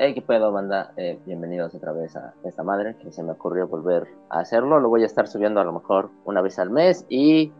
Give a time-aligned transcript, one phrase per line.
[0.00, 0.92] Hey, qué pedo, banda.
[0.96, 4.78] Eh, bienvenidos otra vez a esta madre que se me ocurrió volver a hacerlo.
[4.78, 7.52] Lo voy a estar subiendo a lo mejor una vez al mes y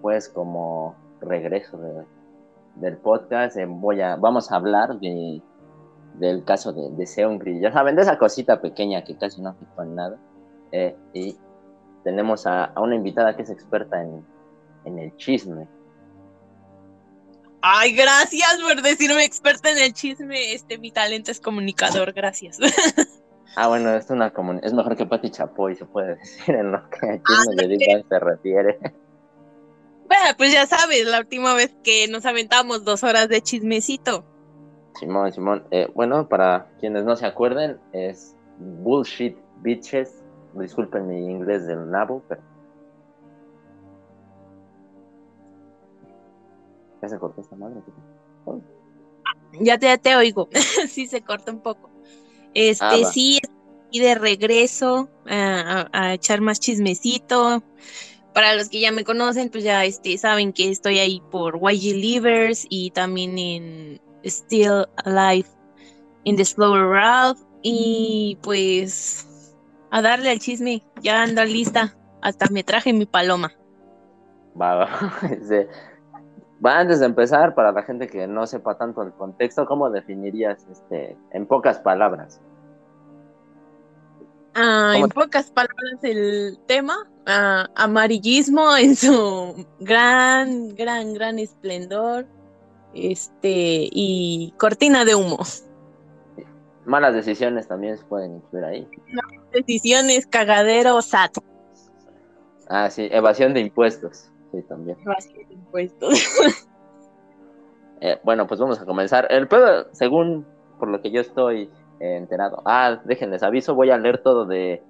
[0.00, 1.78] pues como regreso
[2.76, 5.42] del podcast eh, voy a vamos a hablar de
[6.14, 7.60] del caso de, de Seungri.
[7.60, 10.16] Ya saben, de esa cosita pequeña que casi no afectó en nada.
[10.70, 11.36] Eh, y
[12.04, 14.24] tenemos a, a, una invitada que es experta en,
[14.86, 15.68] en el chisme.
[17.62, 20.52] Ay, gracias por decirme experta en el chisme.
[20.52, 22.58] Este, mi talento es comunicador, gracias.
[23.54, 27.06] Ah, bueno, es una es mejor que Pati Chapoy, se puede decir en lo que
[27.06, 28.78] a chisme de se refiere.
[28.80, 34.24] Bueno, pues ya sabes, la última vez que nos aventamos dos horas de chismecito.
[34.98, 35.66] Simón, Simón.
[35.70, 40.22] Eh, bueno, para quienes no se acuerden, es Bullshit Bitches.
[40.54, 42.51] Disculpen mi inglés del nabo, pero.
[47.02, 47.80] ¿Ya se cortó esta madre?
[49.60, 50.48] Ya te, te oigo.
[50.88, 51.90] sí, se corta un poco.
[52.54, 53.40] Este, ah, sí,
[53.90, 57.62] y de regreso a, a, echar más chismecito.
[58.32, 61.96] Para los que ya me conocen, pues ya este, saben que estoy ahí por YG
[61.96, 65.48] Livers y también en Still Alive
[66.24, 67.40] in the Slower Route.
[67.62, 69.26] Y pues
[69.90, 71.96] a darle al chisme, ya anda lista.
[72.22, 73.52] Hasta me traje mi paloma.
[74.58, 75.20] Va, va.
[76.64, 81.16] antes de empezar, para la gente que no sepa tanto el contexto, ¿cómo definirías este
[81.32, 82.40] en pocas palabras?
[84.54, 92.26] Ah, en pocas palabras el tema, ah, amarillismo en su gran, gran, gran esplendor,
[92.94, 95.38] este, y cortina de humo.
[96.84, 98.88] Malas decisiones también se pueden incluir ahí.
[99.12, 101.38] Malas decisiones, cagadero, SAT.
[102.68, 104.98] Ah, sí, evasión de impuestos, sí, también.
[105.00, 106.28] Evasión de impuestos.
[108.00, 109.26] eh, bueno, pues vamos a comenzar.
[109.30, 110.46] El pedo, según
[110.78, 111.70] por lo que yo estoy
[112.02, 112.62] enterado.
[112.64, 114.82] Ah, déjenles aviso, voy a leer todo de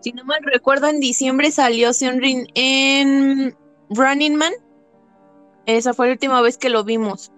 [0.00, 3.54] Si no mal recuerdo, en diciembre salió Seonrin en
[3.90, 4.54] Running Man.
[5.68, 7.30] Esa fue la última vez que lo vimos.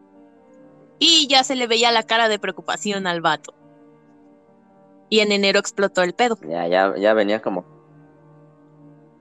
[0.98, 3.54] Y ya se le veía la cara de preocupación al vato
[5.10, 6.38] y en enero explotó el pedo.
[6.48, 7.64] Ya, ya, ya venía como.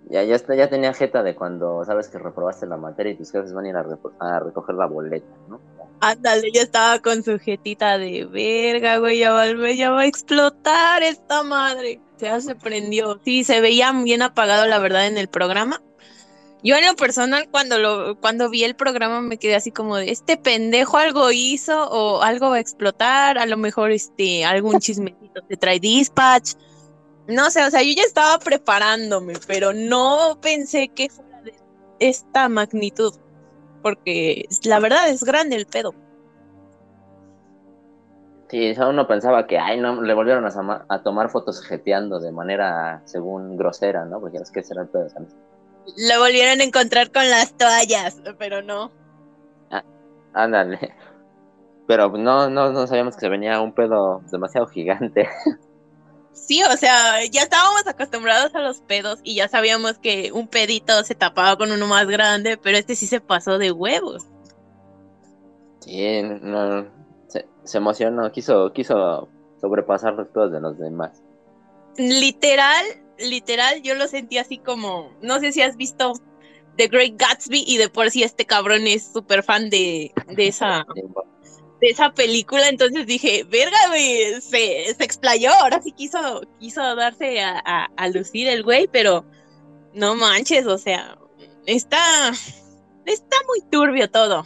[0.09, 3.53] Ya, ya, ya tenía jeta de cuando sabes que reprobaste la materia y tus jefes
[3.53, 5.59] van a ir a, recoger la boleta, ¿no?
[6.01, 11.03] Ándale, ya estaba con su jetita de verga, güey, ya va, ya va a explotar
[11.03, 11.99] esta madre.
[12.17, 13.19] Ya se prendió.
[13.23, 15.81] Sí, se veía bien apagado, la verdad, en el programa.
[16.61, 20.11] Yo en lo personal, cuando lo, cuando vi el programa me quedé así como de
[20.11, 25.41] este pendejo algo hizo o algo va a explotar, a lo mejor este, algún chismecito
[25.47, 26.55] te trae dispatch.
[27.27, 31.53] No sé, o sea, yo ya estaba preparándome, pero no pensé que fuera de
[31.99, 33.13] esta magnitud.
[33.81, 35.93] Porque la verdad es grande el pedo.
[38.49, 43.03] Sí, uno pensaba que, ay, no, le volvieron a, a tomar fotos jeteando de manera,
[43.05, 44.19] según, grosera, ¿no?
[44.19, 45.35] Porque es que será el pedo, ¿sabes?
[45.97, 48.91] Lo volvieron a encontrar con las toallas, pero no.
[49.71, 49.83] Ah,
[50.33, 50.95] ándale.
[51.87, 55.27] Pero no, no, no sabíamos que se venía un pedo demasiado gigante.
[56.31, 61.03] Sí, o sea, ya estábamos acostumbrados a los pedos y ya sabíamos que un pedito
[61.03, 64.25] se tapaba con uno más grande, pero este sí se pasó de huevos.
[65.81, 66.87] Sí, no,
[67.27, 69.29] se, se emocionó, quiso, quiso
[69.59, 71.21] sobrepasar los pedos de los demás.
[71.97, 72.85] Literal,
[73.19, 76.13] literal, yo lo sentí así como, no sé si has visto
[76.77, 80.85] The Great Gatsby y de por sí este cabrón es súper fan de, de esa
[81.81, 87.39] de esa película, entonces dije, verga, güey, se, se explayó, ahora sí quiso, quiso darse
[87.41, 89.23] a, a, lucir el güey, pero
[89.93, 91.17] no manches, o sea,
[91.65, 92.31] está,
[93.05, 94.43] está muy turbio todo.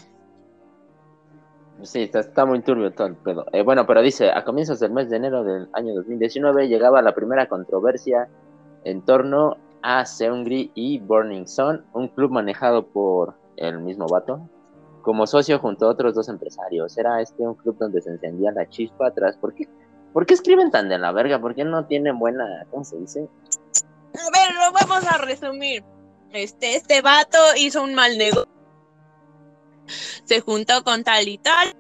[1.84, 3.18] Sí, está, muy turbio todo el.
[3.52, 7.14] Eh, bueno, pero dice, a comienzos del mes de enero del año 2019 llegaba la
[7.14, 8.30] primera controversia
[8.86, 14.48] en torno a Seungri y Burning Sun, un club manejado por el mismo vato,
[15.02, 16.98] como socio junto a otros dos empresarios.
[16.98, 19.38] Era este un club donde se encendía la chispa atrás.
[19.38, 19.68] ¿Por qué?
[20.14, 21.42] ¿Por qué escriben tan de la verga?
[21.42, 23.28] ¿Por qué no tienen buena, ¿cómo se dice?
[24.16, 25.84] a ver, lo vamos a resumir.
[26.32, 28.52] Este, este vato hizo un mal negocio.
[30.24, 31.76] Se juntó con tal y tal.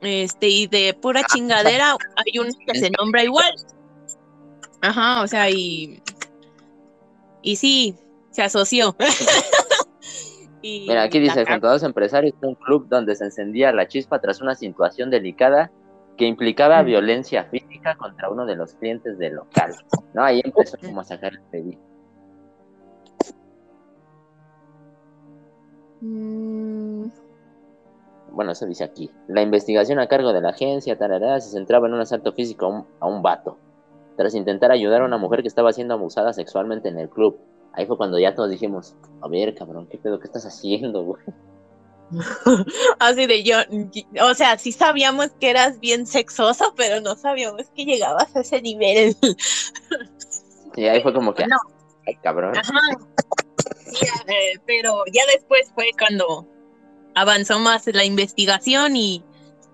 [0.00, 3.54] Este, y de pura chingadera hay uno que se nombra igual.
[4.82, 6.02] Ajá, o sea, y.
[7.46, 7.94] Y sí,
[8.30, 8.96] se asoció.
[10.62, 14.40] Mira, aquí dice, junto a dos empresarios, un club donde se encendía la chispa tras
[14.40, 15.70] una situación delicada
[16.16, 19.76] que implicaba violencia física contra uno de los clientes del local.
[20.12, 20.24] ¿No?
[20.24, 21.80] Ahí empezó como a sacar el pedido.
[26.00, 27.04] Mm.
[28.32, 29.08] Bueno, eso dice aquí.
[29.28, 32.68] La investigación a cargo de la agencia tarará, se centraba en un asalto físico a
[32.70, 33.56] un, a un vato,
[34.16, 37.38] tras intentar ayudar a una mujer que estaba siendo abusada sexualmente en el club.
[37.72, 40.18] Ahí fue cuando ya todos dijimos, a ver, cabrón, ¿qué pedo?
[40.18, 41.22] ¿Qué estás haciendo, güey?
[42.98, 43.56] Así de yo,
[44.22, 48.62] o sea, sí sabíamos que eras bien sexoso, pero no sabíamos que llegabas a ese
[48.62, 49.16] nivel.
[50.76, 51.56] Y ahí fue como que, No.
[52.06, 52.56] ay, cabrón.
[52.56, 52.72] Ajá.
[53.86, 56.46] Sí, eh, pero ya después fue cuando
[57.14, 59.24] avanzó más la investigación y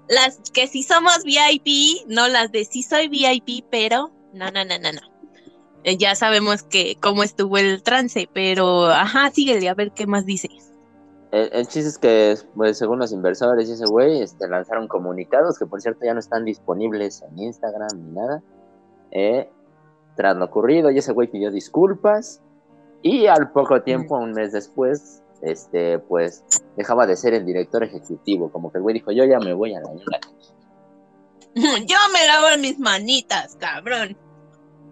[0.08, 4.78] las que sí somos VIP, no las de sí soy VIP, pero no, no, no,
[4.78, 5.00] no, no.
[5.84, 10.24] Eh, Ya sabemos que cómo estuvo el trance, pero ajá, síguele a ver qué más
[10.24, 10.48] dice.
[11.32, 15.64] El, chiste es que, pues, según los inversores y ese güey, este, lanzaron comunicados que,
[15.64, 18.42] por cierto, ya no están disponibles en Instagram ni nada.
[19.12, 19.48] eh,
[20.14, 22.42] tras lo ocurrido, y ese güey pidió disculpas.
[23.00, 26.44] Y al poco tiempo, un mes después, este, pues,
[26.76, 28.52] dejaba de ser el director ejecutivo.
[28.52, 29.88] Como que el güey dijo, yo ya me voy a la.
[31.86, 34.16] Yo me lavo mis manitas, cabrón.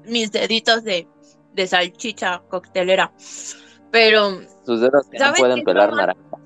[0.04, 1.06] Mis deditos de,
[1.54, 3.12] de salchicha coctelera.
[3.90, 6.36] Pero, Sus dedos que no ¿Sabes pueden pelar estaba- naranja.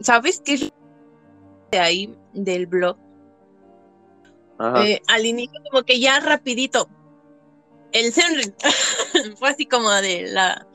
[0.00, 0.72] ¿sabes qué es
[1.70, 2.96] de ahí del blog?
[4.58, 4.84] Ajá.
[4.86, 6.88] Eh, al inicio como que ya rapidito.
[7.92, 8.54] El Senrin
[9.38, 10.66] fue así como de la...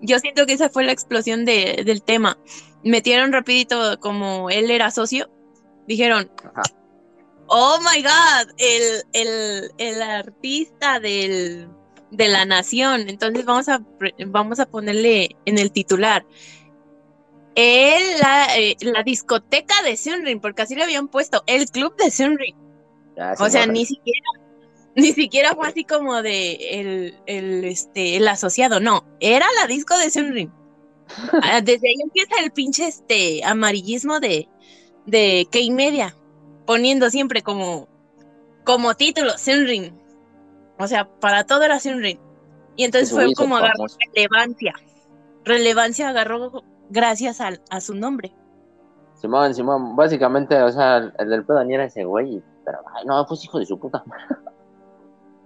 [0.00, 2.38] Yo siento que esa fue la explosión de, del tema.
[2.82, 5.28] Metieron rapidito como él era socio.
[5.86, 6.62] Dijeron, Ajá.
[7.50, 11.68] Oh my god, el, el, el artista del,
[12.10, 13.08] de la nación.
[13.08, 13.82] Entonces vamos a,
[14.26, 16.24] vamos a ponerle en el titular.
[17.56, 22.10] El, la, eh, la discoteca de Sunrin, porque así le habían puesto, el club de
[22.10, 22.54] Sunrin.
[23.16, 24.28] Ya, O sea, ni siquiera,
[24.94, 29.98] ni siquiera fue así como de el, el, este, el asociado, no, era la disco
[29.98, 30.52] de Sunrin.
[31.42, 34.48] Ah, Desde ahí empieza el pinche este amarillismo de,
[35.06, 36.16] de K-Media,
[36.70, 37.88] poniendo siempre como,
[38.62, 40.00] como título Sunrin.
[40.78, 42.20] O sea, para todo era Sunrin.
[42.76, 44.74] Y entonces fue como agarró relevancia.
[45.44, 48.32] Relevancia agarró gracias al- a, su nombre.
[49.14, 53.26] Simón, Simón, básicamente, o sea, el del pedo ni era ese güey, pero, ay, no,
[53.26, 54.04] pues hijo de su puta.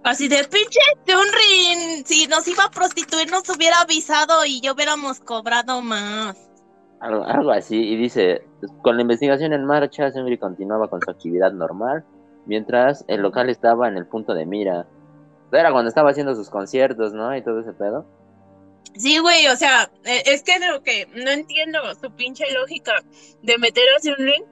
[0.03, 5.21] Así de pinche Sunrin, si nos iba a prostituir nos hubiera avisado y ya hubiéramos
[5.21, 6.37] cobrado más.
[6.99, 8.41] Algo, así, y dice,
[8.81, 12.03] con la investigación en marcha, Sembri continuaba con su actividad normal,
[12.45, 14.87] mientras el local estaba en el punto de mira.
[15.51, 17.35] Era cuando estaba haciendo sus conciertos, ¿no?
[17.35, 18.05] Y todo ese pedo.
[18.97, 22.93] Sí, güey, o sea, eh, es que lo que no entiendo su pinche lógica
[23.41, 24.43] de meter a Sunrin.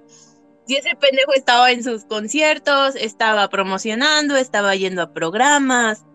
[0.66, 6.06] Si ese pendejo estaba en sus conciertos, estaba promocionando, estaba yendo a programas.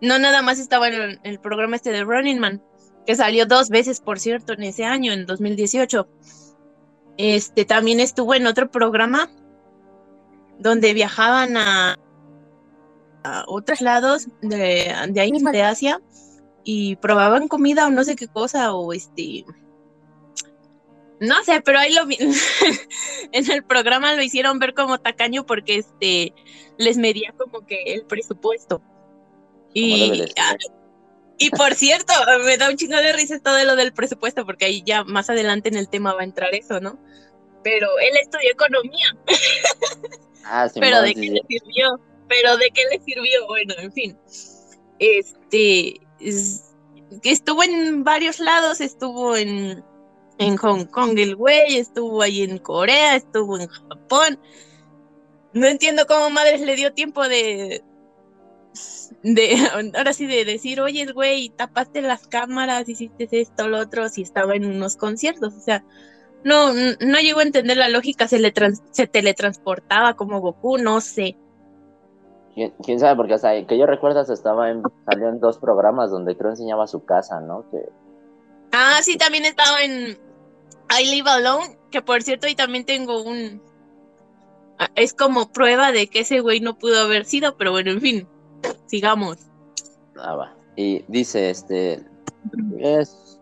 [0.00, 2.62] No nada más estaba en el programa este de Running Man,
[3.06, 6.08] que salió dos veces, por cierto, en ese año, en 2018.
[7.16, 9.30] Este también estuvo en otro programa
[10.58, 11.98] donde viajaban a,
[13.22, 16.00] a otros lados de, de ahí de Asia
[16.64, 19.44] y probaban comida o no sé qué cosa o este
[21.20, 22.18] no sé, pero ahí lo vi
[23.32, 26.34] en el programa lo hicieron ver como tacaño porque este
[26.76, 28.82] les medía como que el presupuesto.
[29.72, 30.24] Y,
[31.38, 32.12] y por cierto,
[32.44, 35.68] me da un chingo de risa todo lo del presupuesto porque ahí ya más adelante
[35.68, 36.98] en el tema va a entrar eso, ¿no?
[37.62, 39.16] Pero él estudió economía,
[40.44, 41.30] Ah, Simón, pero de sí, qué sí.
[41.30, 44.18] le sirvió, pero de qué le sirvió, bueno, en fin.
[44.98, 46.70] Este es-
[47.22, 49.84] que estuvo en varios lados, estuvo en,
[50.38, 54.38] en Hong Kong el güey, estuvo ahí en Corea, estuvo en Japón.
[55.52, 57.82] No entiendo cómo madres le dio tiempo de
[59.24, 59.56] de
[59.96, 64.54] ahora sí de decir, oye, güey, tapaste las cámaras, hiciste esto, lo otro, si estaba
[64.54, 65.84] en unos conciertos, o sea,
[66.44, 71.00] no, no llegó a entender la lógica, se le trans- se teletransportaba como Goku, no
[71.00, 71.36] sé.
[72.54, 73.16] ¿Quién, quién sabe?
[73.16, 76.86] Porque hasta que yo recuerdo hasta estaba en, salió en dos programas donde creo enseñaba
[76.86, 77.68] su casa, ¿no?
[77.70, 77.88] Que
[78.72, 80.18] Ah, sí, también estaba en
[81.00, 83.62] I Live Alone, que por cierto, ahí también tengo un...
[84.78, 88.00] ah, Es como prueba de que ese güey no pudo haber sido, pero bueno, en
[88.00, 88.28] fin,
[88.86, 89.38] sigamos.
[90.18, 90.56] ah, va.
[90.76, 92.04] Y dice, este,
[92.78, 93.34] es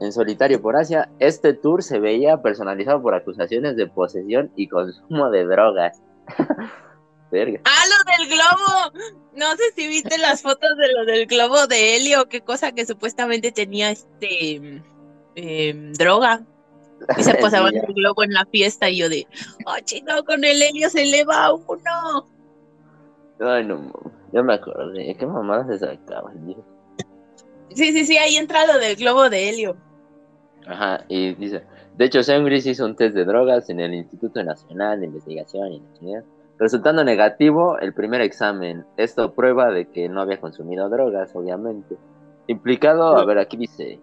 [0.00, 5.30] en solitario por Asia, este tour se veía personalizado por acusaciones de posesión y consumo
[5.30, 6.02] de drogas.
[7.30, 7.60] Verga.
[7.64, 9.16] Ah, lo del globo.
[9.34, 12.86] No sé si viste las fotos de lo del globo de Helio, qué cosa que
[12.86, 14.82] supuestamente tenía este
[15.34, 16.44] em, droga.
[17.18, 19.26] Y se pasaba el globo en la fiesta y yo de,
[19.66, 22.28] oh chico, con el Helio se eleva uno.
[23.40, 23.92] Ay, no,
[24.32, 26.54] yo me acordé, qué mamadas se sacaban,
[27.74, 29.76] Sí, sí, sí, ahí entra lo del globo de helio.
[30.66, 31.62] Ajá, y dice,
[31.96, 35.82] de hecho, Seungris hizo un test de drogas en el Instituto Nacional de Investigación y
[36.58, 38.84] resultando negativo el primer examen.
[38.96, 41.96] Esto prueba de que no había consumido drogas, obviamente.
[42.48, 44.00] Implicado, a ver, aquí dice,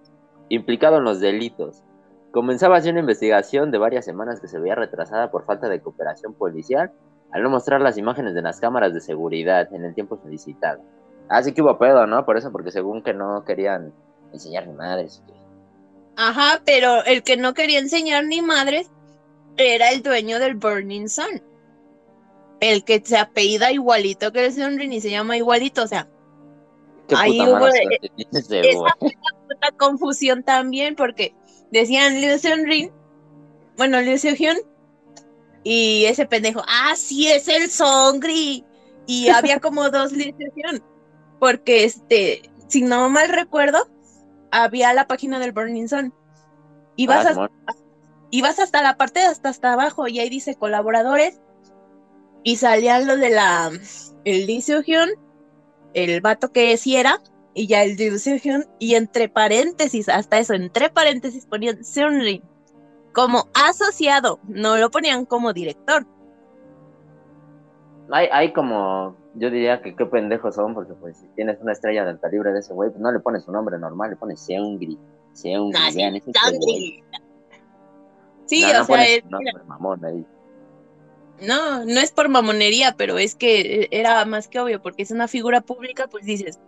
[0.49, 1.83] implicado en los delitos.
[2.31, 6.33] Comenzaba así una investigación de varias semanas que se veía retrasada por falta de cooperación
[6.33, 6.91] policial
[7.33, 10.81] al no mostrar las imágenes de las cámaras de seguridad en el tiempo solicitado.
[11.29, 12.25] Así ah, que hubo pedo, ¿no?
[12.25, 13.91] Por eso, porque según que no querían
[14.31, 15.23] enseñar ni madres.
[16.15, 18.91] Ajá, pero el que no quería enseñar ni madres
[19.57, 21.41] era el dueño del Burning Sun.
[22.59, 26.07] El que se apellida igualito que el Sunrin y se llama igualito, o sea.
[27.17, 31.33] ahí hubo esa confusión también, porque
[31.71, 32.91] decían Liu Sunrin,
[33.75, 34.57] bueno, Liu Seohyun
[35.63, 38.65] y ese pendejo, ah, sí, es el Songri.
[39.07, 40.81] Y había como dos licenciaciones.
[41.39, 43.87] Porque, este, si no mal recuerdo,
[44.51, 46.13] había la página del Burning Sun.
[46.95, 51.39] Y vas, ah, hasta, hasta la parte de hasta, hasta abajo y ahí dice colaboradores.
[52.43, 53.71] Y salían lo de la,
[54.25, 55.09] el Hyun,
[55.93, 57.21] el vato que sí era,
[57.53, 62.43] y ya el Hyun, y entre paréntesis, hasta eso, entre paréntesis ponían Seonrin
[63.13, 66.05] como asociado, no lo ponían como director.
[68.11, 72.05] Hay, hay como, yo diría que qué pendejos son, porque pues si tienes una estrella
[72.05, 74.99] del calibre de ese güey, pues no le pones su nombre normal, le pones Seungri.
[75.33, 76.31] Seungri, ah, vean, ese
[78.45, 79.23] Sí, o sea, es,
[81.41, 85.27] No, no es por mamonería, pero es que era más que obvio, porque es una
[85.27, 86.59] figura pública, pues dices,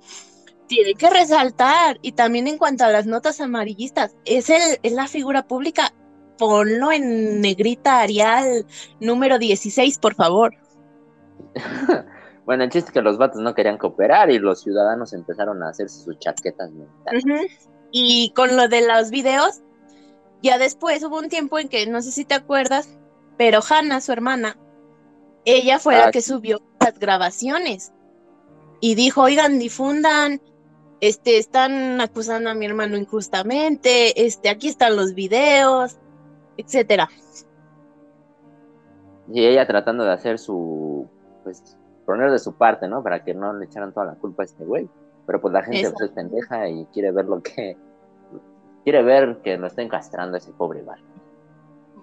[0.67, 1.99] tiene que resaltar.
[2.01, 5.93] Y también en cuanto a las notas amarillistas, es, el, es la figura pública
[6.37, 8.65] ponlo en negrita Arial
[8.99, 10.53] número 16, por favor.
[12.45, 15.69] bueno, el chiste es que los vatos no querían cooperar y los ciudadanos empezaron a
[15.69, 17.69] hacerse sus chaquetas mentales.
[17.91, 19.61] Y con lo de los videos,
[20.41, 22.89] ya después hubo un tiempo en que, no sé si te acuerdas,
[23.37, 24.57] pero Hannah, su hermana,
[25.45, 27.93] ella fue la ah, que subió las grabaciones
[28.79, 30.41] y dijo, oigan, difundan,
[31.01, 35.97] este, están acusando a mi hermano injustamente, este, aquí están los videos,
[36.57, 37.09] etcétera.
[39.31, 41.07] Y ella tratando de hacer su,
[41.43, 43.01] pues, poner de su parte, ¿no?
[43.03, 44.87] Para que no le echaran toda la culpa a este güey.
[45.25, 47.75] Pero pues la gente pues, es pendeja y quiere ver lo que,
[48.83, 50.99] quiere ver que no estén castrando a ese pobre bar.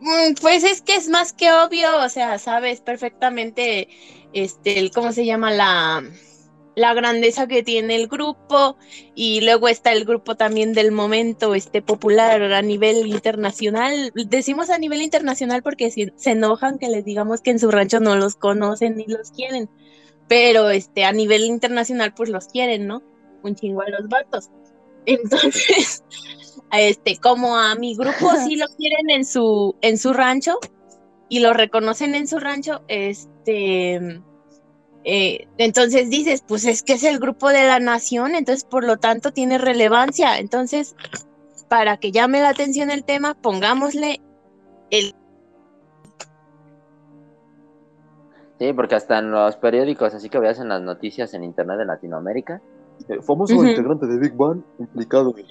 [0.01, 3.89] Mm, pues es que es más que obvio, o sea, sabes perfectamente,
[4.33, 6.03] este, el, ¿cómo se llama la,
[6.75, 8.77] la grandeza que tiene el grupo
[9.15, 14.13] y luego está el grupo también del momento este popular a nivel internacional.
[14.15, 18.17] Decimos a nivel internacional porque se, enojan que les digamos que en su rancho no
[18.17, 19.69] los conocen ni los quieren
[20.29, 23.03] pero este a nivel internacional pues los quieren no
[23.43, 24.51] un chingo a los vatos.
[25.07, 26.05] Entonces
[26.73, 30.59] este como a mi grupo sí lo quieren en su en su rancho
[31.29, 34.23] y lo reconocen en su rancho este
[35.05, 38.99] eh, entonces dices, pues es que es el grupo de la nación, entonces por lo
[38.99, 40.39] tanto tiene relevancia.
[40.39, 40.95] Entonces,
[41.69, 44.21] para que llame la atención el tema, pongámosle
[44.91, 45.15] el...
[48.59, 51.85] Sí, porque hasta en los periódicos, así que veas en las noticias en internet de
[51.87, 52.63] Latinoamérica,
[53.09, 55.47] el eh, famoso integrante de Big Bang implicado en...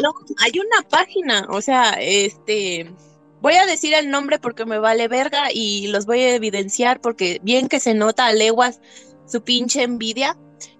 [0.00, 2.92] no, hay una página, o sea, este
[3.40, 7.40] Voy a decir el nombre porque me vale verga y los voy a evidenciar porque
[7.42, 8.80] bien que se nota a leguas
[9.26, 10.36] su pinche envidia.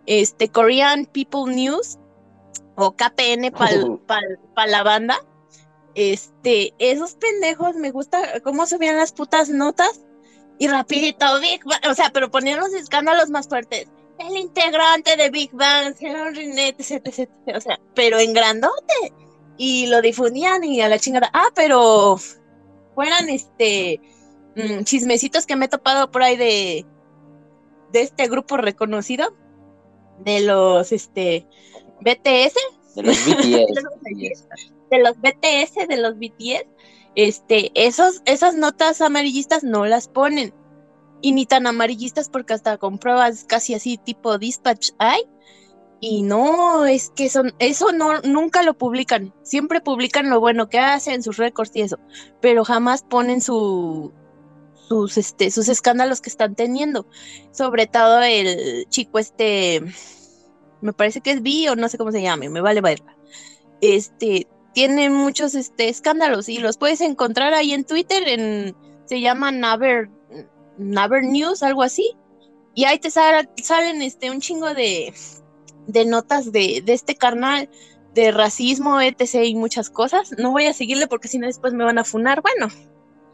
[0.07, 1.99] Este Korean People News
[2.77, 5.19] o KPN para la banda.
[5.95, 10.01] Este, esos pendejos me gusta cómo subían las putas notas
[10.59, 13.89] y rapidito Big Bang, o sea, pero ponían los escándalos más fuertes.
[14.19, 19.15] El integrante de Big Bang, etc, etc, o sea, pero en grandote.
[19.57, 22.19] Y lo difundían y a la chingada, ah, pero
[22.95, 24.01] fueran este
[24.57, 26.87] mm, chismecitos que me he topado por ahí de,
[27.93, 29.35] de este grupo reconocido,
[30.25, 31.47] de los este
[32.01, 32.55] BTS.
[32.97, 34.49] De los BTS.
[34.91, 36.67] de los BTS, de los BTS,
[37.15, 40.53] este, esos, esas notas amarillistas no las ponen.
[41.23, 45.23] y ni tan amarillistas porque hasta con pruebas casi así tipo dispatch hay.
[46.01, 49.35] Y no, es que son, eso no, nunca lo publican.
[49.43, 51.99] Siempre publican lo bueno que hacen, sus récords y eso.
[52.41, 54.11] Pero jamás ponen su,
[54.89, 57.07] sus, este, sus escándalos que están teniendo.
[57.53, 59.83] Sobre todo el chico este,
[60.81, 63.15] me parece que es Vi o no sé cómo se llame, me vale verla.
[63.83, 69.53] Este, tiene muchos este, escándalos y los puedes encontrar ahí en Twitter, en, se llama
[69.53, 70.09] Naver,
[70.79, 72.17] Naver News, algo así.
[72.75, 75.13] Y ahí te salen este, un chingo de,
[75.87, 77.69] de notas de, de este carnal,
[78.15, 79.45] de racismo, etc.
[79.45, 80.35] y muchas cosas.
[80.39, 82.43] No voy a seguirle porque si no después me van a funar.
[82.43, 82.69] Bueno,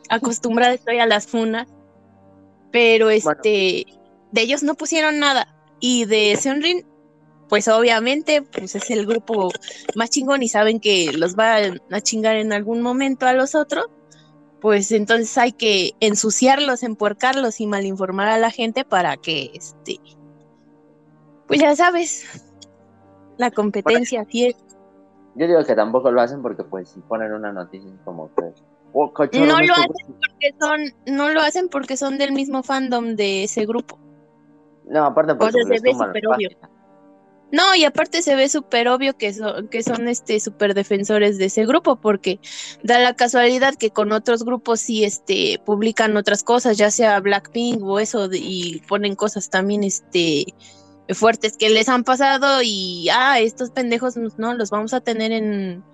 [0.09, 1.69] acostumbrada estoy a las funas.
[2.73, 3.87] Pero este,
[4.33, 5.55] de ellos no pusieron nada.
[5.81, 6.87] Y de Seonrin,
[7.49, 9.51] pues obviamente, pues es el grupo
[9.95, 11.57] más chingón y saben que los va
[11.91, 13.87] a chingar en algún momento a los otros.
[14.61, 20.01] Pues entonces hay que ensuciarlos, empuercarlos y malinformar a la gente para que este,
[21.47, 22.45] pues ya sabes,
[23.37, 24.57] la competencia así es.
[25.35, 28.53] Yo digo que tampoco lo hacen porque pues si ponen una noticia como que
[28.93, 33.45] oh, no lo hacen porque son no lo hacen porque son del mismo fandom de
[33.45, 33.99] ese grupo.
[34.87, 36.49] No, aparte porque se ve súper obvio.
[37.53, 41.45] No, y aparte se ve súper obvio que son, que son este súper defensores de
[41.45, 42.41] ese grupo, porque
[42.83, 47.83] da la casualidad que con otros grupos sí este publican otras cosas, ya sea Blackpink
[47.85, 50.47] o eso, y ponen cosas también este
[51.15, 55.85] fuertes que les han pasado y, ah, estos pendejos no, los vamos a tener en,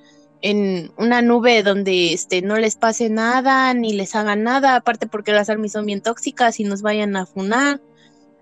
[0.40, 5.32] en una nube donde este, no les pase nada, ni les hagan nada, aparte porque
[5.32, 7.80] las armas son bien tóxicas y nos vayan a funar.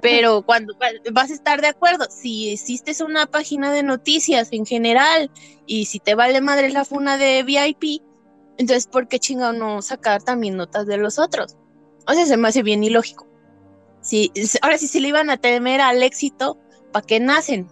[0.01, 0.75] Pero cuando
[1.13, 5.31] vas a estar de acuerdo, si existes una página de noticias en general
[5.67, 8.03] y si te vale madre la funa de VIP,
[8.57, 11.57] entonces ¿por qué chingado no sacar también notas de los otros?
[12.07, 13.30] O sea, se me hace bien ilógico.
[14.01, 16.57] Sí, ahora sí se le iban a temer al éxito,
[16.93, 17.67] ¿para qué nacen?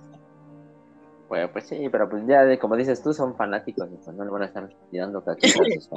[1.28, 4.42] Bueno, pues sí, pero pues ya, como dices tú, son fanáticos, pues no le van
[4.42, 5.90] a estar tirando sus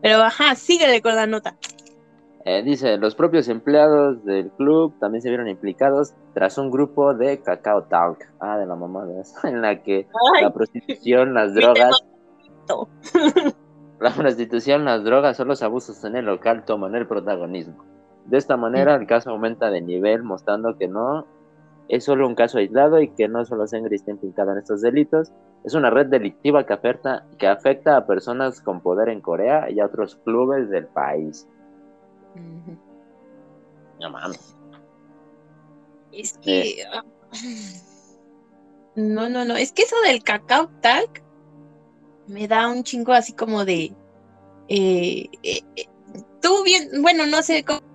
[0.00, 1.56] Pero ajá, síguele con la nota.
[2.44, 7.40] Eh, dice, los propios empleados del club también se vieron implicados tras un grupo de
[7.40, 10.08] Cacao Talk, ah, de la mamá de eso, en la que
[10.40, 12.04] la prostitución, las drogas,
[14.00, 17.84] la prostitución, las drogas o los abusos en el local toman el protagonismo.
[18.26, 21.26] De esta manera, el caso aumenta de nivel, mostrando que no
[21.88, 25.32] es solo un caso aislado y que no solo Sengri está implicado en estos delitos.
[25.64, 29.80] Es una red delictiva que afecta, que afecta a personas con poder en Corea y
[29.80, 31.46] a otros clubes del país.
[34.00, 34.56] No mames.
[36.12, 36.84] Es que.
[36.92, 37.04] Ah,
[38.96, 39.56] no, no, no.
[39.56, 41.22] Es que eso del cacao talk
[42.26, 43.94] me da un chingo así como de.
[44.68, 45.86] Eh, eh, eh,
[46.40, 47.91] tú bien, bueno, no sé cómo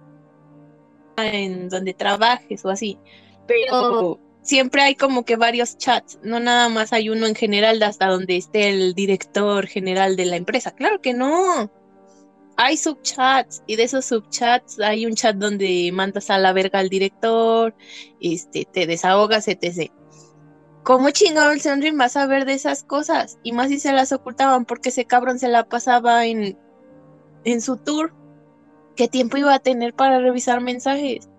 [1.18, 2.98] en donde trabajes o así,
[3.48, 8.08] pero siempre hay como que varios chats, no nada más hay uno en general hasta
[8.08, 10.72] donde esté el director general de la empresa.
[10.72, 11.72] Claro que no.
[12.56, 16.90] Hay subchats y de esos subchats hay un chat donde mandas a la verga al
[16.90, 17.76] director,
[18.20, 19.92] este, te desahogas, etc.
[20.84, 23.38] ¿Cómo chingado el Sonrin vas a ver de esas cosas?
[23.44, 26.58] Y más si se las ocultaban porque ese cabrón se la pasaba en,
[27.44, 28.14] en su tour
[28.98, 31.30] ¿qué tiempo iba a tener para revisar mensajes?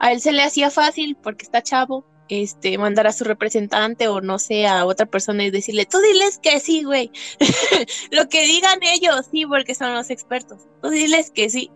[0.00, 4.20] A él se le hacía fácil porque está chavo, este, mandar a su representante o
[4.20, 7.12] no sé, a otra persona y decirle, tú diles que sí, güey.
[8.10, 10.62] Lo que digan ellos, sí, porque son los expertos.
[10.82, 11.70] Tú diles que sí.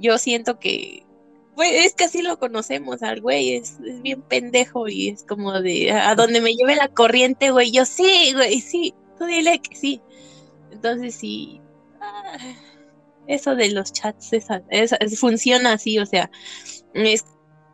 [0.00, 1.04] Yo siento que,
[1.54, 5.90] pues es que así lo conocemos al güey, es, bien pendejo y es como de,
[5.90, 10.00] a donde me lleve la corriente, güey, yo sí, güey, sí, tú dile que sí.
[10.70, 11.60] Entonces sí.
[13.28, 14.30] Eso de los chats
[15.16, 16.30] funciona así, o sea,
[16.94, 17.24] es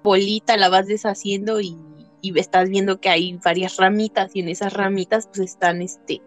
[0.02, 1.78] bolita, la vas deshaciendo y,
[2.36, 6.22] estás viendo que hay varias ramitas y en esas ramitas pues están este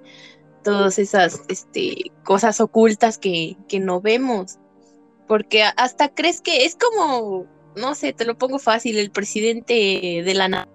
[0.63, 4.59] todas esas este cosas ocultas que, que no vemos.
[5.27, 10.33] Porque hasta crees que es como, no sé, te lo pongo fácil, el presidente de
[10.35, 10.69] la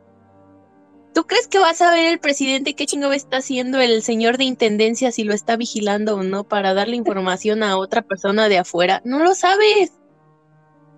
[1.14, 4.44] ¿Tú crees que vas a ver el presidente qué chingo está haciendo el señor de
[4.44, 9.02] intendencia si lo está vigilando o no para darle información a otra persona de afuera?
[9.04, 9.92] No lo sabes.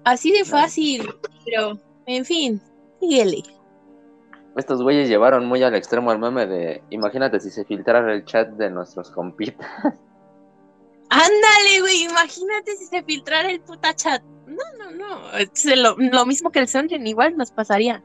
[0.04, 1.08] Así de fácil.
[1.44, 2.62] Pero, en fin,
[3.00, 3.42] síguele.
[4.56, 8.50] Estos güeyes llevaron muy al extremo el meme de, imagínate si se filtrara el chat
[8.50, 9.66] de nuestros compitas.
[11.10, 14.22] Ándale, güey, imagínate si se filtrara el puta chat.
[14.46, 15.20] No, no, no.
[15.76, 18.04] lo, lo mismo que el Sunren, igual nos pasaría.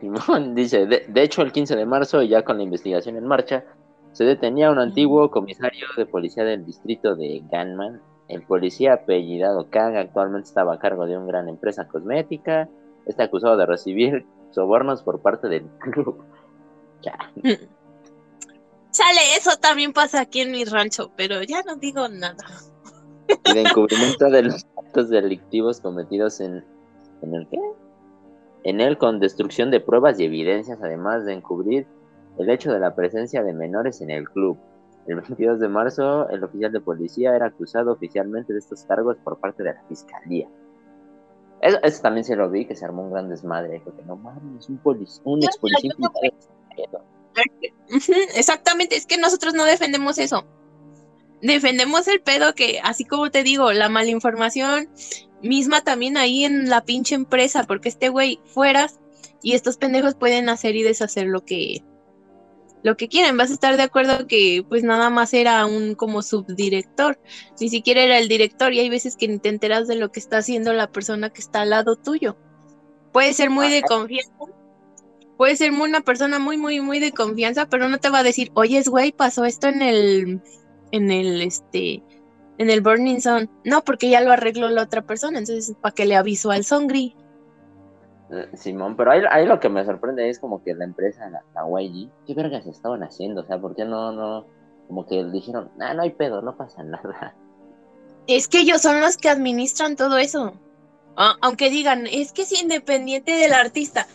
[0.54, 3.64] dice, de, hecho el 15 de marzo, ya con la investigación en marcha,
[4.12, 9.70] se detenía a un antiguo comisario de policía del distrito de Ganman, el policía apellidado
[9.70, 12.68] Kang actualmente estaba a cargo de una gran empresa cosmética.
[13.06, 16.22] Está acusado de recibir sobornos por parte del club.
[17.02, 17.16] Ya.
[18.90, 22.44] Chale, eso también pasa aquí en mi rancho, pero ya no digo nada.
[23.54, 26.64] De encubrimiento de los actos delictivos cometidos en,
[27.22, 27.58] ¿en el qué?
[28.68, 31.86] En él con destrucción de pruebas y evidencias, además de encubrir
[32.36, 34.58] el hecho de la presencia de menores en el club.
[35.06, 39.40] El 22 de marzo, el oficial de policía era acusado oficialmente de estos cargos por
[39.40, 40.50] parte de la fiscalía.
[41.62, 43.80] Eso, también se lo vi, que se armó un gran desmadre.
[43.82, 44.78] Porque no mames, un,
[45.24, 45.94] un ex policía.
[48.36, 50.44] Exactamente, es que nosotros no defendemos eso.
[51.42, 54.88] Defendemos el pedo que, así como te digo, la malinformación
[55.42, 58.98] misma también ahí en la pinche empresa, porque este güey fueras
[59.42, 61.84] y estos pendejos pueden hacer y deshacer lo que
[62.82, 63.36] lo que quieren.
[63.36, 67.20] Vas a estar de acuerdo que pues nada más era un como subdirector,
[67.60, 70.20] ni siquiera era el director y hay veces que ni te enteras de lo que
[70.20, 72.36] está haciendo la persona que está al lado tuyo.
[73.12, 74.32] Puede ser muy de confianza,
[75.36, 78.50] puede ser una persona muy, muy, muy de confianza, pero no te va a decir,
[78.54, 80.42] oye, güey, pasó esto en el,
[80.92, 82.02] en el, este,
[82.58, 83.50] en el Burning Sun.
[83.64, 87.16] No, porque ya lo arregló la otra persona, entonces, ¿para qué le avisó al Songri?
[88.30, 91.80] Eh, Simón, pero ahí, lo que me sorprende es como que la empresa, la, la
[91.80, 93.40] YG, ¿qué vergas estaban haciendo?
[93.40, 94.46] O sea, ¿por qué no, no,
[94.86, 97.34] como que dijeron, ah, no hay pedo, no pasa nada?
[98.26, 100.52] Es que ellos son los que administran todo eso.
[101.40, 104.06] aunque digan, es que es independiente del artista.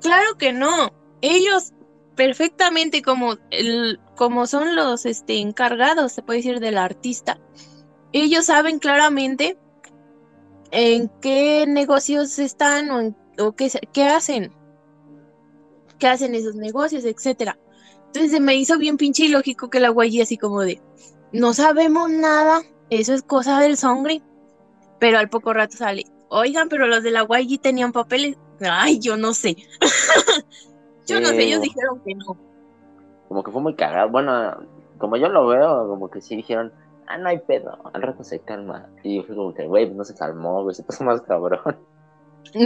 [0.00, 0.92] Claro que no.
[1.22, 1.72] Ellos
[2.16, 7.38] perfectamente como el, como son los este, encargados, se puede decir, del artista,
[8.12, 9.58] ellos saben claramente
[10.70, 14.52] en qué negocios están o, qué, qué, hacen,
[15.98, 17.58] qué hacen esos negocios, etcétera.
[18.06, 20.80] Entonces se me hizo bien pinche ilógico que la guay así como de,
[21.32, 24.22] no sabemos nada, eso es cosa del songre,
[24.98, 29.18] pero al poco rato sale, oigan, pero los de la guay tenían papeles, ay, yo
[29.18, 29.56] no sé,
[31.06, 32.36] yo no sé, ellos dijeron que no.
[33.28, 34.56] Como que fue muy cagado, bueno,
[34.98, 36.72] como yo lo veo, como que sí dijeron,
[37.06, 38.88] ah, no hay pedo, al rato se calma.
[39.02, 41.76] Y yo fui como que, güey, no se calmó, güey, se pasó más cabrón.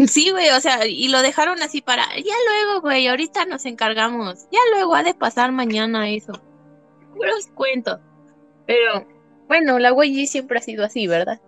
[0.06, 4.46] Sí, güey, o sea, y lo dejaron así para, ya luego, güey, ahorita nos encargamos,
[4.50, 6.32] ya luego ha de pasar mañana eso.
[7.14, 7.98] Los cuento.
[8.66, 9.06] Pero,
[9.48, 11.40] bueno, la güey siempre ha sido así, ¿verdad?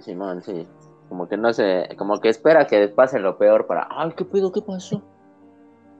[0.00, 0.66] Simón, sí.
[1.08, 4.52] Como que no sé, como que espera que pase lo peor para, ay, ¿qué pedo?
[4.52, 5.02] ¿Qué pasó?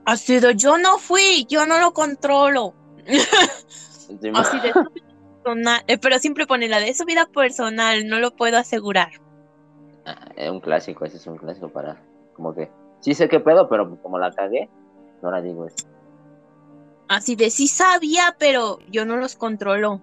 [0.05, 2.75] Ha sido, yo no fui, yo no lo controlo.
[4.35, 4.73] así de
[5.89, 9.11] eh, pero siempre pone la de su vida personal, no lo puedo asegurar.
[10.05, 12.01] Ah, es un clásico, ese es un clásico para,
[12.35, 14.69] como que, sí sé qué pedo, pero como la cagué,
[15.21, 15.87] no la digo eso.
[17.09, 20.01] Así de sí sabía, pero yo no los controlo.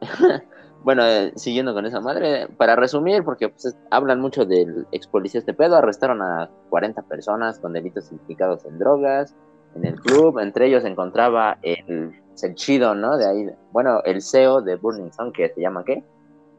[0.82, 5.40] bueno, eh, siguiendo con esa madre, para resumir, porque pues, hablan mucho del ex policía
[5.40, 9.34] este pedo, arrestaron a 40 personas con delitos implicados en drogas
[9.76, 12.12] en el club, entre ellos se encontraba el
[12.42, 13.16] el chido, ¿no?
[13.16, 16.04] De ahí, bueno, el CEO de Burning Sun, que se llama ¿qué?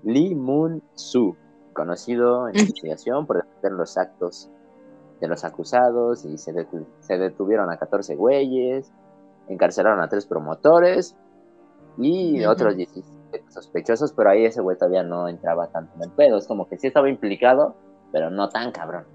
[0.04, 1.36] Lee Moon Soo,
[1.74, 4.50] conocido en investigación por defender los actos
[5.20, 6.54] de los acusados y se,
[7.18, 8.92] detuvieron a 14 güeyes,
[9.48, 11.16] encarcelaron a tres promotores
[11.98, 13.08] y otros 17
[13.50, 16.78] sospechosos, pero ahí ese güey todavía no entraba tanto en el pedo, es como que
[16.78, 17.76] sí estaba implicado,
[18.12, 19.06] pero no tan cabrón.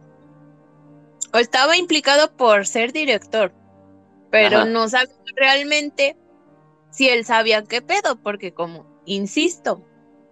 [1.32, 3.52] O estaba implicado por ser director,
[4.30, 6.16] pero no sabe realmente
[6.90, 9.84] si él sabía qué pedo, porque como, insisto,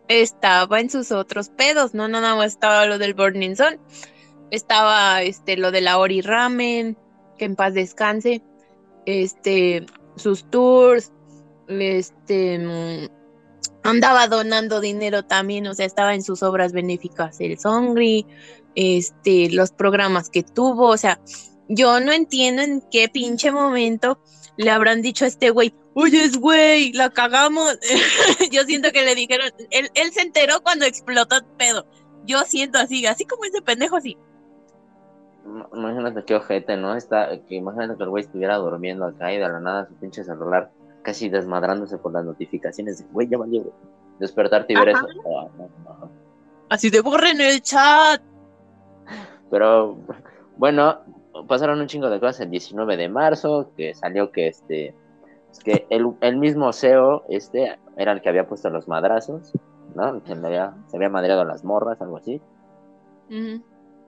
[0.09, 3.79] estaba en sus otros pedos, no, no, no, estaba lo del Burning Sun,
[4.51, 6.97] estaba este, lo de la Ori Ramen,
[7.38, 8.42] que en paz descanse,
[9.07, 11.12] este, sus tours,
[11.68, 13.24] este, mm,
[13.85, 18.27] andaba donando dinero también, o sea, estaba en sus obras benéficas el Songri,
[18.75, 21.20] este, los programas que tuvo, o sea,
[21.68, 24.18] yo no entiendo en qué pinche momento
[24.57, 27.79] le habrán dicho a este güey, oye, güey, la cagamos.
[28.53, 31.87] Yo siento que le dijeron, él, él se enteró cuando explotó el pedo.
[32.25, 34.16] Yo siento así, así como ese pendejo así.
[35.73, 36.94] Imagínate qué ojete, ¿no?
[36.94, 40.23] Está, que imagínate que el güey estuviera durmiendo acá y de la nada su pinche
[40.23, 40.70] celular
[41.05, 43.73] casi desmadrándose por las notificaciones de, güey, ya valió,
[44.19, 45.07] Despertarte y ver eso.
[46.69, 48.23] Así de borren el chat.
[49.51, 49.99] Pero,
[50.57, 51.01] bueno,
[51.47, 54.95] pasaron un chingo de cosas el 19 de marzo, que salió que este
[55.64, 59.53] que el, mismo CEO este era el que había puesto los madrazos,
[59.95, 60.21] ¿no?
[60.25, 62.40] Que había, se había madreado las morras, algo así.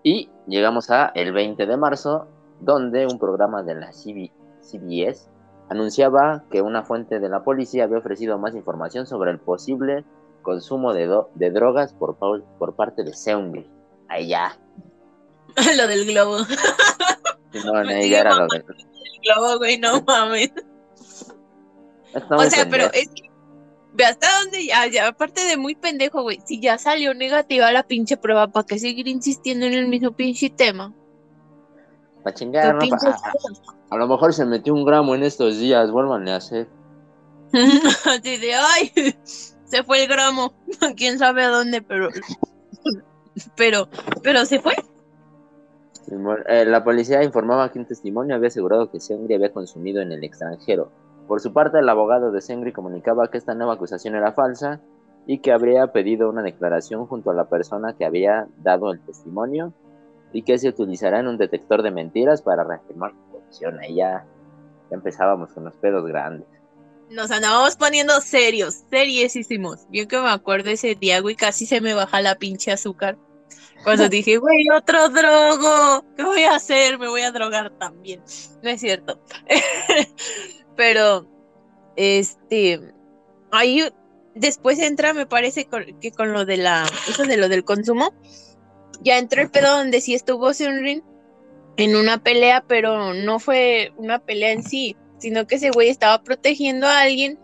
[0.03, 2.27] Y llegamos a el 20 de marzo,
[2.61, 5.29] donde un programa de la CBS
[5.69, 10.05] anunciaba que una fuente de la policía había ofrecido más información sobre el posible
[10.43, 13.69] consumo de, de drogas por, por parte de Seungri.
[14.09, 14.57] Ahí ya.
[15.77, 16.39] lo del globo.
[17.65, 20.53] No, ella era lo del globo, güey, no mames.
[22.15, 23.31] o sea, pero es que
[23.95, 27.83] ve hasta dónde ya, ya, aparte de muy pendejo, güey, si ya salió negativa la
[27.83, 30.93] pinche prueba, ¿para qué seguir insistiendo en el mismo pinche tema?
[32.23, 32.81] Para chingar, ¿no?
[33.91, 36.69] A, lo mejor se metió un gramo en estos días, vuélvanle a hacer.
[37.53, 38.93] Así de, ay,
[39.65, 40.53] se fue el gramo,
[40.97, 42.09] quién sabe a dónde, pero,
[43.57, 43.89] pero,
[44.23, 44.75] pero se fue.
[46.49, 50.23] Eh, la policía informaba que un testimonio había asegurado que Sengri había consumido en el
[50.23, 50.91] extranjero.
[51.27, 54.81] Por su parte, el abogado de Sengri comunicaba que esta nueva acusación era falsa
[55.27, 59.73] y que habría pedido una declaración junto a la persona que había dado el testimonio
[60.33, 63.13] y que se utilizará en un detector de mentiras para reafirmar
[63.47, 63.79] posición.
[63.81, 64.27] Ahí ya,
[64.91, 66.47] empezábamos con los pedos grandes.
[67.11, 69.89] Nos andábamos poniendo serios, seriesísimos.
[69.89, 73.17] Bien que me acuerdo ese día, güey, casi se me baja la pinche azúcar.
[73.85, 76.99] Cuando dije, güey, otro drogo, ¿qué voy a hacer?
[76.99, 78.23] Me voy a drogar también.
[78.63, 79.21] No es cierto.
[80.77, 81.27] Pero,
[81.95, 82.81] este,
[83.53, 83.89] ahí
[84.35, 85.69] después entra, me parece
[86.01, 88.13] que con lo de la, eso de lo del consumo,
[89.01, 91.03] ya entró el pedo donde sí estuvo Sunrin
[91.77, 96.23] en una pelea, pero no fue una pelea en sí, sino que ese güey estaba
[96.23, 97.39] protegiendo a alguien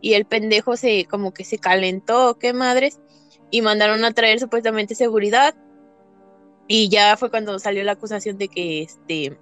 [0.00, 3.00] y el pendejo se como que se calentó, qué madres,
[3.50, 5.54] y mandaron a traer supuestamente seguridad.
[6.66, 9.38] Y ya fue cuando salió la acusación de que este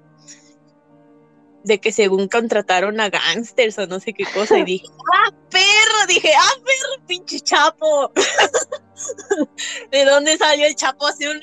[1.63, 6.07] de que según contrataron a gangsters o no sé qué cosa y dije, "Ah, perro",
[6.09, 8.13] dije, "Ah, perro, pinche chapo."
[9.91, 11.41] ¿De dónde salió el chapo así un?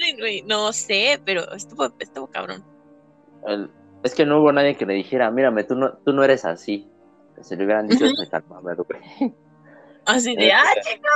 [0.48, 2.77] No sé, pero estuvo estuvo cabrón.
[4.04, 6.90] Es que no hubo nadie que le dijera, "Mírame, tú no tú no eres así."
[7.42, 8.60] Se le hubieran dicho, "Me calma,
[10.06, 11.10] Así de, "Ah, chica."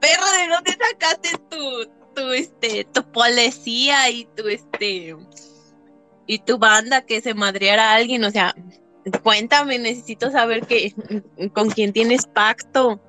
[0.00, 5.16] perro, ¿de dónde sacaste tu, tu, este, tu policía y tu, este,
[6.26, 8.24] y tu banda que se madreara a alguien?
[8.24, 8.54] O sea,
[9.22, 10.92] cuéntame, necesito saber que,
[11.54, 13.00] con quién tienes pacto.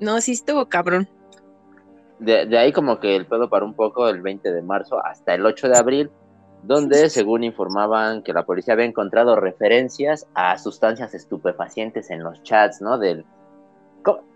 [0.00, 1.08] No, sí estuvo cabrón.
[2.18, 5.34] De, de, ahí como que el pedo paró un poco el 20 de marzo hasta
[5.34, 6.10] el 8 de abril,
[6.62, 12.80] donde según informaban que la policía había encontrado referencias a sustancias estupefacientes en los chats,
[12.80, 12.98] ¿no?
[12.98, 13.24] Del,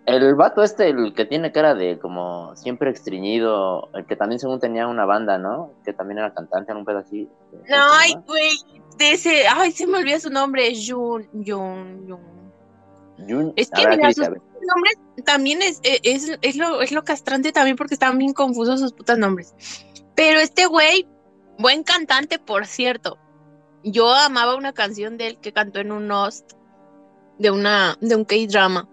[0.06, 4.60] el vato este, el que tiene cara de como siempre extriñido, el que también según
[4.60, 5.72] tenía una banda, ¿no?
[5.84, 7.28] Que también era cantante en un pedo así.
[7.68, 8.56] No, ay, güey,
[8.98, 12.06] de ese, ay, se me olvidó su nombre, Jun, Jun,
[13.18, 13.52] Jun.
[13.56, 17.76] Es que mira, sus nombres también es, e, es, es, lo, es lo castrante también
[17.76, 19.54] porque están bien confusos sus putas nombres.
[20.14, 21.08] Pero este güey,
[21.58, 23.18] buen cantante, por cierto.
[23.82, 26.52] Yo amaba una canción de él que cantó en un host
[27.38, 28.88] de una, de un K-drama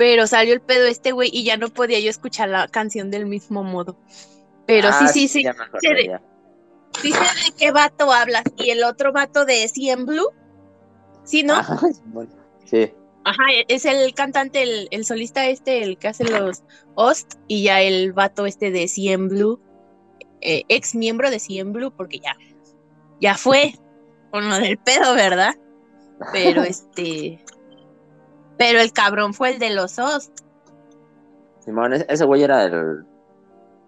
[0.00, 3.26] pero salió el pedo este güey y ya no podía yo escuchar la canción del
[3.26, 3.98] mismo modo.
[4.66, 5.44] Pero sí, sí, sí.
[7.02, 8.44] sí, sé de qué vato hablas.
[8.56, 10.30] Y el otro vato de Cien Blue,
[11.24, 11.60] ¿sí, no?
[12.64, 12.94] sí.
[13.24, 16.62] Ajá, es el cantante, el, solista este, el que hace los
[16.94, 19.60] host, y ya el vato este de Cien Blue,
[20.40, 22.36] eh, ex miembro de Cien Blue, porque ya,
[23.20, 23.74] ya fue
[24.30, 25.54] con lo del pedo, ¿verdad?
[26.32, 27.42] Pero este,
[28.60, 30.44] pero el cabrón fue el de los hosts.
[31.64, 33.06] Simón, ese güey era el.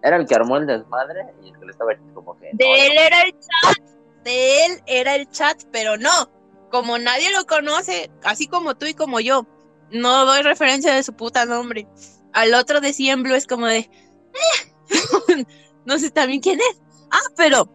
[0.01, 2.49] Era el que armó el desmadre y el que le estaba como que.
[2.53, 3.83] De él era el chat.
[4.23, 6.31] De él era el chat, pero no.
[6.71, 9.45] Como nadie lo conoce, así como tú y como yo,
[9.91, 11.87] no doy referencia de su puta nombre.
[12.33, 13.89] Al otro de Blue es como de.
[15.85, 16.81] No sé también quién es.
[17.11, 17.69] Ah, pero.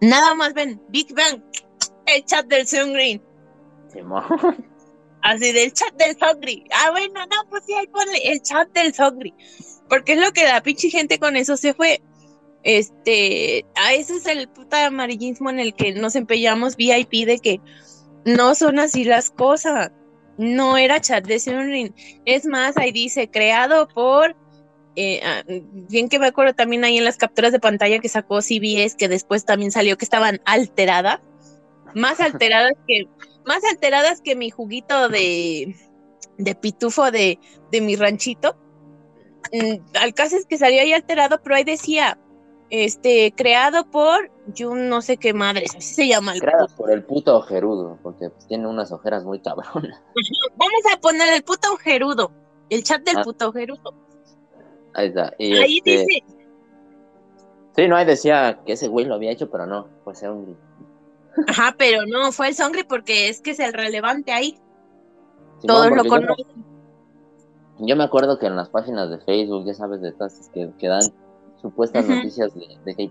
[0.00, 1.42] Nada más ven, Big Bang,
[2.06, 3.22] el chat del Sun Green.
[3.92, 4.24] Simón.
[5.22, 6.64] Así del chat del Songri.
[6.72, 9.34] Ah, bueno, no, pues sí, ahí ponle el chat del Songri.
[9.88, 12.00] Porque es lo que la pinche gente con eso se fue.
[12.62, 17.60] Este, a ese es el puta amarillismo en el que nos empeñamos VIP de que
[18.24, 19.90] no son así las cosas.
[20.38, 21.92] No era chat de Songri.
[22.24, 24.36] Es más, ahí dice, creado por
[24.96, 28.40] eh, ah, bien que me acuerdo también ahí en las capturas de pantalla que sacó
[28.40, 31.20] CBS, que después también salió que estaban alteradas,
[31.94, 33.08] más alteradas que
[33.46, 35.74] más alteradas que mi juguito de,
[36.38, 37.38] de pitufo de,
[37.70, 38.56] de mi ranchito.
[39.52, 42.18] Mm, al caso es que salió ahí alterado, pero ahí decía,
[42.68, 47.04] este, creado por yo no sé qué madre, así se llama el Creado por el
[47.04, 50.00] puto ojerudo, porque pues, tiene unas ojeras muy cabronas.
[50.56, 52.32] Vamos a poner el puto ojerudo,
[52.68, 53.22] el chat del ah.
[53.22, 53.94] puto ojerudo.
[54.94, 55.34] Ahí está.
[55.38, 56.24] ahí este dice.
[57.76, 60.56] Sí, no, ahí decía que ese güey lo había hecho, pero no, pues era un
[61.46, 64.58] Ajá, pero no, fue el Songri porque es que es el relevante ahí.
[65.62, 66.46] Todos lo conocen.
[67.78, 70.88] yo me acuerdo que en las páginas de Facebook, ya sabes, de todas que, que
[70.88, 71.02] dan
[71.60, 73.10] supuestas noticias de, que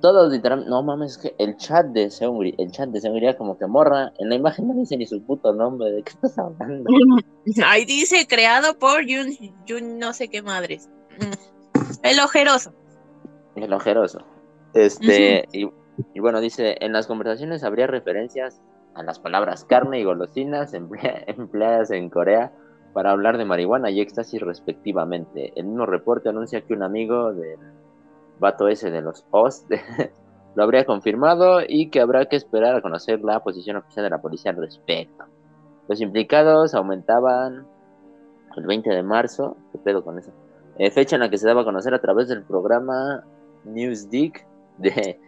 [0.00, 3.58] todos literalmente, no mames, es que el chat de Seungri, el chat de Seungri como
[3.58, 6.88] que morra, en la imagen no dice ni su puto nombre, ¿de qué estás hablando?
[7.66, 9.36] Ahí dice creado por Jun,
[9.68, 10.88] Jun no sé qué madres.
[12.02, 12.72] El ojeroso.
[13.56, 14.20] El ojeroso.
[14.74, 18.60] Este, y, bueno, dice, en las conversaciones habría referencias
[18.94, 20.74] a las palabras carne y golosinas
[21.26, 22.52] empleadas en Corea
[22.92, 25.52] para hablar de marihuana y éxtasis respectivamente.
[25.56, 27.58] El mismo reporte anuncia que un amigo del
[28.38, 29.66] vato ese de los OS
[30.54, 34.20] lo habría confirmado y que habrá que esperar a conocer la posición oficial de la
[34.20, 35.24] policía al respecto.
[35.88, 37.66] Los implicados aumentaban
[38.56, 40.32] el 20 de marzo, ¿qué pedo con eso?
[40.80, 43.22] Eh, fecha en la que se daba a conocer a través del programa
[43.64, 44.46] Newsdick
[44.78, 45.20] de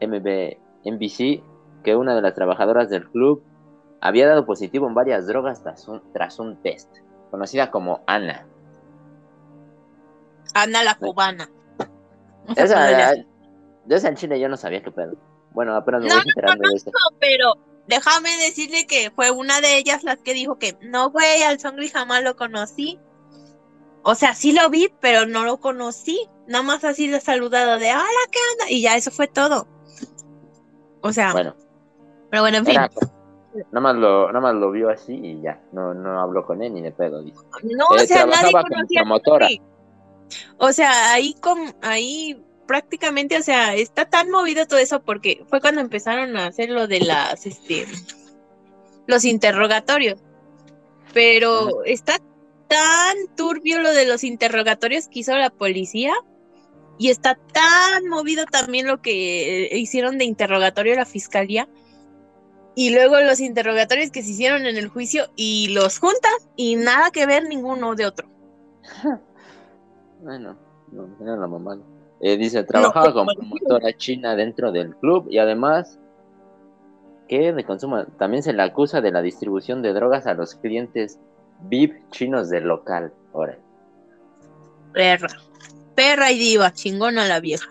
[0.00, 0.56] MB,
[0.90, 1.42] NBC
[1.84, 3.42] que una de las trabajadoras del club
[4.00, 6.88] había dado positivo en varias drogas tras un, tras un test,
[7.30, 8.46] conocida como Ana.
[10.54, 11.50] Ana la cubana.
[12.56, 13.12] Esa,
[13.84, 15.14] de esa en Chile yo no sabía qué pedo.
[15.50, 16.90] Bueno, apenas me voy enterando de esto.
[17.20, 17.52] pero
[17.86, 21.90] déjame decirle que fue una de ellas las que dijo que no, güey, al Songri
[21.90, 22.98] jamás lo conocí.
[24.08, 26.28] O sea, sí lo vi, pero no lo conocí.
[26.46, 28.70] Nada más así de saludado de, hola, ¿qué onda?
[28.70, 29.66] Y ya eso fue todo.
[31.00, 31.56] O sea, bueno.
[32.30, 32.76] Pero bueno, en fin.
[32.76, 36.74] Nada más lo, nada más lo vio así y ya, no, no habló con él
[36.74, 37.20] ni de pedo.
[37.64, 39.48] No, o eh, sea, nadie conocía promotora.
[40.58, 45.60] O sea, ahí con, ahí prácticamente, o sea, está tan movido todo eso porque fue
[45.60, 47.88] cuando empezaron a hacer lo de las, este,
[49.08, 50.20] los interrogatorios.
[51.12, 52.20] Pero está
[52.68, 56.14] tan turbio lo de los interrogatorios que hizo la policía
[56.98, 61.68] y está tan movido también lo que hicieron de interrogatorio la fiscalía
[62.74, 67.10] y luego los interrogatorios que se hicieron en el juicio y los juntas y nada
[67.10, 68.28] que ver ninguno de otro.
[70.22, 70.56] bueno,
[70.92, 71.78] no, era la mamá.
[72.20, 75.98] Eh, dice, trabajaba como promotora china dentro del club y además
[77.28, 81.18] que de consumo también se le acusa de la distribución de drogas a los clientes
[81.62, 83.12] VIP chinos del local.
[83.32, 83.58] Ahora.
[84.92, 85.28] Perra.
[85.94, 87.68] Perra y diva, chingona la vieja.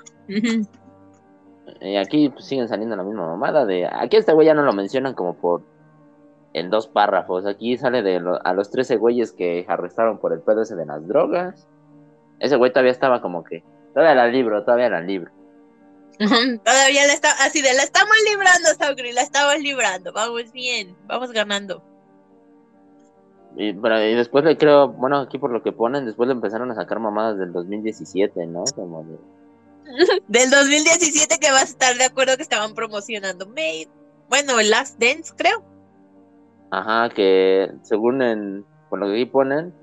[1.82, 3.88] Y aquí pues, siguen saliendo la misma mamada de...
[3.92, 5.64] Aquí este güey ya no lo mencionan como por...
[6.54, 7.46] En dos párrafos.
[7.46, 11.06] Aquí sale de a los 13 güeyes que arrestaron por el pedo ese de las
[11.06, 11.68] drogas.
[12.40, 13.64] Ese güey todavía estaba como que...
[13.94, 15.32] Todavía la libro, todavía la libro.
[16.18, 17.32] todavía la está...
[17.44, 20.14] Así de la estamos librando, Saugri, la estamos librando.
[20.14, 21.84] Vamos bien, vamos ganando.
[23.58, 26.72] Y, pero, y después le creo, bueno, aquí por lo que ponen, después le empezaron
[26.72, 28.64] a sacar mamadas del 2017, ¿no?
[28.76, 29.18] Como de
[30.28, 33.90] del 2017 que vas a estar de acuerdo que estaban promocionando Made.
[34.30, 35.64] Bueno, el Last Dance, creo.
[36.72, 39.74] Ajá, que según en, por lo que aquí ponen,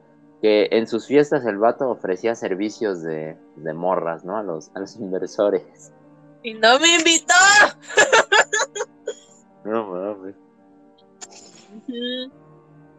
[0.40, 4.36] que en sus fiestas el vato ofrecía servicios de, de morras, ¿no?
[4.36, 5.92] A los, a los inversores.
[6.42, 7.34] Y no me invitó.
[9.64, 10.34] no mames.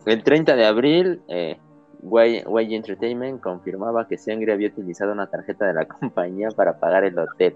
[0.06, 1.58] El 30 de abril, eh,
[2.02, 7.18] Way, Entertainment confirmaba que Sengri había utilizado una tarjeta de la compañía para pagar el
[7.18, 7.56] hotel.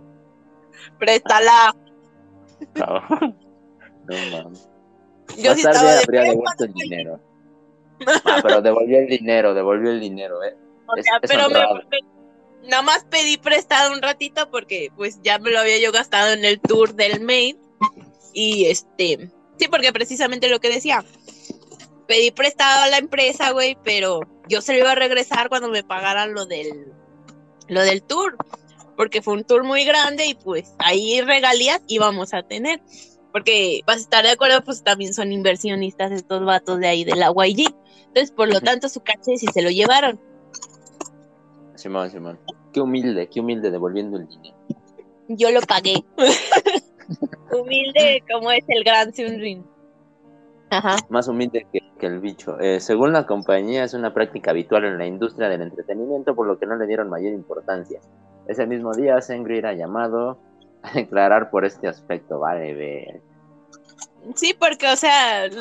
[0.97, 1.75] ¡Préstala!
[2.75, 3.01] No,
[4.31, 4.69] mames.
[5.37, 7.19] Yo Más tarde habría devuelto el dinero.
[8.25, 10.55] Ah, pero devolvió el dinero, devolvió el dinero, ¿eh?
[10.87, 11.59] O sea, pero me,
[12.67, 16.45] nada más pedí prestado un ratito porque pues ya me lo había yo gastado en
[16.45, 17.57] el tour del mail.
[18.33, 21.03] Y este, sí, porque precisamente lo que decía,
[22.07, 25.83] pedí prestado a la empresa, güey, pero yo se lo iba a regresar cuando me
[25.83, 26.93] pagaran lo del,
[27.67, 28.37] lo del tour,
[28.95, 32.81] porque fue un tour muy grande y pues ahí regalías íbamos a tener.
[33.31, 37.15] Porque vas a estar de acuerdo, pues también son inversionistas estos vatos de ahí de
[37.15, 37.67] la YG.
[38.07, 40.19] Entonces, por lo tanto, su caché sí se lo llevaron.
[41.75, 42.39] Simón, Simón.
[42.73, 44.57] Qué humilde, qué humilde devolviendo el dinero.
[45.27, 46.03] Yo lo pagué.
[47.51, 49.63] humilde como es el gran Sunrin.
[51.09, 52.59] Más humilde que, el bicho.
[52.59, 56.59] Eh, según la compañía, es una práctica habitual en la industria del entretenimiento, por lo
[56.59, 57.99] que no le dieron mayor importancia.
[58.47, 60.39] Ese mismo día, Sengri era llamado
[60.83, 62.39] a declarar por este aspecto.
[62.39, 63.21] Vale, ver.
[64.35, 65.51] Sí, porque, o sea, e,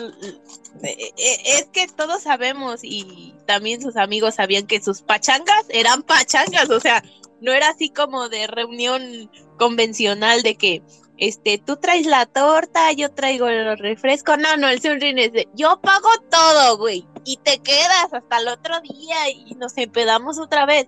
[0.83, 6.69] e, es que todos sabemos y también sus amigos sabían que sus pachangas eran pachangas,
[6.71, 7.03] o sea,
[7.41, 10.83] no era así como de reunión convencional de que
[11.19, 14.37] este, tú traes la torta, yo traigo el refresco.
[14.37, 17.07] No, no, el Sunrin es de, yo pago todo, güey.
[17.25, 20.87] Y te quedas hasta el otro día y nos empedamos otra vez.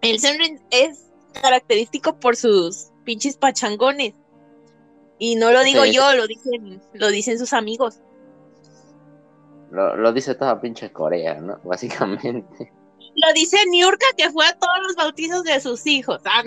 [0.00, 1.06] El Sunrin es
[1.42, 4.14] característico por sus pinches pachangones.
[5.18, 8.00] Y no lo digo yo, lo dicen, lo dicen sus amigos.
[9.70, 11.58] Lo, lo dice toda pinche Corea, ¿no?
[11.64, 12.72] Básicamente.
[13.16, 16.20] Lo dice Niurka que fue a todos los bautizos de sus hijos.
[16.26, 16.44] Ah,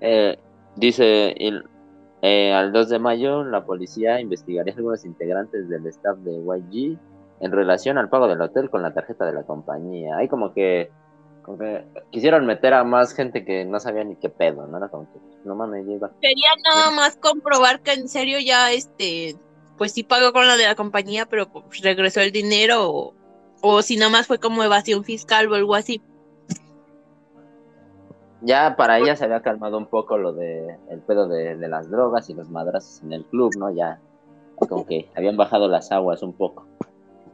[0.00, 0.38] eh,
[0.76, 1.64] dice, el,
[2.22, 6.98] eh, al 2 de mayo la policía investigaría a algunos integrantes del staff de YG
[7.40, 10.16] en relación al pago del hotel con la tarjeta de la compañía.
[10.16, 10.90] Hay como que,
[11.42, 14.78] como que quisieron meter a más gente que no sabía ni qué pedo, ¿no?
[14.78, 16.10] Era como que, no mames, iba.
[16.20, 19.36] Quería nada más comprobar que en serio ya, este,
[19.76, 23.14] pues sí pagó con la de la compañía, pero pues, regresó el dinero o,
[23.60, 26.00] o si nada más fue como evasión fiscal o algo así.
[28.42, 31.90] Ya para ella se había calmado un poco lo de el pedo de, de las
[31.90, 33.70] drogas y los madrazos en el club, ¿no?
[33.70, 34.00] Ya
[34.56, 36.66] como que habían bajado las aguas un poco.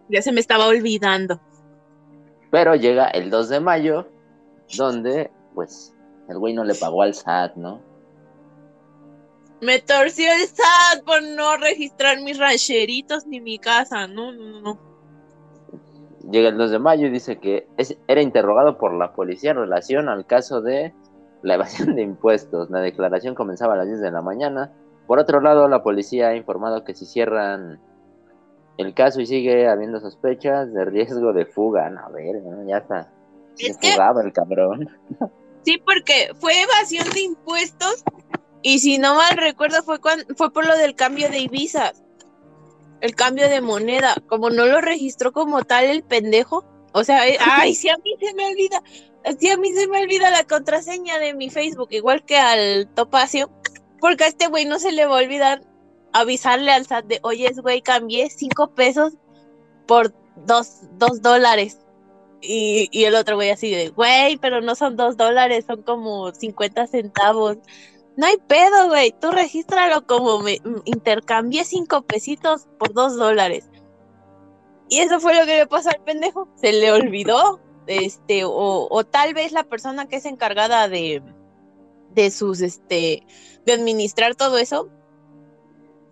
[0.08, 1.40] Ya se me estaba olvidando.
[2.50, 4.08] Pero llega el 2 de mayo,
[4.76, 5.94] donde, pues,
[6.28, 7.80] el güey no le pagó al SAT, ¿no?
[9.62, 14.06] Me torció el SAT por no registrar mis rancheritos ni mi casa.
[14.06, 14.91] No, no, no.
[16.32, 19.58] Llega el 2 de mayo y dice que es, era interrogado por la policía en
[19.58, 20.94] relación al caso de
[21.42, 22.70] la evasión de impuestos.
[22.70, 24.72] La declaración comenzaba a las 10 de la mañana.
[25.06, 27.80] Por otro lado, la policía ha informado que si cierran
[28.78, 31.90] el caso y sigue habiendo sospechas de riesgo de fuga.
[31.90, 32.66] No, a ver, ¿no?
[32.66, 33.12] ya está.
[33.54, 34.88] Se fugaba el cabrón.
[35.64, 38.02] Sí, porque fue evasión de impuestos
[38.62, 41.92] y si no mal recuerdo fue cuando, fue por lo del cambio de Ibiza,
[43.02, 47.36] el cambio de moneda, como no lo registró como tal el pendejo, o sea, eh,
[47.40, 48.82] ay, si a mí se me olvida,
[49.38, 53.50] si a mí se me olvida la contraseña de mi Facebook, igual que al Topacio,
[54.00, 55.62] porque a este güey no se le va a olvidar
[56.12, 59.14] avisarle al SAT de, oye, güey, cambié cinco pesos
[59.86, 60.14] por
[60.46, 61.78] dos, dos dólares.
[62.40, 66.32] Y, y el otro güey así de, güey, pero no son dos dólares, son como
[66.32, 67.58] 50 centavos.
[68.16, 69.14] No hay pedo, güey.
[69.20, 73.70] Tú regístralo como me intercambié cinco pesitos por dos dólares.
[74.88, 76.48] Y eso fue lo que le pasó al pendejo.
[76.56, 77.60] Se le olvidó.
[77.86, 81.20] Este, o, o tal vez la persona que es encargada de,
[82.14, 83.26] de sus, este,
[83.64, 84.88] de administrar todo eso,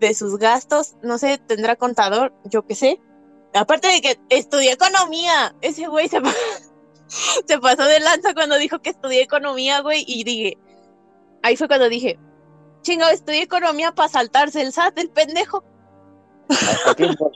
[0.01, 3.01] de sus gastos, no sé, tendrá contador, yo qué sé.
[3.55, 6.21] Aparte de que estudié economía, ese güey se
[7.61, 10.59] pasó de lanza cuando dijo que estudié economía, güey, y dije,
[11.43, 12.19] ahí fue cuando dije,
[12.83, 15.65] chingado, estudié economía para saltarse el SAT, el pendejo.
[16.87, 17.33] Aquí, por,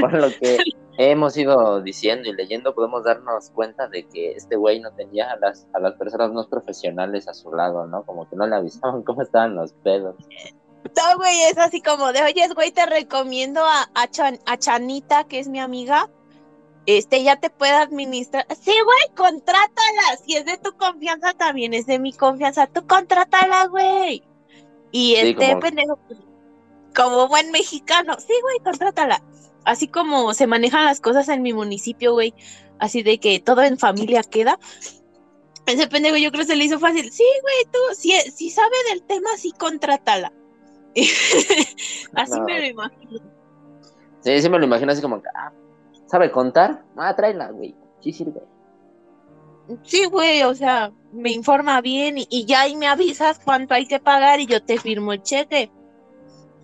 [0.00, 0.58] por, lo que
[0.98, 5.36] hemos ido diciendo y leyendo, podemos darnos cuenta de que este güey no tenía a
[5.36, 8.04] las, a las personas más profesionales a su lado, ¿no?
[8.04, 10.16] Como que no le avisaban cómo estaban los pedos.
[10.96, 15.24] No, güey, es así como de, oye, güey, te recomiendo a, a, Chan, a Chanita,
[15.24, 16.08] que es mi amiga,
[16.96, 18.46] este ya te puede administrar.
[18.60, 20.16] Sí, güey, contrátala.
[20.24, 22.66] Si es de tu confianza, también es de mi confianza.
[22.66, 24.22] Tú contrátala, güey.
[24.90, 26.18] Y Sí, este como- pendejo, pues,
[26.96, 29.22] como buen mexicano, sí, güey, contrátala.
[29.64, 32.32] Así como se manejan las cosas en mi municipio, güey.
[32.78, 34.58] Así de que todo en familia queda.
[35.66, 37.12] Ese pendejo yo creo que se le hizo fácil.
[37.12, 40.32] Sí, güey, tú, si, si sabe del tema, sí, contrátala.
[42.14, 42.44] Así No.
[42.44, 43.20] me lo imagino.
[44.20, 45.52] Sí, sí me lo imagino así como, ah,
[46.08, 46.82] ¿sabe contar?
[46.96, 47.74] Ah, tráela, güey.
[48.00, 48.42] Sí sirve.
[49.82, 53.86] Sí, güey, o sea, me informa bien y, y ya ahí me avisas cuánto hay
[53.86, 55.70] que pagar y yo te firmo el cheque.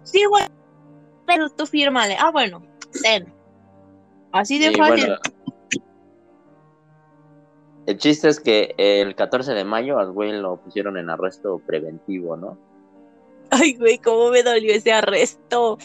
[0.03, 0.45] Sí, güey,
[1.27, 2.17] pero tú fírmale.
[2.19, 2.63] Ah, bueno,
[3.03, 3.33] ten.
[4.33, 5.05] Así de Y fácil.
[5.07, 5.19] bueno,
[7.87, 12.37] el chiste es que el 14 de mayo al güey lo pusieron en arresto preventivo,
[12.37, 12.57] ¿no?
[13.51, 15.79] Ay, güey, cómo me dolió ese arresto.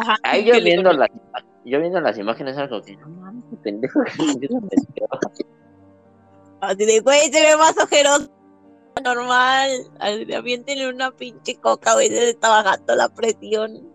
[0.00, 0.16] Ajá.
[0.22, 1.08] Ahí yo viendo, las,
[1.64, 5.46] yo viendo las imágenes como que, no mames, qué pendejo que.
[6.60, 8.30] Así de, güey, se ve más ojeroso.
[9.04, 9.70] Normal.
[9.98, 13.88] Así de, aviéntenle una pinche coca, güey, se le está bajando la presión.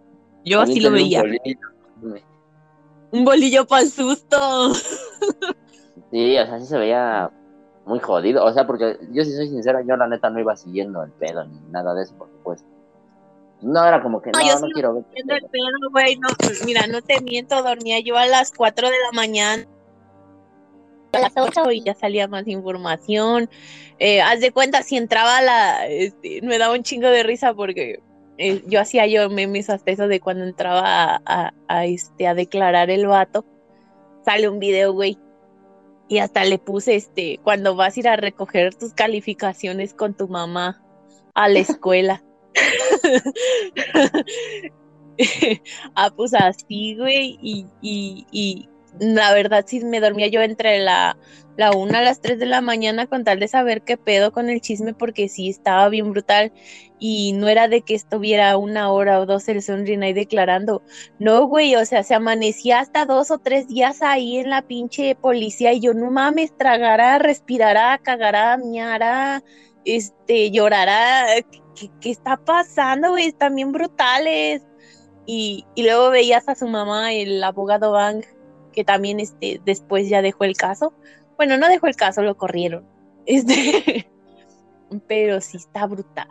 [0.44, 1.22] Yo así lo Aviéntale un veía.
[1.22, 2.20] bolillo.
[3.12, 4.74] Un bolillo para el susto.
[6.12, 7.32] Sí, o sea, sí se veía
[7.86, 8.44] muy jodido.
[8.44, 11.44] O sea, porque yo si soy sincero, yo la neta no iba siguiendo el pedo
[11.46, 12.68] ni nada de eso, por supuesto.
[13.64, 15.04] No era como que, No, no, yo no, quiero ver.
[15.16, 19.12] el güey, no, pues, mira, no te miento, dormía yo a las 4 de la
[19.14, 19.66] mañana.
[21.14, 23.50] A las 8 y ya salía más información.
[24.00, 25.86] Eh, haz de cuenta, si entraba la.
[25.88, 28.00] este, me daba un chingo de risa porque
[28.40, 30.82] eh, yo hacía yo memes hasta eso de cuando entraba
[31.16, 33.46] a, a- a, este, a declarar el vato.
[34.26, 35.18] Sale un video, güey.
[36.10, 40.28] Y hasta le puse este, cuando vas a ir a recoger tus calificaciones con tu
[40.28, 40.82] mamá
[41.36, 42.24] a la escuela.
[45.96, 51.18] ah, pues así, güey, y, y, y la verdad sí me dormía yo entre la,
[51.58, 54.50] la una a las tres de la mañana con tal de saber qué pedo con
[54.50, 56.52] el chisme porque sí estaba bien brutal
[57.00, 60.84] y no era de que estuviera una hora o dos el Sunrin ahí declarando.
[61.20, 65.16] No, güey, o sea, se amanecía hasta dos o tres días ahí en la pinche
[65.16, 69.44] policía y yo no mames, tragará, respirará, cagará, miará,
[69.86, 71.26] este, llorará.
[71.76, 73.28] ¿Qué, qué está pasando, güey?
[73.28, 74.66] Están bien brutales.
[75.26, 78.24] Y, y luego veías a su mamá, el abogado Bang,
[78.74, 80.94] que también este, después ya dejó el caso.
[81.38, 82.86] Bueno, no dejó el caso, lo corrieron.
[83.26, 84.06] Este,
[85.08, 86.28] pero sí está brutal.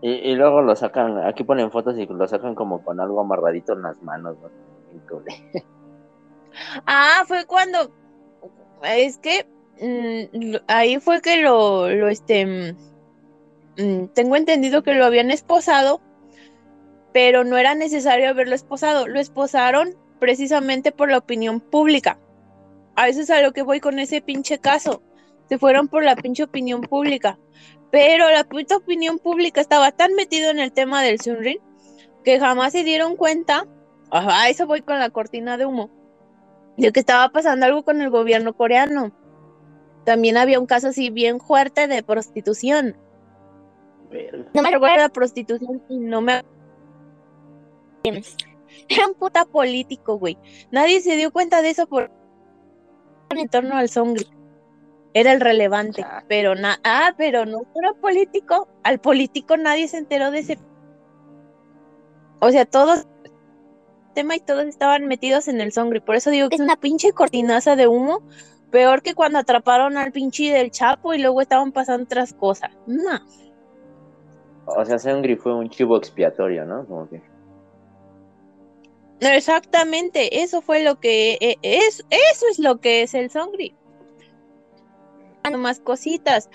[0.00, 3.82] Y, luego lo sacan, aquí ponen fotos y lo sacan como con algo amarradito en
[3.82, 4.36] las manos,
[6.86, 7.92] ah, fue cuando,
[8.82, 9.46] es que
[9.80, 12.74] mm, ahí fue que lo, lo este,
[13.76, 16.00] tengo entendido que lo habían esposado,
[17.12, 22.18] pero no era necesario haberlo esposado, lo esposaron precisamente por la opinión pública.
[22.94, 25.02] A veces a lo que voy con ese pinche caso.
[25.48, 27.38] Se fueron por la pinche opinión pública.
[27.90, 31.58] Pero la pinche opinión pública estaba tan metido en el tema del Sunrin
[32.24, 33.66] que jamás se dieron cuenta.
[34.10, 35.90] Ajá, eso voy con la cortina de humo.
[36.76, 39.12] De que estaba pasando algo con el gobierno coreano.
[40.04, 42.96] También había un caso así bien fuerte de prostitución.
[44.54, 46.42] No me recuerdo la prostitución y no me
[48.88, 50.38] era un puta político, güey.
[50.70, 52.10] Nadie se dio cuenta de eso por
[53.30, 54.26] en torno al Songri.
[55.14, 58.68] Era el relevante, pero nada, ah, pero no era político.
[58.82, 60.58] Al político nadie se enteró de ese.
[62.40, 63.06] O sea, todos
[64.14, 66.00] tema y todos estaban metidos en el Songri.
[66.00, 68.22] Por eso digo que es una pinche cortinaza de humo.
[68.70, 72.70] Peor que cuando atraparon al pinche del Chapo y luego estaban pasando otras cosas.
[72.86, 73.20] No.
[74.66, 76.86] O sea, Songri fue un chivo expiatorio, ¿no?
[76.86, 77.20] Como que.
[79.20, 83.74] Exactamente, eso fue lo que e, es, eso es lo que es el Songri.
[85.56, 86.48] Más cositas.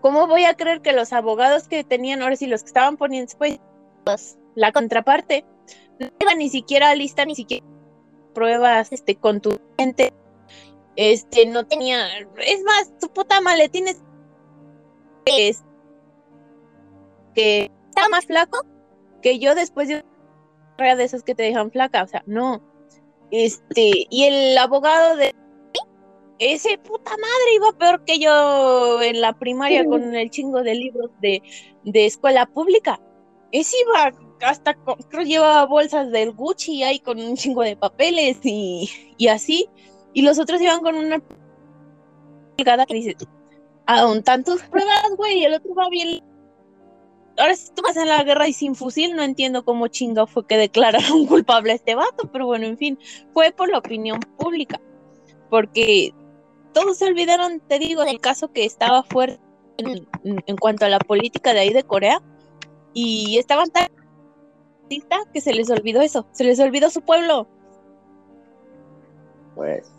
[0.00, 3.32] ¿Cómo voy a creer que los abogados que tenían ahora sí los que estaban poniendo
[4.04, 5.44] pues, la contraparte
[5.98, 7.66] no iban ni siquiera lista ni siquiera
[8.34, 10.12] pruebas este contundentes
[10.96, 13.88] este no tenía es más su puta maletín
[15.26, 15.62] es
[17.42, 18.64] está más flaco
[19.22, 20.04] que yo después de
[20.80, 22.62] de esas que te dejan flaca, o sea, no.
[23.30, 25.34] Este, y el abogado de
[26.38, 31.10] ese puta madre iba peor que yo en la primaria con el chingo de libros
[31.20, 31.42] de,
[31.84, 32.98] de escuela pública.
[33.52, 34.12] Ese iba
[34.42, 34.74] hasta,
[35.10, 38.88] creo llevaba bolsas del Gucci ahí con un chingo de papeles y,
[39.18, 39.68] y así.
[40.14, 41.20] Y los otros iban con una
[42.56, 43.16] que dice,
[43.86, 46.22] a un tantos pruebas, güey, el otro va bien
[47.40, 50.46] ahora si tú vas a la guerra y sin fusil, no entiendo cómo chinga fue
[50.46, 52.98] que declararon culpable a este vato, pero bueno, en fin,
[53.32, 54.80] fue por la opinión pública,
[55.48, 56.14] porque
[56.72, 59.40] todos se olvidaron, te digo, del caso que estaba fuerte
[59.78, 62.20] en, cuanto a la política de ahí de Corea,
[62.92, 63.88] y estaban tan
[65.32, 67.46] que se les olvidó eso, se les olvidó su pueblo.
[69.54, 69.90] Pues,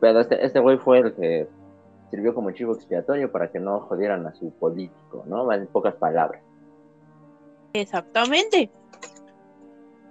[0.00, 1.48] pero este, este güey fue el que
[2.10, 5.50] sirvió como chivo expiatorio para que no jodieran a su político, ¿no?
[5.50, 6.42] En pocas palabras.
[7.72, 8.70] Exactamente.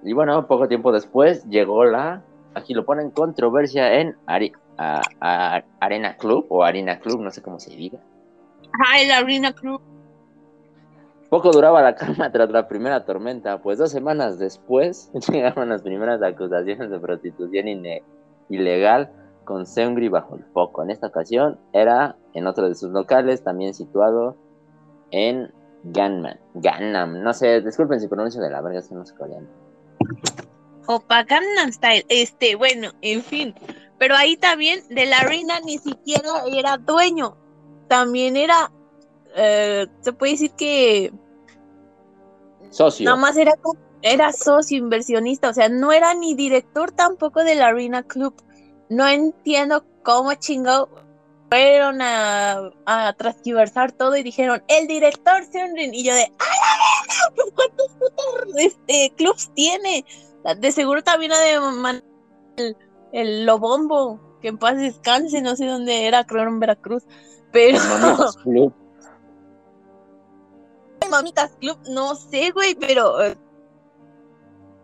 [0.04, 2.24] Y bueno, poco tiempo después llegó la,
[2.56, 4.16] aquí lo ponen, controversia en
[4.80, 8.00] Arena Club o Arena Club, no sé cómo se diga.
[8.88, 9.82] Ay, la Arena Club.
[11.30, 16.22] Poco duraba la calma tras la primera tormenta, pues dos semanas después llegaron las primeras
[16.22, 17.68] acusaciones de prostitución
[18.50, 19.12] ilegal
[19.46, 20.84] con Seungri bajo el foco.
[20.84, 24.36] En esta ocasión era en otro de sus locales, también situado
[25.12, 25.52] en
[25.84, 29.48] Ganman, Gangnam, no sé, disculpen si pronuncio de la verga, es que no sé coreano.
[30.88, 33.56] Opa Gangnam Style, este, bueno, en fin,
[33.98, 37.38] pero ahí también de la reina ni siquiera era dueño,
[37.88, 38.72] también era,
[39.36, 41.14] eh, se puede decir que...
[42.70, 43.04] Socio.
[43.06, 43.54] Nada más era,
[44.02, 48.34] era socio inversionista, o sea, no era ni director tampoco de la Arena Club.
[48.90, 50.90] No entiendo cómo chingado
[51.52, 57.34] fueron a, a transgiversar todo y dijeron, el director Seunrin, y yo de, ¡a la
[57.36, 57.52] verga!
[57.56, 60.06] ¿Cuántos putos este, clubs tiene?
[60.60, 62.02] De seguro también ha de
[62.56, 62.78] el,
[63.12, 67.04] el Lobombo, que en paz descanse, no sé dónde era, creo en Veracruz,
[67.52, 67.78] pero...
[67.80, 68.74] Mamitas Club.
[71.10, 73.22] Mamitas Club, no sé, güey, pero...
[73.22, 73.38] Eh,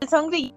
[0.02, 0.54] el Songri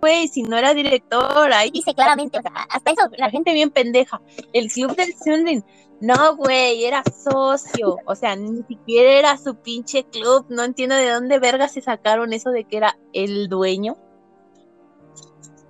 [0.00, 3.70] güey, si no era director, ahí dice claramente, o sea, hasta eso, la gente bien
[3.70, 4.20] pendeja.
[4.52, 5.64] El club del Sundin,
[6.00, 11.10] no, güey, era socio, o sea, ni siquiera era su pinche club, no entiendo de
[11.10, 13.98] dónde verga se sacaron eso de que era el dueño.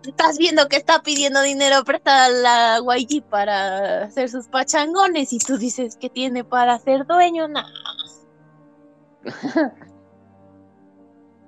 [0.07, 5.39] estás viendo que está pidiendo dinero prestado a la YG para hacer sus pachangones y
[5.41, 7.69] tú dices que tiene para ser dueño, nada.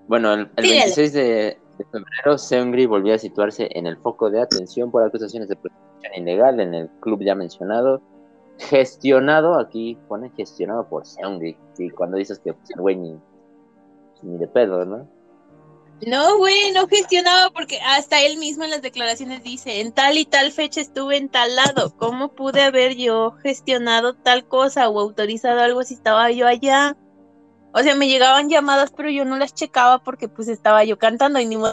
[0.09, 5.03] bueno, el, 26 de, febrero, Seungri volvió a situarse en el foco de atención por
[5.03, 8.03] acusaciones de prostitución ilegal en el club ya mencionado,
[8.59, 13.19] gestionado, aquí pone gestionado por Seungri, y cuando dices que pues, el güey ni,
[14.23, 15.09] ni de pedo, ¿no?
[16.07, 20.25] No, güey, no gestionaba porque hasta él mismo en las declaraciones dice, en tal y
[20.25, 25.61] tal fecha estuve en tal lado, ¿cómo pude haber yo gestionado tal cosa o autorizado
[25.61, 26.97] algo si estaba yo allá?
[27.75, 31.41] O sea, me llegaban llamadas, pero yo no las checaba porque pues estaba yo cantando
[31.41, 31.73] y ni modo,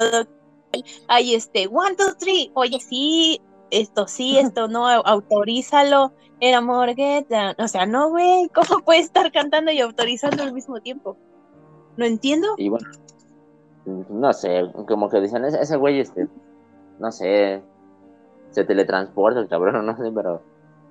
[1.07, 3.41] ay, este, one, two, three, oye, sí,
[3.71, 9.71] esto sí, esto no, autorízalo, era morgueta, o sea, no, güey, ¿cómo puede estar cantando
[9.71, 11.17] y autorizando al mismo tiempo?
[11.97, 12.47] No entiendo.
[12.57, 12.89] Y bueno,
[13.85, 16.27] no sé, como que dicen, ese, güey, este,
[16.99, 17.61] no sé,
[18.51, 20.41] se teletransporta el cabrón, no sé, pero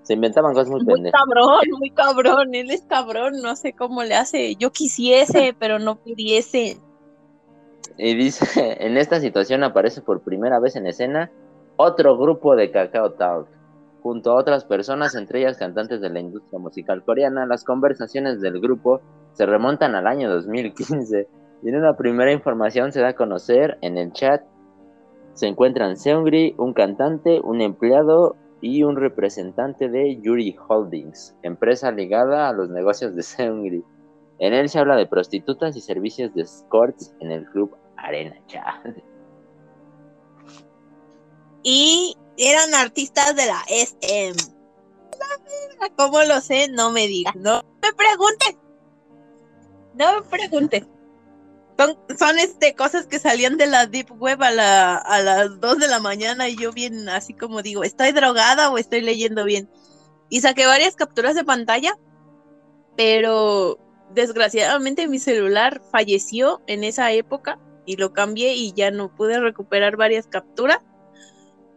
[0.09, 4.15] se inventaban cosas muy, muy cabrón, muy cabrón, él es cabrón, no sé cómo le
[4.15, 6.79] hace, yo quisiese, pero no pudiese.
[7.99, 8.47] Y dice,
[8.87, 11.31] en esta situación aparece por primera vez en escena
[11.77, 13.49] otro grupo de Cacao Talk.
[14.03, 18.61] Junto a otras personas, entre ellas cantantes de la industria musical coreana, las conversaciones del
[18.63, 19.03] grupo
[19.35, 21.29] se remontan al año 2015
[21.63, 24.41] y en una primera información se da a conocer en el chat.
[25.35, 32.49] Se encuentran Seungri, un cantante, un empleado y un representante de Yuri Holdings, empresa ligada
[32.49, 33.85] a los negocios de Seungri.
[34.39, 38.97] En él se habla de prostitutas y servicios de escorts en el club Arena Chat.
[41.65, 44.37] Y eran artistas de la SM.
[45.97, 46.69] ¿Cómo lo sé?
[46.71, 47.35] No me digas.
[47.35, 48.57] No me preguntes.
[49.95, 50.87] No me preguntes.
[51.79, 55.87] Son, este, cosas que salían de la Deep Web a, la, a las 2 de
[55.87, 59.71] la mañana y yo bien así como digo, ¿estoy drogada o estoy leyendo bien?
[60.29, 61.97] Y saqué varias capturas de pantalla,
[62.97, 63.79] pero
[64.13, 69.97] desgraciadamente mi celular falleció en esa época y lo cambié y ya no pude recuperar
[69.97, 70.81] varias capturas,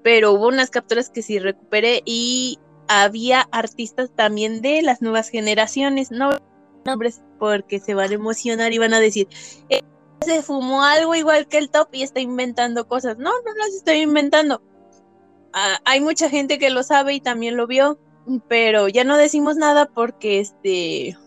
[0.01, 6.09] pero hubo unas capturas que sí recuperé y había artistas también de las nuevas generaciones,
[6.09, 6.31] no
[6.85, 9.27] nombres porque se van a emocionar y van a decir,
[9.69, 9.81] eh,
[10.23, 13.17] se fumó algo igual que el top y está inventando cosas.
[13.17, 14.61] No, no las estoy inventando.
[15.51, 17.97] Ah, hay mucha gente que lo sabe y también lo vio,
[18.47, 21.17] pero ya no decimos nada porque este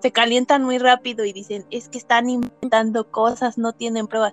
[0.00, 4.32] se calientan muy rápido y dicen, es que están inventando cosas, no tienen pruebas.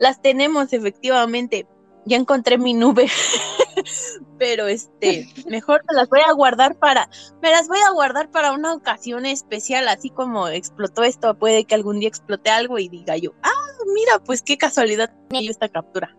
[0.00, 1.68] Las tenemos efectivamente,
[2.06, 3.08] ya encontré mi nube,
[4.38, 7.10] pero este, mejor me las voy a guardar para,
[7.42, 11.74] me las voy a guardar para una ocasión especial, así como explotó esto, puede que
[11.74, 13.50] algún día explote algo y diga yo, ah,
[13.92, 16.16] mira, pues qué casualidad tenía yo esta captura.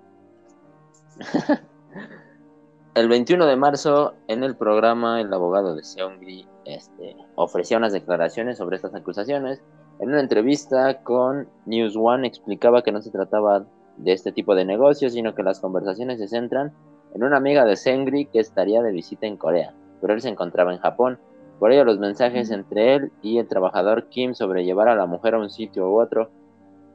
[2.94, 8.58] el 21 de marzo, en el programa, el abogado de Seongri este, ofrecía unas declaraciones
[8.58, 9.62] sobre estas acusaciones.
[10.00, 13.66] En una entrevista con News One explicaba que no se trataba
[13.98, 16.74] de este tipo de negocios, sino que las conversaciones se centran
[17.14, 20.74] en una amiga de Sengri que estaría de visita en Corea, pero él se encontraba
[20.74, 21.20] en Japón.
[21.60, 25.34] Por ello los mensajes entre él y el trabajador Kim sobre llevar a la mujer
[25.34, 26.30] a un sitio u otro.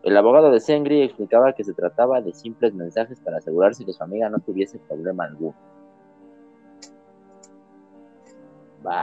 [0.04, 4.02] El abogado de Sengri explicaba que se trataba de simples mensajes para asegurarse que su
[4.02, 5.54] amiga no tuviese problema alguno.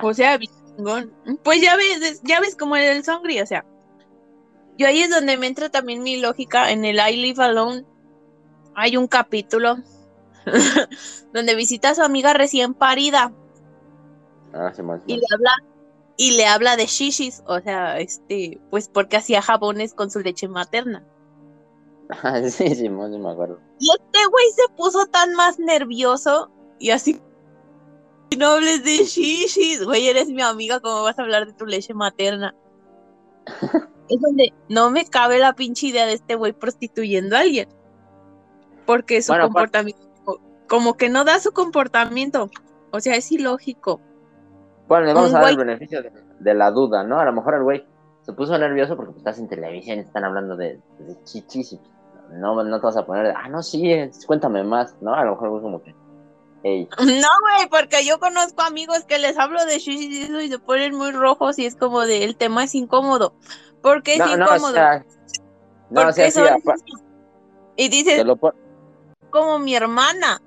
[0.03, 0.37] O sea,
[1.43, 3.65] pues ya ves, ya ves como el Songri, o sea,
[4.79, 6.71] yo ahí es donde me entra también mi lógica.
[6.71, 7.83] En el I Live Alone
[8.75, 9.75] hay un capítulo
[11.33, 13.33] donde visita a su amiga recién parida.
[14.53, 14.71] Ah,
[15.05, 15.51] y le habla
[16.15, 20.47] y le habla de shishis, o sea, este, pues porque hacía jabones con su leche
[20.47, 21.05] materna.
[22.09, 23.59] Ah, sí, sí, me acuerdo.
[23.79, 27.21] Y este güey se puso tan más nervioso y así
[28.37, 31.93] no hables de shishis, güey, eres mi amiga, ¿cómo vas a hablar de tu leche
[31.93, 32.55] materna?
[34.09, 37.69] es donde no me cabe la pinche idea de este güey prostituyendo a alguien.
[38.85, 40.01] Porque su comportamiento,
[40.67, 42.49] como que no da su comportamiento.
[42.91, 44.01] O sea, es ilógico.
[44.87, 46.01] Bueno, le vamos a dar el beneficio
[46.39, 47.19] de, la duda, ¿no?
[47.19, 47.85] A lo mejor el güey
[48.21, 50.79] se puso nervioso porque pues, estás en televisión y están hablando de,
[51.25, 51.79] chichis y
[52.31, 53.93] no, no te vas a poner, ah, no, sí,
[54.25, 55.13] cuéntame más, ¿no?
[55.13, 55.93] A lo mejor es como que,
[56.63, 61.11] No, güey, porque yo conozco amigos que les hablo de chichis y se ponen muy
[61.11, 63.33] rojos y es como de, el tema es incómodo.
[63.81, 64.73] Porque es incómodo.
[65.89, 66.27] No, o sea,
[67.75, 68.23] y dices,
[69.29, 70.41] como mi hermana.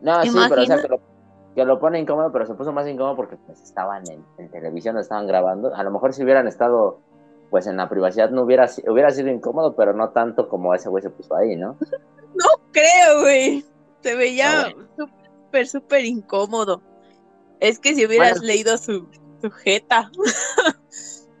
[0.00, 0.82] No, sí, pero o sea,
[1.54, 5.26] que lo, pone incómodo, pero se puso más incómodo porque pues estaban en, televisión, estaban
[5.26, 5.74] grabando.
[5.74, 7.00] A lo mejor si hubieran estado
[7.48, 11.02] pues en la privacidad no hubiera, hubiera sido incómodo, pero no tanto como ese güey
[11.02, 11.76] se puso ahí, ¿no?
[12.34, 13.64] no, creo, güey.
[14.02, 16.82] Se veía súper, súper incómodo.
[17.60, 19.08] Es que si hubieras leído su,
[19.40, 20.10] sujeta.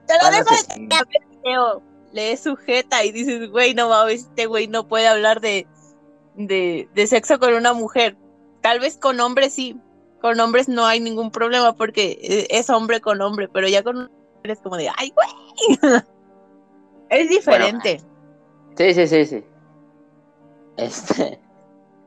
[0.06, 1.86] Te lo dejo de.
[2.12, 5.66] Lee sujeta y dices, güey, no mames, este güey no puede hablar de,
[6.34, 8.16] de, de sexo con una mujer.
[8.62, 9.76] Tal vez con hombres sí.
[10.20, 14.10] Con hombres no hay ningún problema porque e, es hombre con hombre, pero ya con
[14.36, 15.78] mujeres como de, ay, güey.
[17.10, 18.00] es diferente.
[18.76, 19.44] sí, sí, sí, sí.
[20.76, 21.40] Este.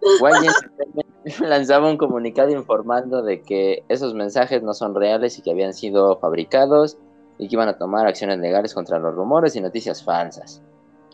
[1.42, 6.18] lanzaba un comunicado informando de que esos mensajes no son reales y que habían sido
[6.20, 6.98] fabricados
[7.40, 10.62] y que iban a tomar acciones legales contra los rumores y noticias falsas.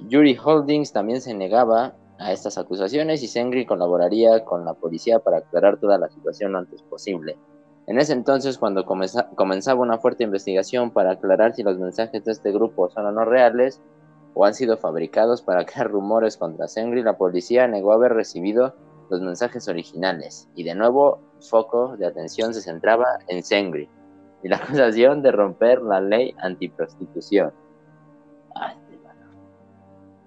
[0.09, 5.37] Yuri Holdings también se negaba a estas acusaciones y Sengri colaboraría con la policía para
[5.37, 7.37] aclarar toda la situación lo antes posible.
[7.87, 12.51] En ese entonces, cuando comenzaba una fuerte investigación para aclarar si los mensajes de este
[12.51, 13.79] grupo son o no reales,
[14.33, 18.73] o han sido fabricados para crear rumores contra Sengri, la policía negó haber recibido
[19.09, 23.87] los mensajes originales y de nuevo foco de atención se centraba en Sengri
[24.45, 27.51] y la acusación de romper la ley antiprostitución.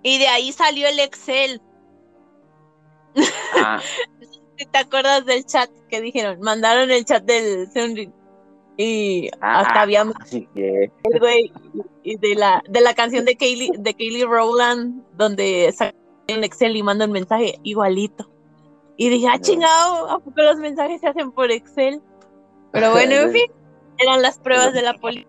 [0.03, 1.63] y de ahí salió el Excel.
[3.57, 3.81] Ah.
[4.73, 6.41] ¿Te acuerdas del chat que dijeron?
[6.41, 8.11] Mandaron el chat del Sengri
[8.77, 10.05] y ah, hasta había
[10.53, 10.91] que...
[12.05, 15.73] de la de la canción de Kaylee de Kaylee Rowland donde
[16.29, 18.31] en Excel y manda un mensaje igualito
[18.97, 22.01] y dije ah chingado a poco los mensajes se hacen por Excel
[22.71, 23.51] pero bueno en fin
[23.99, 25.29] eran las pruebas de la policía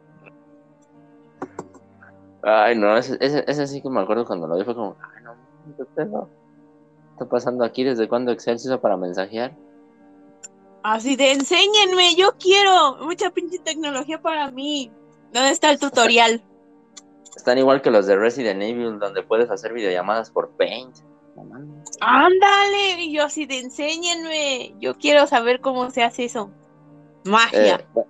[2.43, 5.35] ay no ese, ese, sí que me acuerdo cuando lo vi fue como ay no
[5.77, 9.53] ¿qué está pasando aquí desde cuando Excel se hizo para mensajear
[10.83, 14.91] Así de enséñenme, yo quiero mucha pinche tecnología para mí.
[15.33, 16.41] ¿Dónde está el tutorial?
[17.35, 20.97] Están igual que los de Resident Evil, donde puedes hacer videollamadas por Paint.
[22.01, 26.51] Ándale, y yo así de enséñenme, yo quiero saber cómo se hace eso.
[27.23, 27.75] Magia.
[27.75, 28.03] Eh,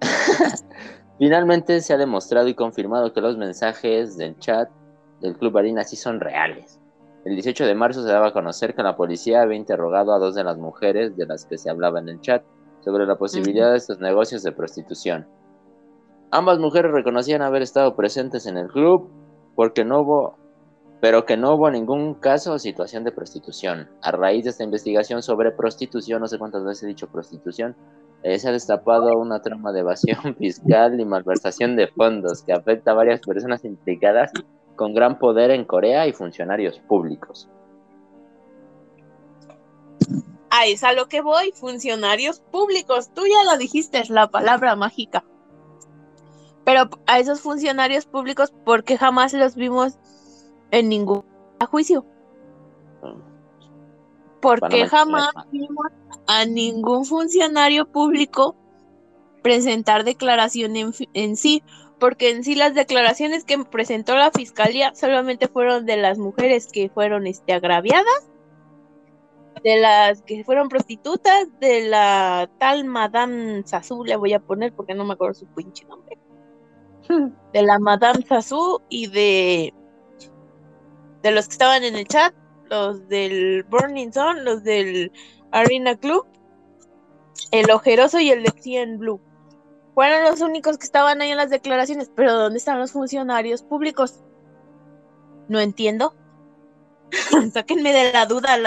[1.18, 4.70] Finalmente se ha demostrado y confirmado que los mensajes del chat
[5.20, 6.80] del Club Arena sí son reales.
[7.24, 10.34] El 18 de marzo se daba a conocer que la policía había interrogado a dos
[10.34, 12.42] de las mujeres de las que se hablaba en el chat
[12.80, 15.26] sobre la posibilidad de estos negocios de prostitución.
[16.30, 19.10] Ambas mujeres reconocían haber estado presentes en el club
[19.56, 20.38] porque no hubo,
[21.00, 23.88] pero que no hubo ningún caso o situación de prostitución.
[24.02, 27.76] A raíz de esta investigación sobre prostitución, no sé cuántas veces he dicho prostitución,
[28.22, 32.90] eh, se ha destapado una trama de evasión fiscal y malversación de fondos que afecta
[32.90, 34.32] a varias personas implicadas
[34.76, 37.48] con gran poder en Corea y funcionarios públicos.
[40.50, 43.10] A es a lo que voy, funcionarios públicos.
[43.12, 45.24] Tú ya lo dijiste, es la palabra mágica.
[46.64, 49.98] Pero a esos funcionarios públicos, ¿por qué jamás los vimos
[50.70, 51.24] en ningún
[51.70, 52.04] juicio?
[54.40, 55.86] Porque jamás vimos
[56.28, 58.54] a ningún funcionario público
[59.42, 61.62] presentar declaración en, en sí
[61.98, 66.88] porque en sí las declaraciones que presentó la fiscalía solamente fueron de las mujeres que
[66.88, 68.30] fueron este, agraviadas,
[69.62, 74.94] de las que fueron prostitutas, de la tal Madame Sassou, le voy a poner porque
[74.94, 76.18] no me acuerdo su pinche nombre,
[77.52, 79.74] de la Madame Sassou y de,
[81.22, 82.32] de los que estaban en el chat,
[82.70, 85.10] los del Burning Zone, los del
[85.52, 86.26] Arena Club,
[87.50, 89.20] el Ojeroso y el de Cien Blue
[89.98, 94.20] fueron los únicos que estaban ahí en las declaraciones, pero ¿dónde están los funcionarios públicos?
[95.48, 96.14] No entiendo.
[97.52, 98.58] Sáquenme de la duda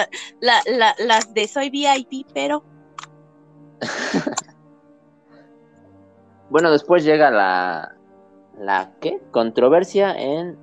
[0.41, 2.65] las de soy VIP, pero...
[6.49, 7.95] bueno, después llega la...
[8.59, 9.21] ¿La qué?
[9.32, 10.57] Controversia en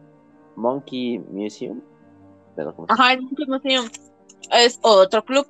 [0.55, 1.81] Monkey Museum.
[2.89, 3.89] Ajá, el Monkey Museum.
[4.53, 5.47] Es otro club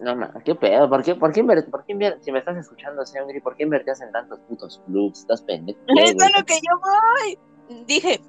[0.00, 3.40] no, no, qué pedo, ¿por qué, por qué, por qué si me estás escuchando, Seungri,
[3.40, 5.20] ¿por qué invertías en tantos putos clubs?
[5.20, 5.78] Estás pendejo.
[5.88, 7.84] Es lo que yo voy.
[7.86, 8.20] Dije,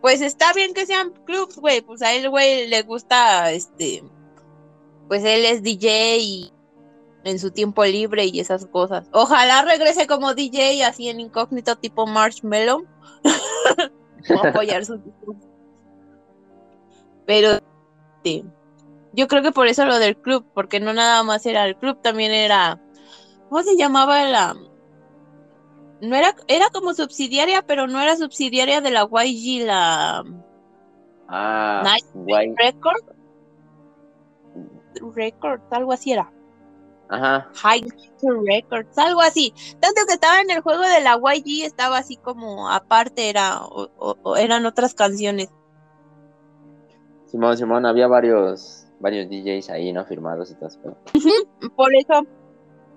[0.00, 4.02] pues está bien que sean clubs, güey, pues a él, güey, le gusta, este,
[5.08, 6.52] pues él es DJ y
[7.24, 9.08] en su tiempo libre y esas cosas.
[9.12, 12.84] Ojalá regrese como DJ así en incógnito tipo Marshmallow.
[14.44, 15.00] apoyar su
[17.26, 17.58] Pero,
[18.24, 18.44] sí
[19.12, 22.00] yo creo que por eso lo del club, porque no nada más era el club,
[22.00, 22.80] también era,
[23.48, 24.56] ¿cómo se llamaba la?
[26.00, 30.24] No era, era como subsidiaria, pero no era subsidiaria de la YG, la
[31.28, 33.02] ah, Night Record.
[35.14, 36.32] Records, algo así era.
[37.08, 37.48] Ajá.
[37.54, 37.84] High
[38.46, 39.52] Records, algo así.
[39.80, 44.36] Tanto que estaba en el juego de la YG, estaba así como aparte, era, o,
[44.36, 45.48] eran otras canciones.
[47.26, 50.04] Simón, Simón, había varios varios DJs ahí, ¿no?
[50.04, 50.96] Firmados y todo eso.
[51.74, 52.26] Por eso,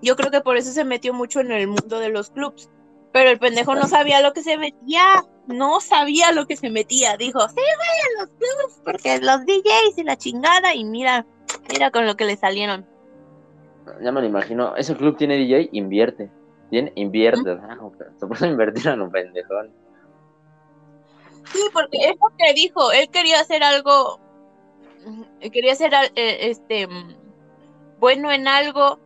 [0.01, 2.70] yo creo que por eso se metió mucho en el mundo de los clubs.
[3.12, 7.16] Pero el pendejo no sabía lo que se metía, no sabía lo que se metía.
[7.16, 11.26] Dijo, sí, vayan los clubs, porque los DJs y la chingada, y mira,
[11.72, 12.86] mira con lo que le salieron.
[14.01, 14.76] Ya me lo imagino.
[14.76, 16.32] Ese club tiene DJ, invierte.
[16.70, 17.58] Tiene, invierte.
[18.20, 19.72] Se puede invertir en un pendejón.
[21.51, 22.91] Sí, porque es lo que dijo.
[22.91, 24.20] Él quería hacer algo.
[25.51, 26.88] Quería hacer eh, este
[27.99, 28.99] bueno en algo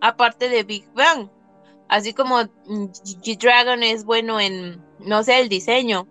[0.00, 1.28] aparte de Big Bang.
[1.88, 6.08] Así como G-Dragon es bueno en, no sé, el diseño.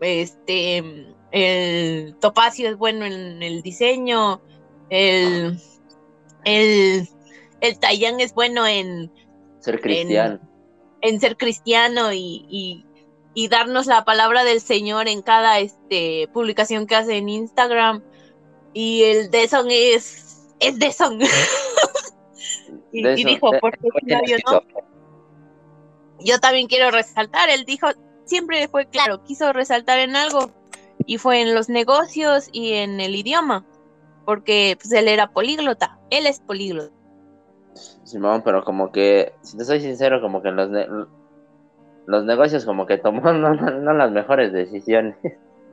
[0.00, 4.40] Este, el Topacio es bueno en el diseño.
[4.88, 5.60] El,
[6.44, 7.08] el,
[7.60, 7.78] el
[8.20, 9.12] es bueno en
[9.60, 10.40] ser cristiano.
[11.02, 12.84] En, ser cristiano y,
[13.34, 18.02] y, darnos la palabra del Señor en cada este, publicación que hace en Instagram.
[18.72, 21.20] Y el Deson es, es Deson.
[22.92, 23.88] y, y, dijo, ¿por qué
[24.26, 24.62] yo no?
[26.20, 27.88] Yo también quiero resaltar, él dijo,
[28.24, 30.50] siempre fue claro, quiso resaltar en algo
[31.06, 33.64] y fue en los negocios y en el idioma,
[34.24, 36.94] porque pues él era políglota, él es políglota.
[38.04, 40.68] Simón, pero como que, si te soy sincero, como que los,
[42.06, 45.16] los negocios como que tomó no, las mejores decisiones.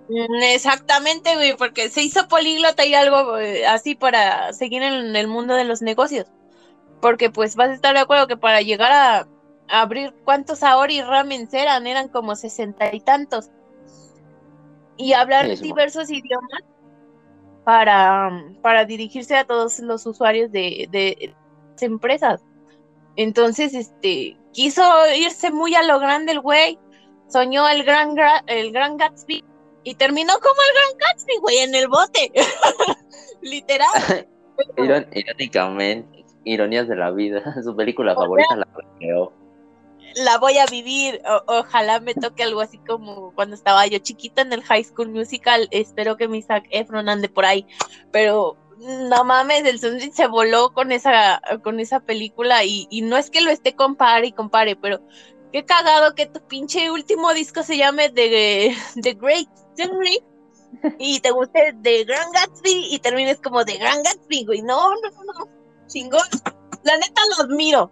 [0.09, 5.27] Mm, exactamente, güey, porque se hizo políglota y algo eh, así para seguir en el
[5.27, 6.27] mundo de los negocios.
[7.01, 9.27] Porque pues vas a estar de acuerdo que para llegar a,
[9.69, 13.49] abrir cuántos Aori Ramen eran, eran como sesenta y tantos.
[14.95, 16.63] Y hablar diversos idiomas
[17.65, 21.35] para, para dirigirse a todos los usuarios de, de
[21.81, 22.41] empresas.
[23.15, 24.83] Entonces, este, quiso
[25.15, 26.79] irse muy a lo grande el güey,
[27.27, 28.15] soñó el gran,
[28.47, 29.43] el gran Gatsby
[29.87, 32.29] y terminó como el gran Gatsby, güey, en el bote.
[33.41, 34.27] Literal.
[34.77, 38.67] Irónicamente, ironías de la vida, su película favorita la
[38.97, 39.31] creó.
[40.15, 44.51] La voy a vivir, ojalá me toque algo así como cuando estaba yo chiquita en
[44.51, 47.65] el High School Musical, espero que mi Zac Efron ande por ahí,
[48.11, 53.29] pero no mames, el Sundin se voló con esa, con esa película y, no es
[53.29, 55.01] que lo esté compare y compare, pero
[55.51, 60.23] qué cagado que tu pinche último disco se llame The, The Great Henry
[60.99, 64.61] y te guste The Grand Gatsby y termines como The Grand Gatsby, güey.
[64.61, 65.47] No, no, no,
[65.87, 66.27] chingón.
[66.83, 67.91] La neta lo admiro.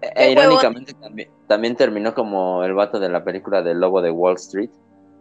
[0.00, 4.34] E, irónicamente también, también terminó como el vato de la película del Lobo de Wall
[4.36, 4.70] Street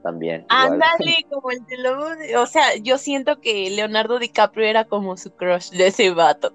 [0.03, 0.45] también.
[0.49, 2.05] Ándale, como el de lobo.
[2.37, 6.53] O sea, yo siento que Leonardo DiCaprio era como su crush de ese vato.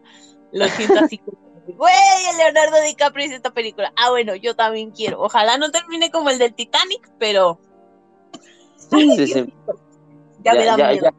[0.53, 1.48] Lo siento así como.
[1.77, 3.93] Güey, Leonardo DiCaprio hizo esta película.
[3.97, 5.21] Ah, bueno, yo también quiero.
[5.21, 7.59] Ojalá no termine como el del Titanic, pero.
[8.77, 9.53] Sí, sí.
[10.43, 11.11] Ya, me da miedo.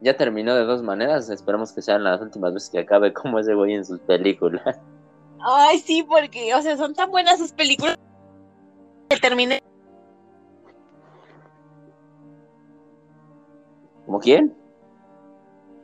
[0.00, 1.28] Ya, terminó de dos maneras.
[1.30, 4.78] Esperemos que sean las últimas veces que acabe como ese güey en sus películas.
[5.40, 7.96] Ay, sí, porque, o sea, son tan buenas sus películas
[9.08, 9.60] que termine
[14.08, 14.56] ¿Como quién?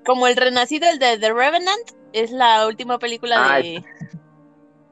[0.06, 3.84] Como el renacido, el de The Revenant, es la última película de.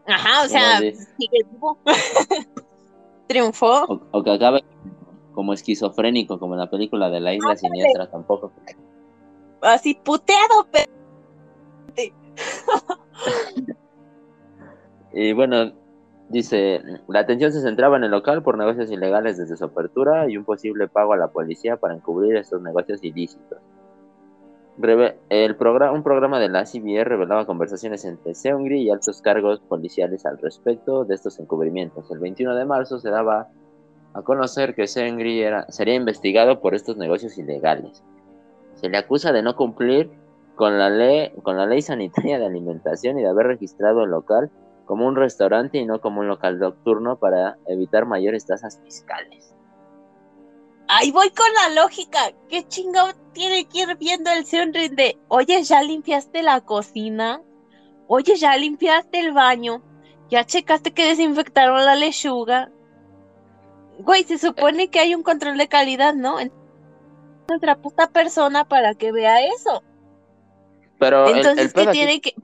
[0.07, 0.81] Ajá, o sea,
[3.29, 3.85] Triunfó.
[4.11, 4.65] O, que acabe
[5.33, 8.53] como esquizofrénico, como en la película de la isla siniestra, tampoco.
[9.61, 10.93] Así puteado, pero.
[15.13, 15.73] y bueno,
[16.33, 20.39] Dice, la atención se centraba en el local por negocios ilegales desde su apertura y
[20.39, 23.59] un posible pago a la policía para encubrir estos negocios ilícitos.
[24.79, 30.25] El programa, un programa de la CBR revelaba conversaciones entre Seungri y altos cargos policiales
[30.25, 32.11] al respecto de estos encubrimientos.
[32.11, 33.49] El 21 de marzo se daba
[34.15, 38.03] a conocer que Seungri era, sería investigado por estos negocios ilegales.
[38.75, 40.11] Se le acusa de no cumplir
[40.55, 44.51] con la ley, con la ley sanitaria de alimentación y de haber registrado el local
[44.87, 49.52] como un restaurante y no como un local nocturno para evitar mayores tasas fiscales.
[50.95, 52.19] Ahí voy con la lógica.
[52.51, 57.41] ¿Qué chingado tiene que ir viendo el Senrin de, oye, ya limpiaste la cocina?
[58.09, 59.83] Oye, ya limpiaste el baño?
[60.29, 62.71] ¿Ya checaste que desinfectaron la lechuga?
[64.01, 66.37] Güey, se supone que hay un control de calidad, ¿no?
[67.49, 69.83] Nuestra puta persona para que vea eso.
[70.99, 72.35] Pero entonces, ¿qué tiene que...?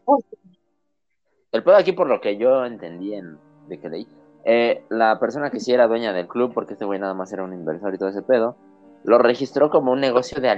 [1.53, 3.39] El pedo aquí, por lo que yo entendí en,
[3.69, 4.09] de que leí,
[4.45, 7.45] eh, la persona que sí era dueña del club, porque este güey nada más era
[7.45, 8.57] un inversor y todo ese pedo,
[9.05, 10.49] lo registró como un negocio de,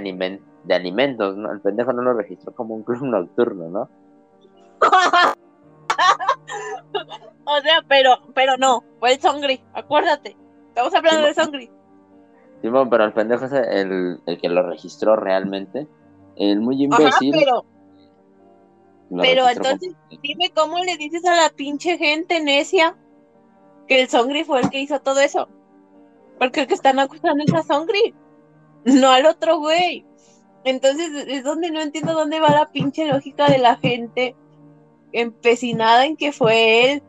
[0.63, 1.51] de alimentos, ¿no?
[1.51, 3.89] El pendejo no lo registró como un club nocturno, ¿no?
[7.45, 10.35] o sea, pero, pero no, fue el Songri, acuérdate.
[10.69, 11.69] Estamos hablando de Songri.
[12.61, 15.87] Simón, pero el pendejo es el, el que lo registró realmente
[16.35, 17.33] El muy imbécil.
[17.33, 17.65] pero,
[19.09, 22.95] pero entonces, dime cómo le dices a la pinche gente necia
[23.91, 25.49] que el Songri fue el que hizo todo eso.
[26.39, 28.15] Porque el que están acusando es a Songri,
[28.85, 30.05] no al otro güey.
[30.63, 34.33] Entonces es donde no entiendo dónde va la pinche lógica de la gente
[35.11, 37.03] empecinada en que fue él.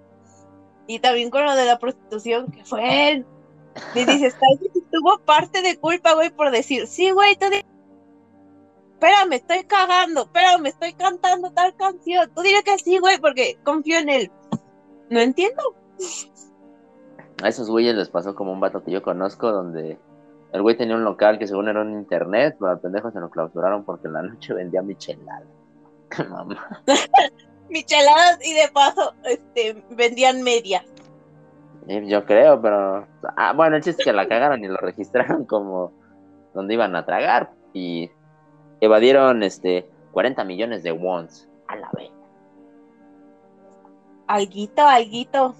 [0.89, 3.26] Y también con lo de la prostitución, que fue él.
[3.95, 4.35] Y dices,
[4.91, 7.47] tuvo parte de culpa, güey, por decir, sí, güey, tú
[8.95, 12.28] espérame, estoy cagando, espérame, estoy cantando tal canción.
[12.35, 14.33] Tú dirías que sí, güey, porque confío en él.
[15.11, 15.76] No entiendo.
[17.43, 19.99] A esos güeyes les pasó como un vato que yo conozco, donde
[20.53, 23.30] el güey tenía un local que según era un internet, pero al pendejo se lo
[23.30, 25.49] clausuraron porque en la noche vendía micheladas.
[26.30, 26.82] Mamá.
[27.68, 30.84] micheladas y de paso este, vendían medias.
[31.86, 33.09] Yo creo, pero.
[33.36, 35.93] Ah, bueno, el chiste es que la cagaron y lo registraron como
[36.55, 38.11] donde iban a tragar y
[38.80, 42.11] evadieron este 40 millones de wons a la vez.
[44.28, 45.57] Alguito, alguito.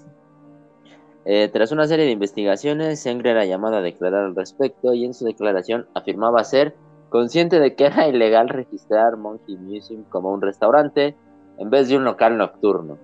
[1.25, 5.13] Eh, tras una serie de investigaciones, Sengre era llamado a declarar al respecto y en
[5.13, 6.75] su declaración afirmaba ser
[7.09, 11.15] consciente de que era ilegal registrar Monkey Museum como un restaurante
[11.57, 12.97] en vez de un local nocturno.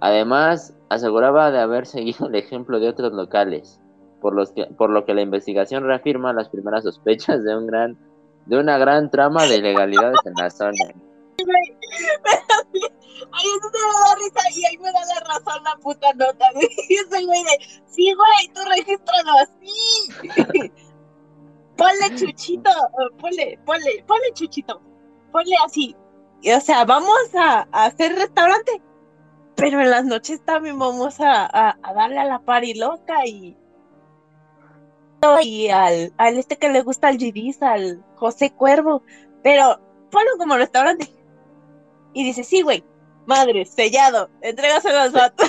[0.00, 3.80] Además, aseguraba de haber seguido el ejemplo de otros locales,
[4.20, 7.98] por, los lo que la investigación reafirma las primeras sospechas de un gran
[8.46, 10.72] de una gran trama de ilegalidades en la zona.
[13.32, 16.68] Ay, eso me da risa y ahí me da la razón la puta nota, güey.
[16.88, 20.72] Ese güey de, sí, güey, tú regístralo así.
[21.78, 22.70] ponle chuchito,
[23.18, 24.82] ponle, ponle, ponle chuchito,
[25.32, 25.96] ponle así.
[26.42, 28.82] Y, o sea, vamos a, hacer restaurante,
[29.54, 33.56] pero en las noches también vamos a, darle a la pari loca y
[35.42, 39.02] y al, este que le gusta al Giris, al José Cuervo,
[39.42, 39.80] pero
[40.10, 41.17] ponlo como restaurante.
[42.12, 42.84] Y dice, sí, güey,
[43.26, 45.40] madre, sellado, entrégaselo al SAT.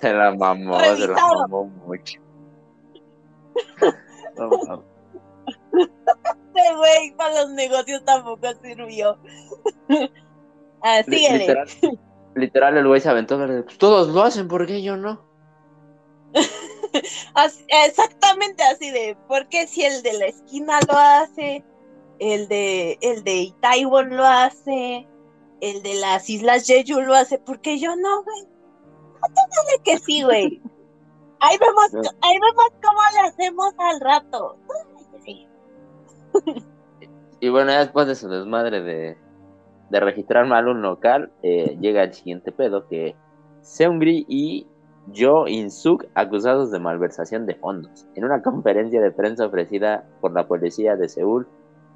[0.00, 2.20] Se la mamó, se la mamó mucho.
[5.78, 9.18] Este güey para los negocios tampoco sirvió.
[10.82, 11.40] Así es.
[11.40, 11.68] Literal,
[12.34, 15.26] literal, el güey se aventó, pues todos lo hacen, ¿por qué yo no?
[17.84, 21.64] exactamente así de, porque si el de la esquina lo hace,
[22.18, 25.06] el de el de Taiwán lo hace,
[25.60, 28.46] el de las Islas Jeju lo hace, porque yo no, güey.
[29.20, 30.62] Dale que sí, güey.
[31.40, 34.56] Ahí vemos, ahí vemos cómo le hacemos al rato.
[37.40, 39.16] Y bueno, después de su desmadre de,
[39.90, 43.14] de registrar mal un local, eh, llega el siguiente pedo que
[43.60, 44.66] Seungri y
[45.16, 48.06] Jo In-suk acusados de malversación de fondos.
[48.14, 51.46] En una conferencia de prensa ofrecida por la policía de Seúl,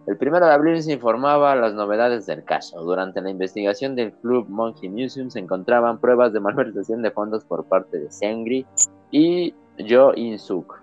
[0.07, 2.81] el primero de abril se informaba las novedades del caso.
[2.83, 7.65] Durante la investigación del Club Monkey Museum se encontraban pruebas de malversación de fondos por
[7.65, 8.67] parte de Sengri
[9.11, 10.83] y Jo In-suk.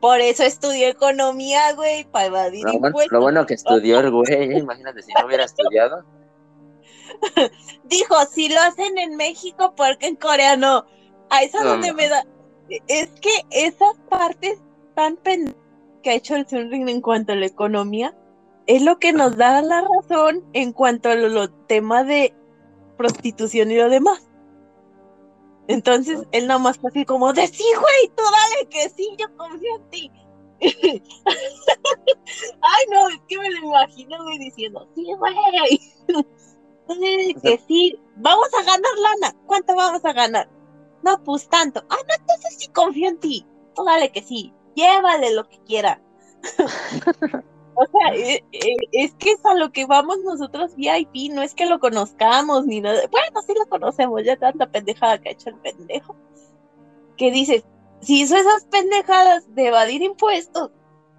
[0.00, 4.58] Por eso estudió economía, güey, para evadir lo bueno, lo bueno que estudió el güey,
[4.58, 6.04] imagínate si no hubiera estudiado.
[7.84, 10.84] Dijo, si lo hacen en México, porque en Corea no?
[11.30, 12.22] Ahí es donde me da.
[12.86, 14.58] Es que esas partes
[14.94, 15.63] tan pendientes
[16.04, 18.14] que ha hecho el Sunring en cuanto a la economía
[18.66, 22.34] es lo que nos da la razón en cuanto a los temas de
[22.96, 24.22] prostitución y lo demás.
[25.66, 29.34] Entonces, él nada más fue así como de sí, güey, tú dale que sí, yo
[29.36, 30.12] confío en ti.
[32.60, 35.80] Ay, no, es que me lo imagino, güey, diciendo, sí, güey.
[37.42, 39.36] que sí, vamos a ganar lana.
[39.46, 40.48] ¿Cuánto vamos a ganar?
[41.02, 41.82] No, pues tanto.
[41.88, 43.46] Ah, no, entonces sí confío en ti.
[43.74, 44.52] Tú dale que sí.
[44.74, 46.00] Llévale lo que quiera.
[47.74, 51.54] o sea, eh, eh, es que es a lo que vamos nosotros VIP, no es
[51.54, 53.00] que lo conozcamos ni nada.
[53.10, 56.16] Bueno, sí lo conocemos, ya tanta pendejada que ha hecho el pendejo.
[57.16, 57.64] Que dices,
[58.00, 60.70] si hizo esas pendejadas de evadir impuestos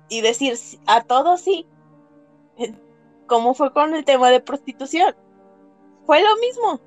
[0.09, 1.65] y decir a todos sí,
[3.27, 5.15] ¿cómo fue con el tema de prostitución?
[6.05, 6.79] fue lo mismo.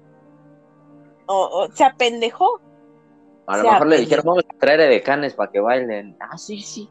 [1.26, 2.60] O, se apendejó.
[3.48, 6.16] A lo mejor le dijeron, vamos a traer decanes para que bailen.
[6.20, 6.88] Ah, sí, sí.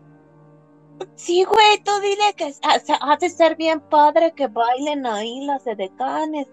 [1.14, 2.52] Sí, güey, tú dile que
[3.00, 6.48] hace ser bien padre que bailen ahí las decanes.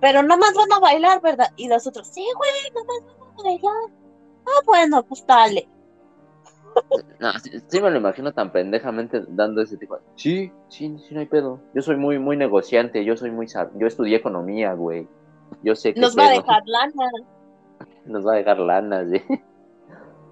[0.00, 1.52] Pero nada más van a bailar, ¿verdad?
[1.56, 3.90] Y los otros, sí, güey, nada más van a bailar.
[4.46, 5.68] Ah, bueno, pues dale.
[7.20, 9.98] No, sí, me lo imagino tan pendejamente dando ese tipo.
[10.16, 11.60] Sí, sí, sí, no hay pedo.
[11.74, 15.06] Yo soy muy, muy negociante, yo soy muy yo estudié economía, güey.
[15.62, 17.10] Yo sé que Nos va a dejar lana.
[18.04, 19.22] Nos va a dejar lana, sí.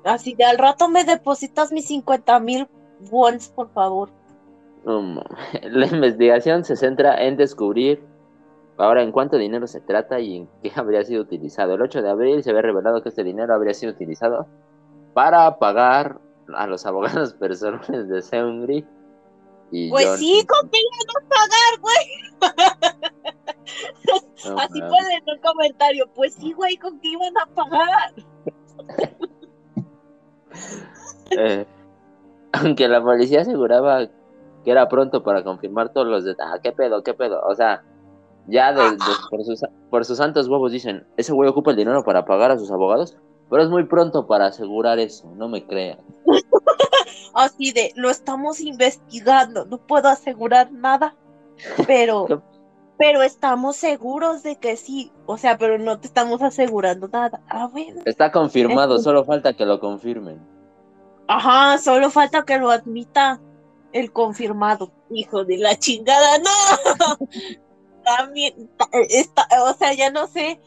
[0.04, 2.68] Así de al rato me depositas mis 50 mil
[3.10, 4.10] wons, por favor.
[5.62, 8.02] la investigación se centra en descubrir
[8.78, 11.74] ahora en cuánto dinero se trata y en qué habría sido utilizado.
[11.74, 14.46] El 8 de abril se había revelado que este dinero habría sido utilizado
[15.14, 16.20] para pagar
[16.54, 18.86] a los abogados personales de Seungri.
[19.70, 23.34] Y pues sí, ¿con qué iban a pagar, güey?
[24.56, 26.08] Así puede el comentario.
[26.14, 28.14] Pues sí, güey, ¿con qué iban a pagar?
[31.30, 31.66] Eh,
[32.52, 34.06] aunque la policía aseguraba
[34.64, 36.54] que era pronto para confirmar todos los detalles.
[36.54, 37.40] Ah, ¿qué pedo, qué pedo?
[37.42, 37.84] O sea,
[38.46, 38.74] ya
[39.30, 39.60] por, sus,
[39.90, 43.16] por sus santos huevos dicen, ese güey ocupa el dinero para pagar a sus abogados,
[43.50, 45.98] pero es muy pronto para asegurar eso, no me crean.
[47.34, 51.14] Así de, lo estamos investigando, no puedo asegurar nada,
[51.86, 52.26] pero,
[52.98, 57.40] pero estamos seguros de que sí, o sea, pero no te estamos asegurando nada.
[57.48, 58.02] Ah, bueno.
[58.04, 60.38] Está confirmado, solo falta que lo confirmen.
[61.28, 63.40] Ajá, solo falta que lo admita
[63.92, 64.92] el confirmado.
[65.10, 67.26] Hijo de la chingada, no.
[68.04, 68.68] También,
[69.08, 70.60] está, o sea, ya no sé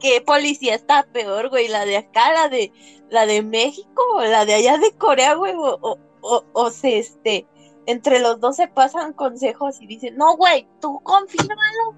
[0.00, 2.72] qué policía está peor, güey, la de acá, la de
[3.10, 7.46] la de México, o la de allá de Corea, güey, o, o, o, se, este,
[7.86, 11.96] entre los dos se pasan consejos y dicen, no, güey, tú confírmalo.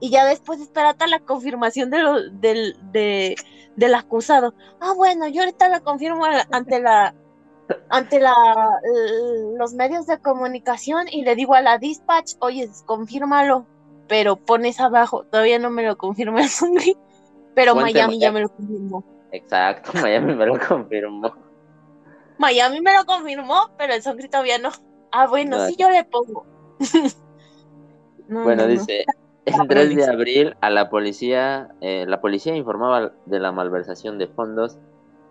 [0.00, 3.36] Y ya después espérate la confirmación de lo, del, de,
[3.76, 4.54] del acusado.
[4.80, 7.14] Ah, bueno, yo ahorita la confirmo ante la
[7.88, 8.34] ante la,
[9.56, 13.66] los medios de comunicación y le digo a la dispatch, oye, confírmalo,
[14.08, 16.96] pero pones abajo, todavía no me lo confirma el Sungri,
[17.54, 19.04] pero Miami ya me lo confirmó.
[19.30, 21.32] Exacto, Miami me lo confirmó.
[22.38, 24.70] Miami me lo confirmó, pero el Sungri todavía no.
[25.12, 26.44] Ah, bueno, sí yo le pongo.
[28.28, 29.04] bueno, dice,
[29.44, 34.26] el 3 de abril a la policía, eh, la policía informaba de la malversación de
[34.28, 34.78] fondos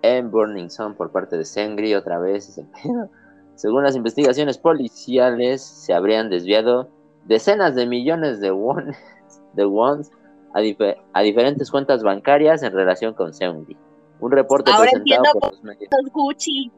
[0.01, 2.61] en Burning Sun por parte de Sengri, otra vez
[3.55, 6.89] Según las investigaciones policiales, se habrían desviado
[7.25, 8.93] decenas de millones de won,
[9.53, 10.11] de wons
[10.53, 13.77] a, diferentes cuentas bancarias en relación con Sengri.
[14.19, 15.89] Un reporte presentado por los medios.
[16.13, 16.71] Gucci.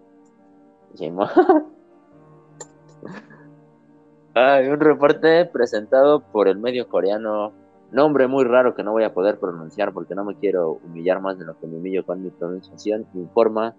[4.36, 7.54] Un reporte presentado por el medio coreano
[7.94, 11.38] nombre muy raro que no voy a poder pronunciar porque no me quiero humillar más
[11.38, 13.76] de lo que me humillo con mi pronunciación, informa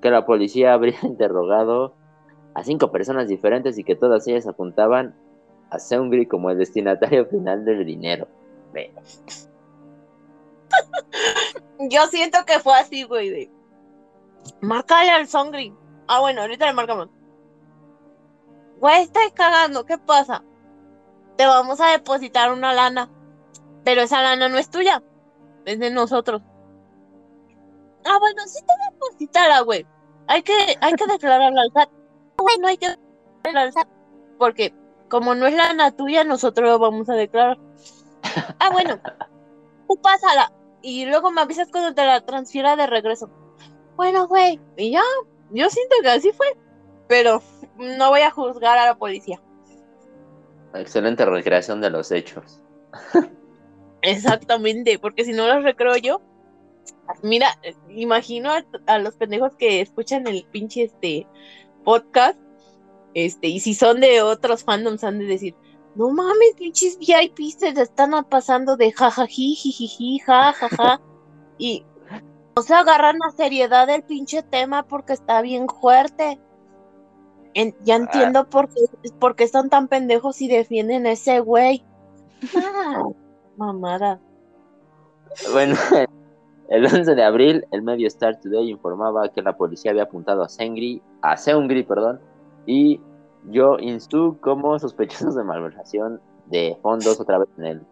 [0.00, 1.94] que la policía habría interrogado
[2.54, 5.14] a cinco personas diferentes y que todas ellas apuntaban
[5.70, 8.26] a Seungri como el destinatario final del dinero.
[11.90, 13.50] Yo siento que fue así, güey.
[14.60, 15.74] Marcale al Seungri.
[16.06, 17.08] Ah, bueno, ahorita le marcamos.
[18.80, 20.42] Güey, estás cagando, ¿qué pasa?
[21.36, 23.10] Te vamos a depositar una lana
[23.88, 25.02] pero esa lana no es tuya,
[25.64, 26.42] es de nosotros.
[28.04, 29.86] Ah, bueno, sí te depositara, güey.
[30.26, 30.52] Hay que,
[30.82, 31.88] hay que declararla al SAT.
[32.36, 33.88] Güey, no hay que declararla al SAT.
[34.36, 34.74] Porque
[35.08, 37.56] como no es lana tuya, nosotros lo vamos a declarar.
[38.58, 39.00] Ah, bueno.
[39.88, 40.52] Tú pásala.
[40.82, 43.30] Y luego me avisas cuando te la transfiera de regreso.
[43.96, 44.60] Bueno, güey.
[44.76, 45.02] Y ya,
[45.50, 46.46] yo siento que así fue.
[47.08, 47.40] Pero
[47.78, 49.40] no voy a juzgar a la policía.
[50.74, 52.62] Excelente recreación de los hechos.
[54.02, 56.20] Exactamente, porque si no los recreo yo,
[57.22, 57.58] mira,
[57.88, 58.50] imagino
[58.86, 61.26] a, los pendejos que escuchan el pinche este
[61.84, 62.38] podcast,
[63.14, 65.54] este, y si son de otros fandoms han de decir,
[65.94, 71.00] no mames, pinches VIP se están pasando de jajaji, jijiji, jajaja,
[71.58, 71.84] y
[72.54, 76.38] no se agarran a seriedad del pinche tema porque está bien fuerte.
[77.84, 77.98] Ya ah.
[77.98, 78.80] entiendo por qué,
[79.18, 81.84] por qué están tan pendejos y defienden a ese güey.
[82.56, 83.02] Ah
[83.58, 84.20] mamada.
[85.52, 85.74] Bueno,
[86.68, 90.48] el 11 de abril, el medio Star Today informaba que la policía había apuntado a
[90.48, 92.20] Sengri, a Seungri, perdón,
[92.64, 93.00] y
[93.50, 97.82] yo Instu como sospechosos de malversación de fondos otra vez en el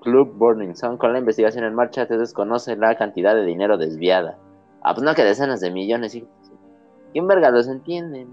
[0.00, 0.98] Club Burning Sun.
[0.98, 4.38] Con la investigación en marcha se desconoce la cantidad de dinero desviada.
[4.82, 6.16] Ah, pues no que decenas de millones.
[7.12, 8.26] ¿Quién verga los entiende?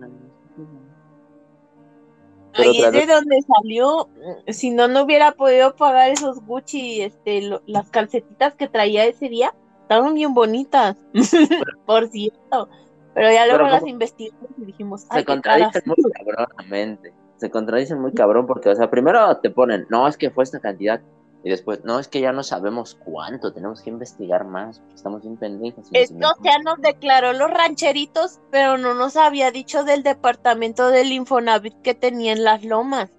[2.55, 4.09] Ahí es de donde salió.
[4.47, 9.53] Si no, no hubiera podido pagar esos Gucci, este, las calcetitas que traía ese día.
[9.81, 10.95] Estaban bien bonitas,
[11.85, 12.69] por cierto.
[13.13, 15.01] Pero ya luego las investigamos y dijimos.
[15.11, 17.13] Se contradicen muy cabronamente.
[17.37, 20.59] Se contradicen muy cabrón porque, o sea, primero te ponen, no, es que fue esta
[20.59, 21.01] cantidad.
[21.43, 25.35] Y después, no, es que ya no sabemos cuánto, tenemos que investigar más, estamos bien
[25.35, 25.87] pendejos.
[25.91, 31.81] Esto ya nos declaró los rancheritos, pero no nos había dicho del departamento del Infonavit
[31.81, 33.09] que tenía en las lomas.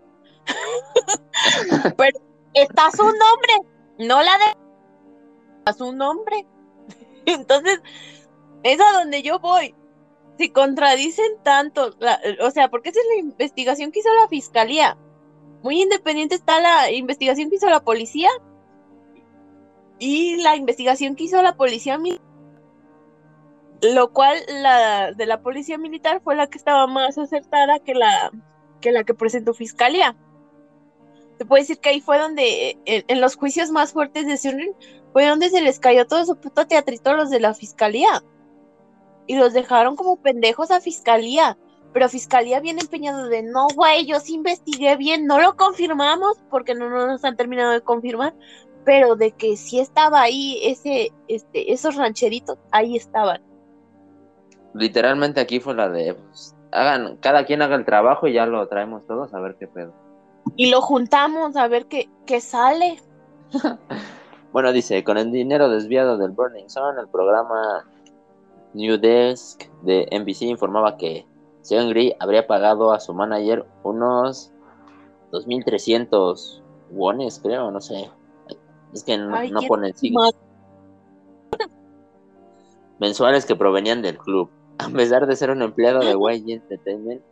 [1.98, 2.18] pero
[2.54, 3.54] está su nombre,
[3.98, 4.56] no la de...
[5.58, 6.46] Está su nombre.
[7.26, 7.82] Entonces,
[8.62, 9.74] es a donde yo voy.
[10.38, 11.94] se contradicen tanto,
[12.40, 14.96] o sea, porque esa es la investigación que hizo la fiscalía.
[15.64, 18.28] Muy independiente está la investigación que hizo la policía
[19.98, 22.26] y la investigación que hizo la policía militar,
[23.80, 28.30] lo cual la de la policía militar fue la que estaba más acertada que la
[28.82, 30.14] que la que presentó fiscalía.
[31.38, 34.74] Se puede decir que ahí fue donde, en, los juicios más fuertes de Sunrin,
[35.14, 38.22] fue donde se les cayó todo su puto teatrito a los de la fiscalía.
[39.26, 41.56] Y los dejaron como pendejos a fiscalía.
[41.94, 46.74] Pero fiscalía bien empeñado de no, güey, yo sí investigué bien, no lo confirmamos porque
[46.74, 48.34] no, nos han terminado de confirmar,
[48.84, 53.40] pero de que sí estaba ahí ese, este, esos rancheritos, ahí estaban.
[54.74, 58.66] Literalmente aquí fue la de pues, hagan, cada quien haga el trabajo y ya lo
[58.66, 59.94] traemos todos a ver qué pedo.
[60.56, 63.00] Y lo juntamos a ver qué, qué sale.
[64.52, 67.86] bueno, dice, con el dinero desviado del Burning Sun, el programa
[68.72, 71.24] New Desk de NBC informaba que
[71.64, 74.52] Seungri habría pagado a su manager unos
[75.32, 76.60] 2.300
[76.90, 78.10] wones, creo, no sé.
[78.92, 80.34] Es que no, no ponen signos.
[82.98, 84.50] Mensuales que provenían del club.
[84.78, 87.22] A pesar de ser un empleado de YG Entertainment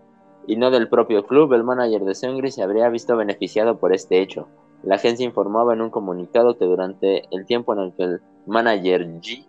[0.47, 4.23] y no del propio club, el manager de Seungri se habría visto beneficiado por este
[4.23, 4.49] hecho.
[4.83, 9.07] La agencia informaba en un comunicado que durante el tiempo en el que el manager
[9.21, 9.47] G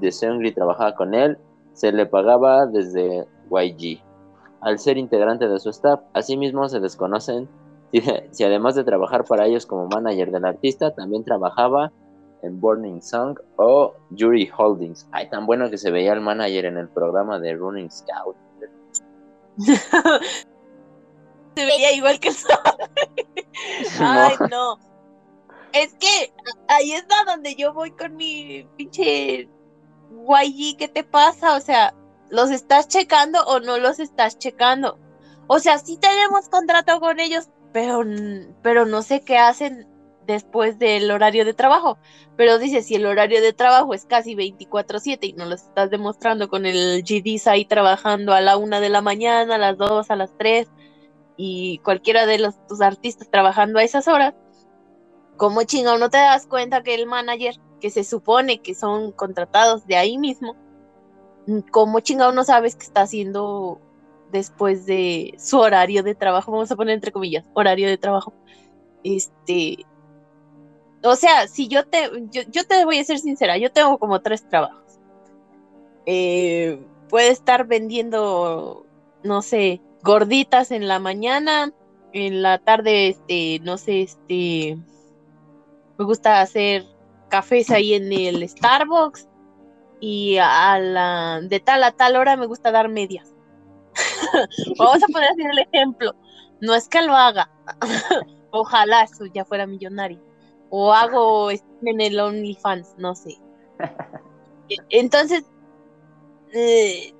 [0.00, 1.38] de Seungri trabajaba con él,
[1.74, 4.05] se le pagaba desde YG.
[4.60, 7.48] Al ser integrante de su staff, asimismo se desconocen
[8.30, 11.92] si además de trabajar para ellos como manager del artista, también trabajaba
[12.42, 15.08] en Burning Song o Jury Holdings.
[15.12, 18.36] Ay, tan bueno que se veía el manager en el programa de Running Scout.
[21.56, 22.34] se veía igual que el
[24.00, 24.78] Ay, no.
[25.72, 26.32] Es que
[26.68, 29.48] ahí está donde yo voy con mi pinche
[30.10, 31.56] YG, ¿qué te pasa?
[31.56, 31.94] O sea,
[32.30, 34.98] ¿los estás checando o no los estás checando?
[35.46, 38.02] O sea, sí tenemos contrato con ellos, pero,
[38.62, 39.86] pero no sé qué hacen
[40.26, 41.98] después del horario de trabajo.
[42.36, 46.48] Pero dice, si el horario de trabajo es casi 24/7 y no lo estás demostrando
[46.48, 50.16] con el GDs ahí trabajando a la una de la mañana, a las dos, a
[50.16, 50.68] las tres,
[51.36, 54.34] y cualquiera de los tus artistas trabajando a esas horas,
[55.36, 59.86] ¿cómo chingado no te das cuenta que el manager, que se supone que son contratados
[59.86, 60.56] de ahí mismo,
[61.70, 63.80] ¿cómo chingado no sabes que está haciendo
[64.32, 66.52] después de su horario de trabajo?
[66.52, 68.32] Vamos a poner entre comillas, horario de trabajo.
[69.04, 69.86] Este,
[71.02, 74.48] o sea, si yo te, yo, te voy a ser sincera, yo tengo como tres
[74.48, 74.98] trabajos.
[76.06, 78.86] Eh, puede estar vendiendo,
[79.22, 81.72] no sé, gorditas en la mañana,
[82.12, 84.78] en la tarde, este, no sé, este,
[85.98, 86.84] me gusta hacer
[87.28, 89.28] cafés ahí en el Starbucks
[90.00, 93.34] y a la, de tal a tal hora me gusta dar medias.
[94.78, 96.14] Vamos a poner así el ejemplo.
[96.60, 97.50] No es que lo haga.
[98.50, 100.20] Ojalá eso ya fuera millonario
[100.70, 103.38] o hago en el OnlyFans, no sé.
[104.90, 105.44] Entonces,
[106.52, 107.12] eh,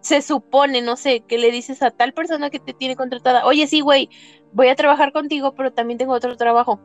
[0.00, 3.66] se supone, no sé, que le dices a tal persona que te tiene contratada, oye,
[3.66, 4.08] sí, güey,
[4.52, 6.80] voy a trabajar contigo, pero también tengo otro trabajo.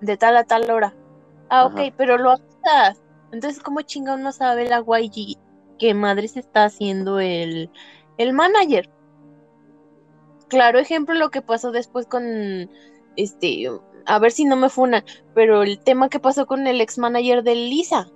[0.00, 0.94] De tal a tal hora.
[1.48, 3.02] Ah, ok, pero lo haces.
[3.32, 5.38] Entonces, ¿cómo chingón no sabe la YG
[5.78, 7.70] que madre se está haciendo el,
[8.16, 8.90] el manager?
[10.48, 12.70] Claro ejemplo lo que pasó después con
[13.16, 13.68] este,
[14.06, 17.42] a ver si no me funan, pero el tema que pasó con el ex manager
[17.42, 18.08] de Lisa,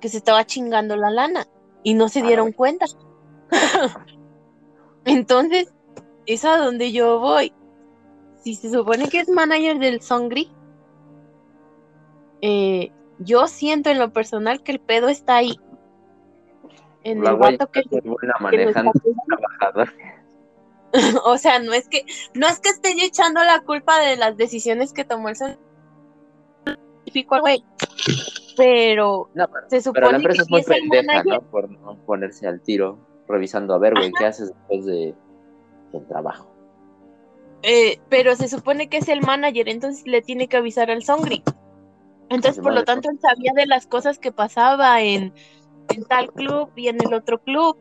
[0.00, 1.46] que se estaba chingando la lana
[1.82, 2.86] y no se ah, dieron cuenta.
[5.06, 5.72] Entonces,
[6.26, 7.52] es a donde yo voy.
[8.42, 10.52] Si se supone que es manager del Songri,
[12.42, 15.58] eh, yo siento en lo personal que el pedo está ahí.
[17.02, 18.02] En el vato que, que
[18.40, 18.92] manejando
[21.24, 24.36] o sea, no es que, no es que esté yo echando la culpa de las
[24.36, 25.36] decisiones que tomó el
[27.40, 27.64] güey.
[28.56, 29.28] Pero,
[29.68, 31.42] se supone pero la empresa es muy pendeja, ¿no?
[31.42, 32.98] Por no ponerse al tiro,
[33.28, 35.14] revisando a ver, güey, ¿qué haces después de,
[35.92, 36.50] del trabajo?
[37.62, 41.42] Eh, pero se supone que es el manager, entonces le tiene que avisar al Songri.
[42.28, 45.32] Entonces, por lo tanto, él sabía de las cosas que pasaba en,
[45.90, 47.76] en tal club y en el otro club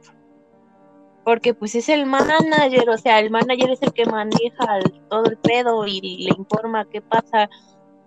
[1.25, 5.37] porque pues es el manager, o sea, el manager es el que maneja todo el
[5.37, 7.49] pedo y le informa qué pasa,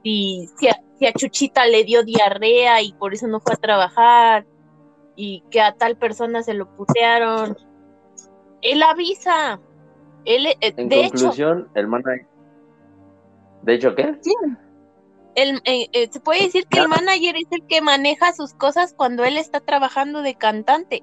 [0.04, 0.68] si, si,
[1.06, 4.46] a, Chuchita le dio diarrea y por eso no fue a trabajar,
[5.16, 7.56] y que a tal persona se lo putearon.
[8.62, 9.60] Él avisa.
[10.24, 12.26] Él, eh, en conclusión, el manager...
[13.62, 14.16] ¿De hecho qué?
[14.20, 14.32] Sí.
[15.34, 18.94] El, eh, eh, se puede decir que el manager es el que maneja sus cosas
[18.94, 21.02] cuando él está trabajando de cantante.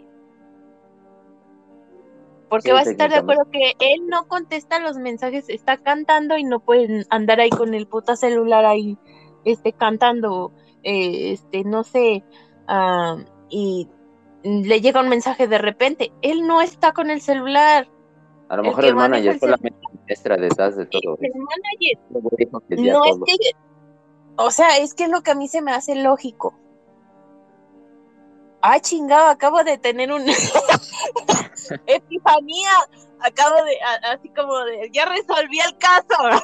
[2.49, 6.38] Porque Sí, vas a estar de acuerdo que él no contesta los mensajes, está cantando
[6.38, 8.97] y no pueden andar ahí con el puta celular ahí,
[9.45, 10.52] este, cantando,
[10.84, 12.23] eh, este, no sé,
[12.68, 13.18] ah,
[13.49, 13.88] y
[14.43, 16.11] le llega un mensaje de repente.
[16.22, 17.89] Él no está con el celular.
[18.49, 19.73] A lo mejor el, manager el fue la celular.
[19.81, 21.18] mente maestra detrás de todo.
[21.19, 21.99] El manager
[22.77, 23.52] no es que,
[24.38, 26.53] o sea, es que es lo que a mí se me hace lógico.
[28.62, 30.26] Ay, chingado, acabo de tener una
[31.86, 32.70] epifanía.
[33.20, 36.41] Acabo de, a- así como de, ya resolví el caso.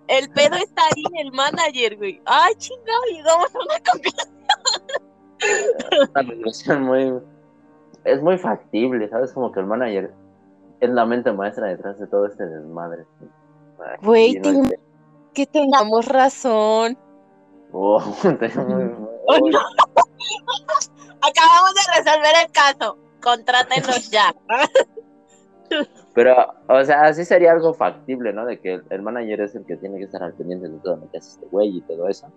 [0.09, 2.23] El pedo está ahí, el manager, güey.
[2.27, 4.29] Ay, chingado, llegamos a una conclusión.
[6.15, 7.21] Una conclusión muy.
[8.05, 9.33] Es muy factible, ¿sabes?
[9.33, 10.15] Como que el manager
[10.79, 13.05] es la mente maestra detrás de todo este desmadre.
[14.03, 14.63] Güey, no.
[15.37, 16.97] Que tengamos razón.
[17.71, 18.03] Oh,
[18.41, 18.91] tengo muy-
[19.29, 19.59] Oh, no.
[21.21, 22.99] Acabamos de resolver el caso.
[23.23, 24.35] Contrátenos ya.
[26.15, 26.35] Pero,
[26.69, 28.47] o sea, así sería algo factible, ¿no?
[28.47, 31.11] De que el, manager es el que tiene que estar al pendiente de todo lo
[31.11, 32.33] que hace este güey y todo eso.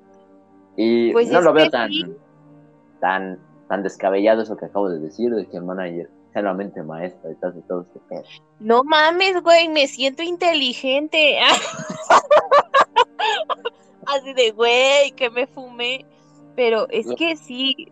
[0.76, 2.04] Y Pues no es lo veo tan, sí.
[3.00, 3.40] tan,
[3.70, 7.30] tan descabellado eso que acabo de decir, de que el manager sea la mente maestra
[7.30, 8.24] detrás de todo este pedo.
[8.60, 11.40] No mames, güey, me siento inteligente.
[14.08, 16.06] Así de, güey, que me fumé.
[16.56, 17.16] Pero es No.
[17.16, 17.92] que sí,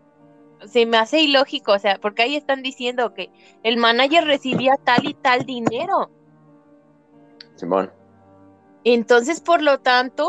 [0.66, 3.30] se me hace ilógico, o sea, porque ahí están diciendo que
[3.64, 6.10] el manager recibía tal y tal dinero.
[7.56, 7.92] Simón.
[8.84, 10.28] Entonces, por lo tanto,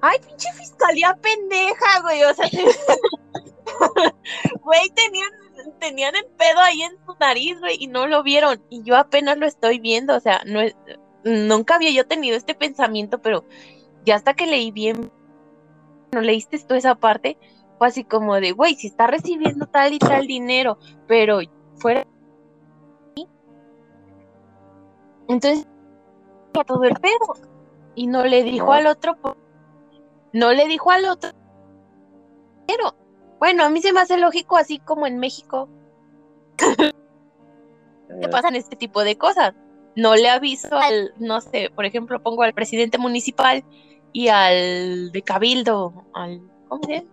[0.00, 2.46] ay, pinche fiscalía pendeja, güey, o sea,
[4.62, 5.30] güey, tenían,
[5.78, 9.38] tenían el pedo ahí en su nariz, güey, y no lo vieron, y yo apenas
[9.38, 10.74] lo estoy viendo, o sea, no es,
[11.24, 13.44] nunca había yo tenido este pensamiento, pero
[14.04, 15.10] ya hasta que leí bien,
[16.12, 17.38] no leíste tú esa parte,
[17.78, 21.40] fue así como de, güey, si está recibiendo tal y tal dinero, pero
[21.76, 22.06] fuera
[25.28, 25.66] entonces
[26.52, 27.34] todo el pedo
[27.94, 29.16] y no le dijo al otro
[30.32, 31.30] no le dijo al otro
[32.66, 32.94] pero
[33.38, 35.68] bueno a mí se me hace lógico así como en México.
[38.06, 39.54] Que Eh, pasan este tipo de cosas.
[39.96, 43.64] No le aviso al no sé por ejemplo pongo al presidente municipal
[44.14, 47.10] y al de cabildo al cómo se llama?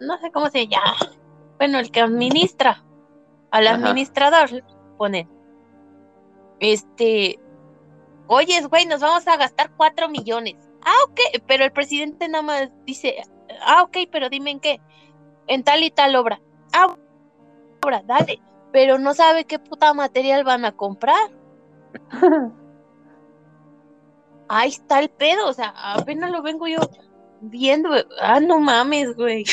[0.00, 0.96] no, sé cómo se llama
[1.58, 2.82] bueno el que administra
[3.50, 3.76] al Ajá.
[3.76, 4.64] administrador
[4.96, 5.28] ponen
[6.60, 7.38] este
[8.28, 10.56] Oyes, güey, nos vamos a gastar cuatro millones.
[10.84, 13.22] Ah, ok, pero el presidente nada más dice,
[13.64, 14.80] ah, ok, pero dime en qué.
[15.46, 16.40] En tal y tal obra.
[16.72, 16.96] Ah,
[17.84, 18.40] obra, dale.
[18.72, 21.30] Pero no sabe qué puta material van a comprar.
[24.48, 26.78] Ahí está el pedo, o sea, apenas lo vengo yo
[27.40, 27.90] viendo.
[28.20, 29.44] Ah, no mames, güey.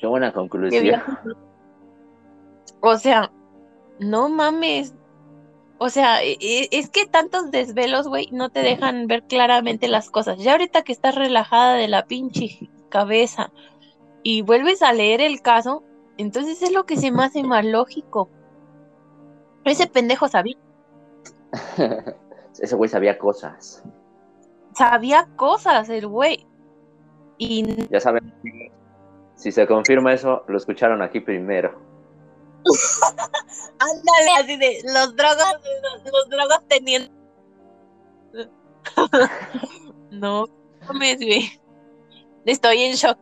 [0.00, 1.02] Qué buena conclusión.
[2.82, 3.30] O sea,
[3.98, 4.94] no mames.
[5.76, 10.08] O sea, e- e- es que tantos desvelos, güey, no te dejan ver claramente las
[10.10, 10.38] cosas.
[10.38, 13.52] Ya ahorita que estás relajada de la pinche cabeza
[14.22, 15.84] y vuelves a leer el caso,
[16.16, 18.30] entonces es lo que se me hace más lógico.
[19.64, 20.56] Ese pendejo sabía,
[22.58, 23.82] Ese güey sabía cosas.
[24.74, 26.46] sabía cosas, el güey.
[27.38, 28.32] Y Ya saben,
[29.34, 31.78] si se confirma eso, lo escucharon aquí primero.
[33.78, 37.10] ándale así de los drogos, los, los drogos teniendo.
[40.10, 40.46] no
[40.86, 41.60] mames, güey.
[42.44, 43.18] Estoy en shock.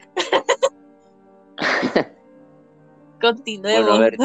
[3.20, 3.98] Continuemos.
[3.98, 4.24] Bueno.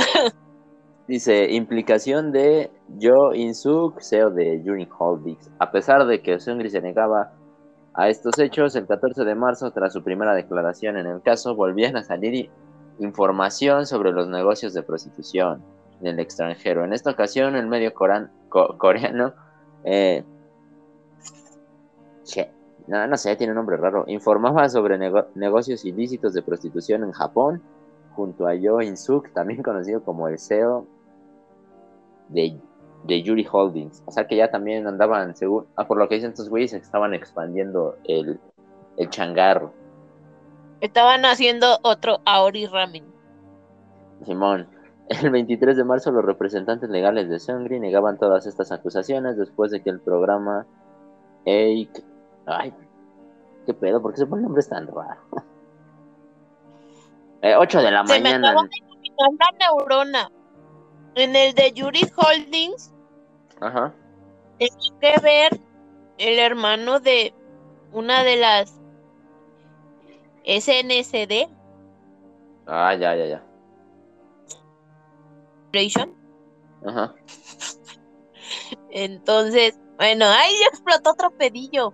[1.08, 2.72] Dice, implicación de
[3.02, 5.50] Joe Insuk, CEO de Unique Holdings.
[5.60, 7.32] A pesar de que Sungri se negaba
[7.94, 11.96] a estos hechos, el 14 de marzo, tras su primera declaración en el caso, volvían
[11.96, 12.50] a salir
[13.00, 15.62] información sobre los negocios de prostitución
[16.02, 16.84] en el extranjero.
[16.84, 19.34] En esta ocasión, el medio coreano,
[19.84, 20.24] eh,
[22.24, 22.52] che,
[22.88, 27.62] no, sé, tiene un nombre raro, informaba sobre nego- negocios ilícitos de prostitución en Japón
[28.16, 30.86] junto a Joe In-suk, también conocido como el CEO
[32.30, 32.60] de,
[33.04, 34.04] de Yuri Holdings.
[34.06, 37.14] O sea que ya también andaban, según, ah, por lo que dicen estos güeyes, estaban
[37.14, 38.40] expandiendo el,
[38.98, 39.74] el changarro.
[40.82, 43.06] Estaban haciendo otro Aori Ramen.
[44.26, 44.68] Simón.
[45.10, 49.82] El 23 de marzo los representantes legales de Sungri negaban todas estas acusaciones después de
[49.82, 50.66] que el programa
[51.46, 52.04] Eik...
[52.46, 52.74] Ay,
[53.66, 55.18] qué pedo, ¿por qué se ponen nombres tan raros?
[57.46, 58.54] Eh, 8 de la Se me mañana.
[58.54, 58.70] de
[59.02, 60.32] quitar la neurona.
[61.16, 62.93] En el de Yuri Holdings,
[63.64, 63.94] Ajá.
[64.58, 65.60] tenía que ver
[66.18, 67.34] el hermano de
[67.92, 68.74] una de las
[70.44, 71.50] SNSD
[72.66, 73.44] Ah, ya, ya, ya.
[76.86, 77.16] Ajá.
[78.90, 81.94] Entonces, bueno, ahí ya explotó otro pedillo.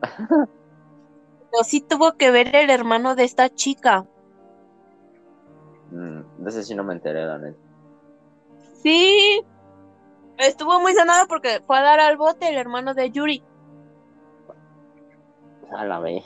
[0.00, 4.06] Pero sí tuvo que ver el hermano de esta chica.
[5.90, 7.58] Mm, de ese sí no me enteré, la neta.
[8.82, 9.44] Sí.
[10.38, 13.42] Estuvo muy sanado porque fue a dar al bote el hermano de Yuri.
[15.72, 16.24] A la vez.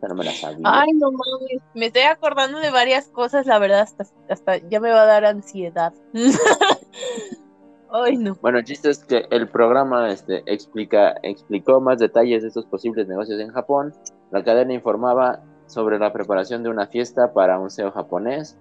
[0.00, 0.60] Pero me la sabía.
[0.64, 1.62] Ay, no mames.
[1.74, 5.24] Me estoy acordando de varias cosas, la verdad, hasta, hasta ya me va a dar
[5.24, 5.92] ansiedad.
[7.90, 8.36] Ay, no.
[8.40, 13.06] Bueno, el chiste es que el programa este, explica, explicó más detalles de estos posibles
[13.06, 13.92] negocios en Japón.
[14.30, 18.56] La cadena informaba sobre la preparación de una fiesta para un CEO japonés,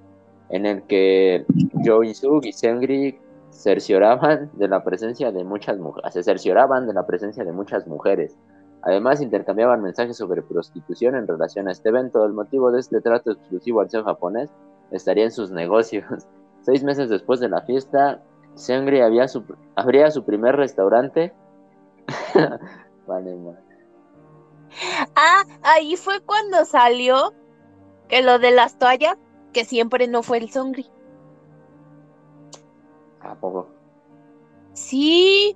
[0.50, 1.46] en el que
[1.86, 3.20] Joe In-suk y Seungri
[3.52, 8.38] cercioraban de la presencia de muchas mujeres, se cercioraban de la presencia de muchas mujeres.
[8.84, 12.26] Además, intercambiaban mensajes sobre prostitución en relación a este evento.
[12.26, 14.50] El motivo de este trato exclusivo al CEO japonés
[14.90, 16.06] estaría en sus negocios.
[16.64, 18.22] Seis meses después de la fiesta,
[18.56, 19.44] Seungri había su,
[19.76, 21.34] abría su primer restaurante.
[25.16, 27.34] Ah, ahí fue cuando salió
[28.08, 29.18] que lo de las toallas,
[29.52, 30.90] que siempre no fue el Songri.
[33.24, 33.70] ¿A poco?
[34.74, 35.56] Sí,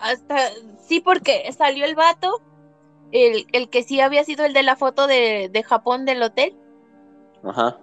[0.00, 0.50] hasta,
[0.86, 2.40] sí, porque salió el vato,
[3.12, 6.56] el, el que sí había sido el de la foto de, de Japón del hotel,
[7.44, 7.78] Ajá.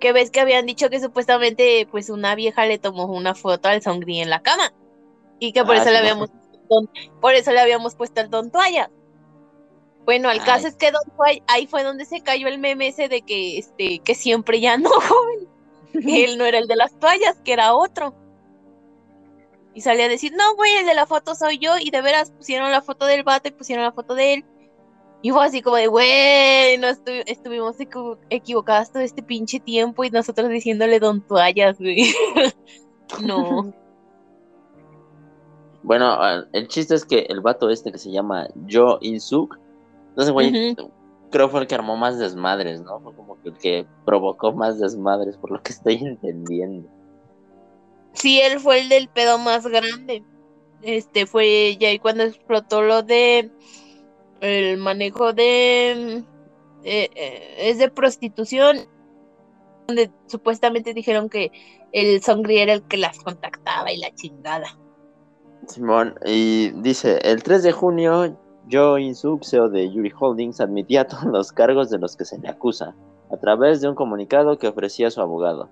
[0.00, 3.82] que ves que habían dicho que supuestamente pues una vieja le tomó una foto al
[3.82, 4.72] Songri en la cama
[5.38, 6.00] y que por Ah, eso sí, le no.
[6.00, 6.30] habíamos
[6.68, 6.90] don-
[7.20, 8.90] por eso le habíamos puesto el Don Toalla.
[10.04, 13.08] Bueno, el caso es que Don Toalla, ahí fue donde se cayó el meme ese
[13.08, 15.48] de que este que siempre ya no, joven.
[15.94, 18.14] Él no era el de las toallas, que era otro.
[19.76, 21.74] Y salía a decir, no, güey, el de la foto soy yo.
[21.78, 24.44] Y de veras pusieron la foto del vato y pusieron la foto de él.
[25.22, 30.02] Y fue así como de, güey, no estu- estuvimos equivo- equivocadas todo este pinche tiempo
[30.04, 32.06] y nosotros diciéndole don toallas, güey.
[33.22, 33.72] no.
[35.82, 39.56] Bueno, ah, el chiste es que el vato este que se llama Jo In-suk,
[40.16, 40.74] no sé, güey,
[41.30, 42.98] creo fue el que armó más desmadres, ¿no?
[42.98, 46.88] Fue como que el que provocó más desmadres, por lo que estoy entendiendo.
[48.16, 50.24] Sí, él fue el del pedo más grande.
[50.82, 53.50] Este fue ya ahí cuando explotó lo de
[54.40, 56.22] el manejo de
[56.84, 58.86] eh, eh, es de prostitución
[59.86, 61.50] donde supuestamente dijeron que
[61.92, 64.78] el Songri era el que las contactaba y la chingada.
[65.66, 68.36] Simón, y dice, el 3 de junio,
[68.70, 72.48] Jo In-suk, CEO de Yuri Holdings, admitía todos los cargos de los que se le
[72.48, 72.94] acusa,
[73.30, 75.70] a través de un comunicado que ofrecía su abogado.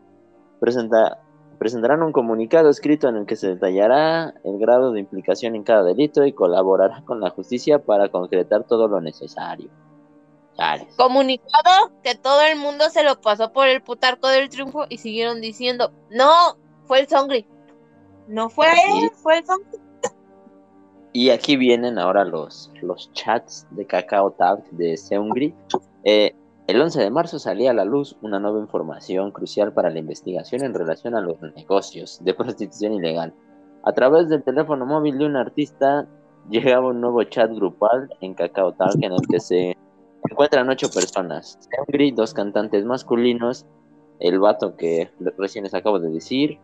[0.60, 1.18] Presenta-
[1.58, 5.82] presentarán un comunicado escrito en el que se detallará el grado de implicación en cada
[5.84, 9.70] delito y colaborará con la justicia para concretar todo lo necesario.
[10.56, 10.94] Chales.
[10.96, 15.40] Comunicado que todo el mundo se lo pasó por el putarco del triunfo y siguieron
[15.40, 16.56] diciendo, no,
[16.86, 17.46] fue el Songri.
[18.28, 19.78] No fue él, fue el Songri.
[21.12, 25.54] Y aquí vienen ahora los, los chats de Kakao Talk de Seungri.
[26.02, 26.34] Eh,
[26.66, 30.64] el 11 de marzo salía a la luz una nueva información crucial para la investigación
[30.64, 33.34] en relación a los negocios de prostitución ilegal.
[33.82, 36.06] A través del teléfono móvil de un artista
[36.48, 39.76] llegaba un nuevo chat grupal en Kakao Talk en el que se
[40.30, 41.58] encuentran ocho personas.
[41.70, 43.66] Seungri, dos cantantes masculinos,
[44.20, 46.58] el vato que recién les acabo de decir,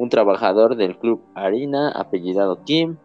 [0.00, 2.96] un trabajador del club Harina apellidado Kim,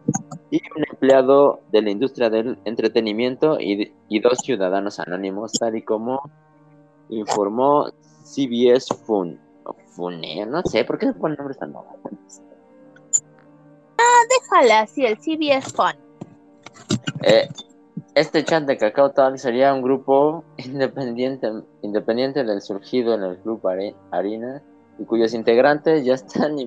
[0.50, 5.82] y un empleado de la industria del entretenimiento y, y dos ciudadanos anónimos, tal y
[5.82, 6.22] como
[7.10, 7.90] informó
[8.24, 9.38] CBS Fun.
[9.88, 11.88] Fune, no sé, ¿por qué se ponen nombres tan nuevos?
[14.28, 15.94] Déjala así, el CBS Fun.
[17.22, 17.48] Eh,
[18.14, 21.50] este chat de Cacao Talk sería un grupo independiente,
[21.82, 23.60] independiente del surgido en el club
[24.10, 24.62] Harina
[24.98, 26.58] y cuyos integrantes ya están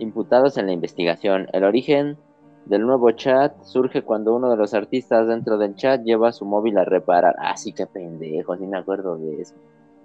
[0.00, 1.48] imputados en la investigación.
[1.52, 2.18] El origen
[2.66, 6.78] del nuevo chat surge cuando uno de los artistas dentro del chat lleva su móvil
[6.78, 7.34] a reparar.
[7.38, 9.54] Ah, sí, qué pendejo, sí me acuerdo de eso.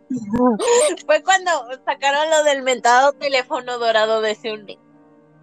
[1.06, 1.52] Fue cuando
[1.86, 4.78] sacaron lo del mentado teléfono dorado de Seungri.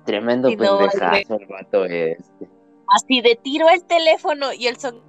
[0.05, 2.49] Tremendo no, pendejazo el vato este.
[2.89, 5.01] Así de tiro el teléfono y el son.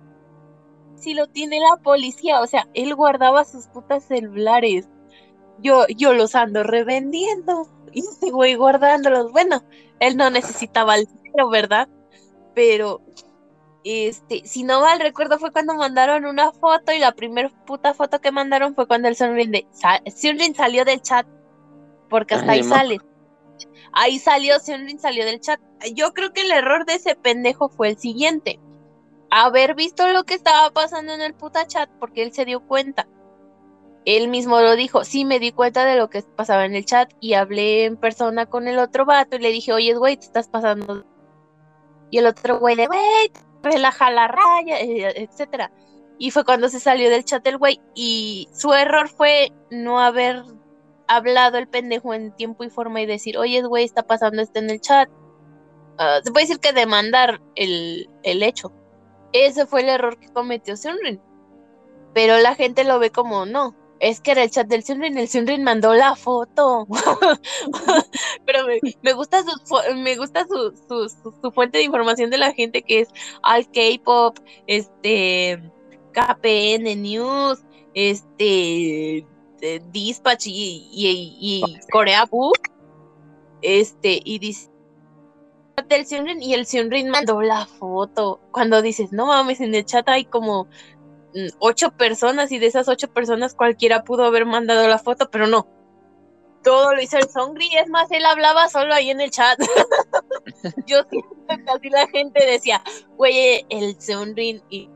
[0.95, 4.87] Si lo tiene la policía, o sea, él guardaba sus putas celulares.
[5.59, 7.67] Yo, yo los ando revendiendo.
[7.93, 9.31] Y este güey guardándolos.
[9.31, 9.63] Bueno,
[9.99, 11.87] él no necesitaba el dinero, ¿verdad?
[12.55, 13.01] Pero,
[13.83, 18.19] este, si no mal recuerdo, fue cuando mandaron una foto y la primera puta foto
[18.19, 19.67] que mandaron fue cuando el Sunrin, de,
[20.15, 21.27] Sunrin salió del chat.
[22.09, 22.99] Porque hasta Ay, ahí sale.
[23.91, 25.59] Ahí salió, Sunrin salió del chat.
[25.93, 28.59] Yo creo que el error de ese pendejo fue el siguiente.
[29.29, 33.07] Haber visto lo que estaba pasando en el puta chat porque él se dio cuenta.
[34.05, 37.11] Él mismo lo dijo, sí me di cuenta de lo que pasaba en el chat
[37.19, 40.49] y hablé en persona con el otro vato y le dije, oye, güey, te estás
[40.49, 41.05] pasando.
[42.09, 43.31] Y el otro güey de, güey,
[43.61, 45.71] relaja la raya, eh, etcétera.
[46.19, 50.43] Y fue cuando se salió del chat el güey y su error fue no haber
[51.07, 54.69] hablado el pendejo en tiempo y forma y decir, oye, güey, está pasando esto en
[54.69, 55.09] el chat.
[55.97, 58.73] Ah, se puede decir que demandar el, el hecho.
[59.31, 61.21] Ese fue el error que cometió Sunrin.
[62.13, 65.29] Pero la gente lo ve como, no, es que era el chat del Sunrin, el
[65.29, 66.87] Sunrin mandó la foto.
[68.45, 68.65] Pero
[69.01, 70.73] me, gusta, su, me gusta su,
[71.41, 73.09] su, fuente de información de la gente que es
[73.41, 74.37] al K-pop,
[74.67, 75.71] este,
[76.11, 77.63] KPN News,
[77.93, 79.25] este,
[79.91, 82.59] Dispatch y, y, Corea Book.
[83.61, 84.73] Este, y dice
[85.87, 88.39] del Sunrin y el Sunrin mandó la foto.
[88.51, 90.67] Cuando dices, no mames, en el chat hay como
[91.59, 95.67] ocho personas y de esas ocho personas cualquiera pudo haber mandado la foto, pero no.
[96.63, 99.59] Todo lo hizo el Songri, es más, él hablaba solo ahí en el chat.
[100.87, 102.81] Yo siento que así la gente decía,
[103.17, 104.89] güey, el Sunrin y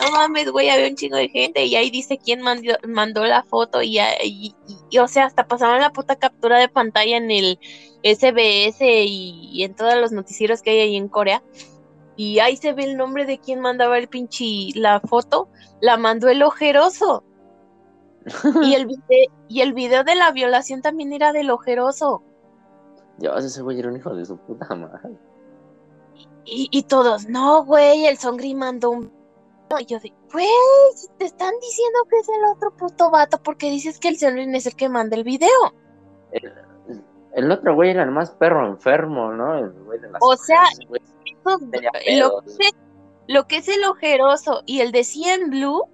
[0.00, 3.82] no mames, güey, había un chingo de gente y ahí dice quién mandó, la foto
[3.82, 7.58] y, y, o sea, hasta pasaban la puta captura de pantalla en el
[8.04, 11.42] SBS y, en todos los noticieros que hay ahí en Corea.
[12.18, 15.48] Y ahí se ve el nombre de quién mandaba el pinche la foto,
[15.80, 17.24] la mandó el ojeroso.
[18.62, 22.22] y el video, y el video de la violación también era del ojeroso.
[23.18, 25.16] Ya ese güey era un hijo de su puta madre.
[26.44, 29.18] Y, y todos, no, güey, el Songri mandó un
[29.78, 30.46] y yo de, güey,
[31.18, 34.66] te están diciendo que es el otro puto vato porque dices que el Selwyn es
[34.66, 35.50] el que manda el video.
[37.34, 39.58] El, otro güey era el más perro enfermo, ¿no?
[39.58, 40.62] El güey de las o sea,
[43.26, 45.84] lo, que es, el ojeroso y el de Cien Blue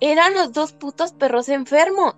[0.00, 2.14] eran los dos putos perros enfermos.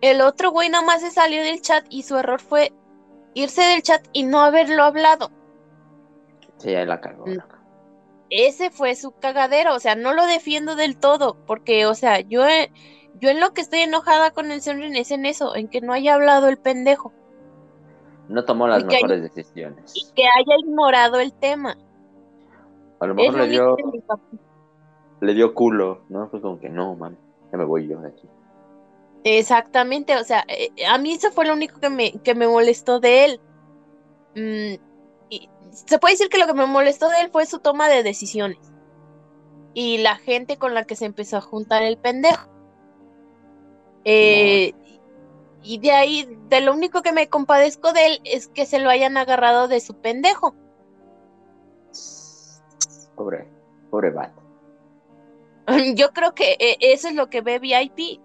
[0.00, 2.72] El otro güey nada más se salió del chat y su error fue
[3.34, 5.30] irse del chat y no haberlo hablado.
[6.58, 7.24] Sí, ahí la cagó.
[7.24, 7.58] Cagó
[8.30, 12.42] ese fue su cagadero, o sea, no lo defiendo del todo, porque, o sea, yo,
[13.20, 15.92] yo en lo que estoy enojada con el señor es en eso, en que no
[15.92, 17.12] haya hablado el pendejo.
[18.28, 19.92] No tomó las mejores decisiones.
[19.94, 21.76] Y que haya ignorado el tema.
[23.00, 23.76] A lo mejor le dio,
[25.20, 26.28] le dio culo, ¿no?
[26.28, 27.16] Fue como que no, man,
[27.50, 28.28] ya me voy yo de aquí.
[29.24, 33.00] Exactamente, o sea, eh, a mí eso fue lo único que me, que me molestó
[33.00, 33.40] de él.
[34.34, 34.88] Mm,
[35.70, 38.58] se puede decir que lo que me molestó de él fue su toma de decisiones
[39.74, 42.48] y la gente con la que se empezó a juntar el pendejo.
[44.04, 44.72] Eh,
[45.62, 48.90] y de ahí, de lo único que me compadezco de él es que se lo
[48.90, 50.54] hayan agarrado de su pendejo.
[53.14, 53.48] Pobre,
[53.90, 54.42] pobre vato.
[55.94, 58.20] Yo creo que eh, eso es lo que ve VIP.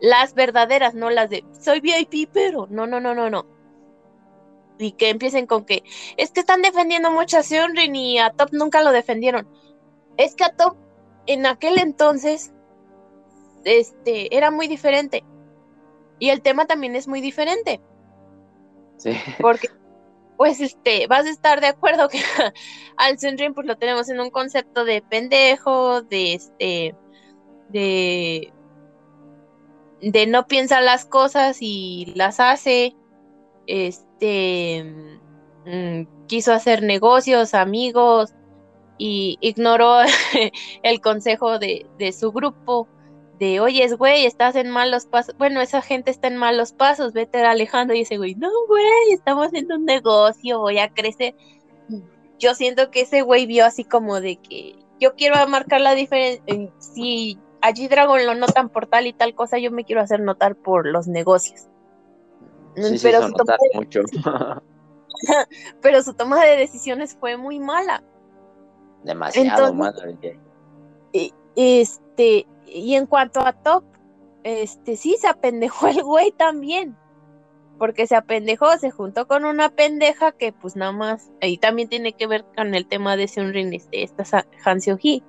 [0.00, 3.54] Las verdaderas, no las de soy VIP, pero no, no, no, no, no
[4.78, 5.82] y que empiecen con que
[6.16, 9.48] es que están defendiendo mucho a Seonrin y a Top nunca lo defendieron.
[10.16, 10.76] Es que a Top
[11.26, 12.52] en aquel entonces
[13.64, 15.24] este era muy diferente.
[16.18, 17.80] Y el tema también es muy diferente.
[18.96, 19.12] Sí.
[19.40, 19.68] Porque
[20.36, 22.18] pues este, vas a estar de acuerdo que
[22.96, 23.16] al
[23.54, 26.94] pues lo tenemos en un concepto de pendejo, de este
[27.68, 28.52] de
[30.00, 32.94] de no piensa las cosas y las hace
[33.66, 34.84] este
[35.64, 38.34] mm, quiso hacer negocios, amigos
[38.98, 40.00] y ignoró
[40.82, 41.86] el consejo de,
[42.18, 42.88] su grupo
[43.38, 47.44] de, oye, güey, estás en malos pasos, bueno, esa gente está en malos pasos, vete
[47.44, 51.34] alejando y ese güey, no, güey, estamos haciendo un negocio, voy a crecer.
[52.38, 56.42] Yo siento que ese güey vio así como de que yo quiero marcar la diferencia,
[56.78, 60.54] si allí Dragon lo notan por tal y tal cosa, yo me quiero hacer notar
[60.54, 61.66] por los negocios.
[63.02, 64.04] pero, su toma de...
[65.80, 68.02] pero su toma de decisiones fue muy mala.
[69.02, 69.94] Demasiado mala.
[71.56, 73.84] Este, y en cuanto a Top,
[74.42, 76.96] este sí se apendejó el güey también.
[77.78, 82.12] Porque se apendejó, se juntó con una pendeja que pues nada más, ahí también tiene
[82.12, 85.24] que ver con el tema de Seunrin, este, esta Han Seo-hee,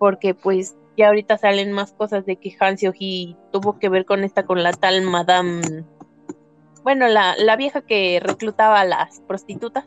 [0.00, 4.24] porque pues ya ahorita salen más cosas de que Han Seo-hee tuvo que ver con
[4.24, 5.84] esta, con la tal Madame
[6.88, 9.84] bueno, la, la vieja que reclutaba a las prostitutas,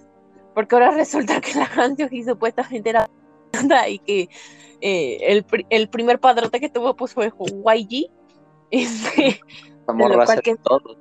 [0.53, 1.67] porque ahora resulta que la
[2.11, 3.09] y supuestamente era
[3.89, 4.29] y que
[4.81, 8.09] eh, el, el, primer padrote que tuvo pues fue YG.
[8.73, 9.41] Este,
[10.43, 10.95] que, todo,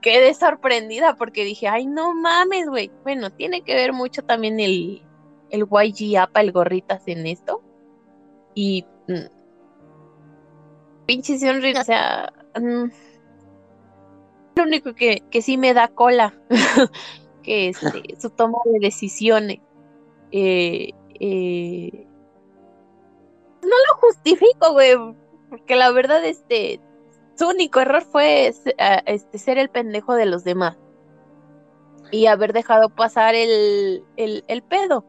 [0.00, 2.90] quedé sorprendida porque dije, ay, no mames, güey.
[3.02, 5.02] Bueno, tiene que ver mucho también el,
[5.50, 7.62] el YG APA, el gorritas en esto.
[8.54, 9.26] Y mm,
[11.06, 12.84] pinche sonrisa, o sea, mm,
[14.56, 16.34] lo único que, que sí me da cola,
[17.42, 19.58] que es este, su toma de decisiones.
[20.32, 22.06] Eh, eh,
[23.62, 24.96] no lo justifico, güey,
[25.48, 26.80] porque la verdad, este,
[27.36, 30.76] su único error fue este, ser el pendejo de los demás
[32.10, 35.04] y haber dejado pasar el, el, el pedo.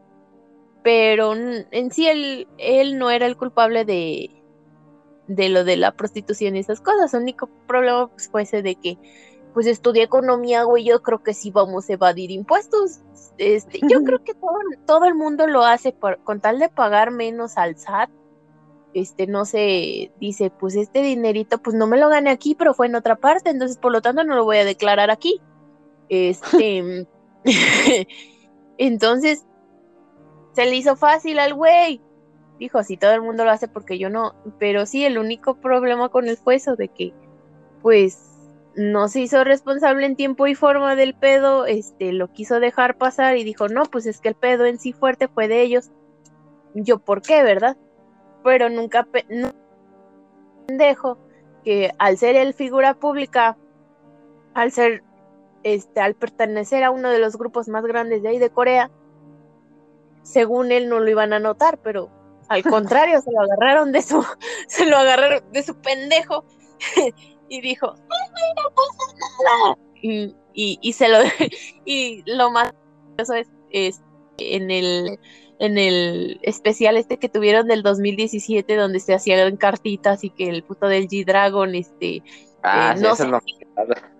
[0.82, 4.42] Pero en sí él, él no era el culpable de,
[5.28, 7.14] de lo de la prostitución y esas cosas.
[7.14, 8.98] El único problema pues, fue ese de que
[9.52, 13.00] pues estudié economía, güey, yo creo que sí vamos a evadir impuestos.
[13.38, 17.10] Este, yo creo que todo, todo el mundo lo hace por, con tal de pagar
[17.10, 18.10] menos al SAT.
[18.94, 22.86] Este, no se dice, pues este dinerito, pues no me lo gané aquí, pero fue
[22.86, 25.40] en otra parte, entonces por lo tanto no lo voy a declarar aquí.
[26.08, 27.06] Este,
[28.78, 29.46] entonces,
[30.52, 32.00] se le hizo fácil al güey.
[32.58, 34.34] Dijo, si todo el mundo lo hace porque yo no.
[34.58, 37.12] Pero sí, el único problema con él fue eso de que,
[37.80, 38.31] pues,
[38.74, 43.36] no se hizo responsable en tiempo y forma del pedo, este, lo quiso dejar pasar
[43.36, 45.90] y dijo, no, pues es que el pedo en sí fuerte fue de ellos.
[46.74, 47.76] Yo, ¿por qué, verdad?
[48.42, 49.52] Pero nunca, no,
[50.66, 51.18] dejo
[51.64, 53.56] que al ser él figura pública,
[54.54, 55.02] al ser,
[55.62, 58.90] este, al pertenecer a uno de los grupos más grandes de ahí de Corea,
[60.22, 62.10] según él no lo iban a notar, pero
[62.48, 64.24] al contrario, se lo agarraron de su,
[64.66, 66.44] se lo agarraron de su pendejo
[67.52, 69.14] y dijo, no pasa
[69.44, 69.78] nada.
[70.54, 71.18] Y, y, se lo,
[71.84, 72.72] y lo más
[73.18, 74.00] eso es, es
[74.38, 75.18] en el
[75.58, 80.64] en el especial este que tuvieron del 2017 donde se hacían cartitas y que el
[80.64, 82.22] puto del G-Dragon este
[82.62, 83.26] ah, eh, no sé,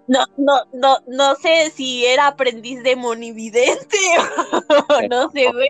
[0.09, 3.97] no, no, no, no sé si era aprendiz de monividente
[4.89, 5.69] o no sé, güey.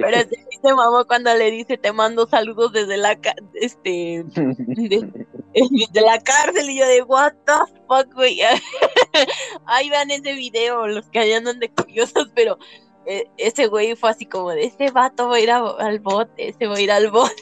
[0.00, 0.18] Pero
[0.62, 3.18] se mamá cuando le dice te mando saludos desde la
[3.54, 5.26] este de,
[5.94, 7.52] la cárcel y yo de what the
[7.86, 8.40] fuck, güey.
[9.66, 12.58] Ahí vean ese video, los que hayan de curiosos, pero
[13.06, 16.66] eh, ese güey fue así como de ese vato va a ir al bote, ese
[16.66, 17.34] va a ir al bote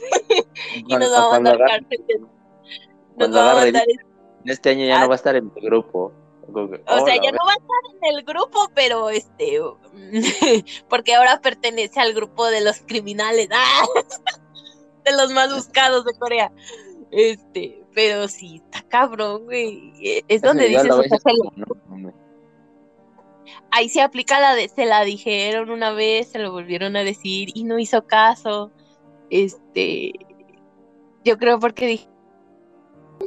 [0.74, 2.26] y nos va a mandar cárcel.
[3.16, 3.84] Nos va a mandar
[4.44, 5.08] este año ya no ah.
[5.08, 6.12] va a estar en el grupo.
[6.52, 9.60] O sea, ya no va a estar en el grupo, pero este,
[10.88, 13.86] porque ahora pertenece al grupo de los criminales, ¡ah!
[15.04, 16.50] de los más buscados de Corea.
[17.12, 19.92] Este, pero sí, está cabrón, güey.
[20.00, 20.90] E, es donde dices,
[23.70, 27.50] ahí se aplica la de, se la dijeron una vez, se lo volvieron a decir
[27.54, 28.70] y no hizo caso.
[29.30, 30.12] Este,
[31.24, 32.08] yo creo porque dije,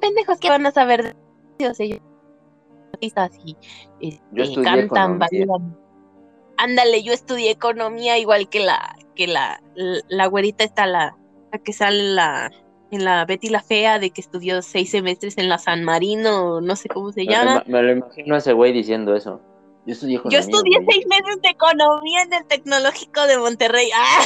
[0.01, 1.15] pendejos que van a saber de
[1.59, 2.01] ellos, ellos
[3.01, 5.77] y este, cantan, bailan.
[6.57, 11.15] Ándale, yo estudié economía igual que la que la, la, güerita está la,
[11.51, 12.51] la que sale la
[12.95, 16.75] en la Betty la Fea de que estudió seis semestres en la San Marino, no
[16.75, 17.63] sé cómo se llama.
[17.67, 19.41] Me, lo imagino a ese güey diciendo eso.
[19.85, 23.89] Yo estudié, economía, Yo estudié seis meses de economía en el Tecnológico de Monterrey.
[23.93, 24.21] ¡Ah!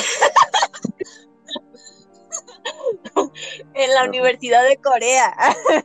[3.73, 5.34] en la Universidad de Corea.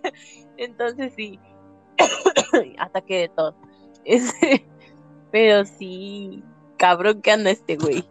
[0.57, 1.39] Entonces sí,
[2.79, 3.55] ataque de todo.
[5.31, 6.43] Pero sí,
[6.77, 8.05] cabrón que anda este güey.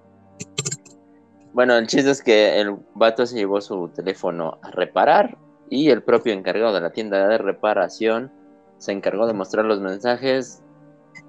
[1.53, 5.37] Bueno, el chiste es que el vato se llevó su teléfono a reparar
[5.69, 8.31] y el propio encargado de la tienda de reparación
[8.77, 10.63] se encargó de mostrar los mensajes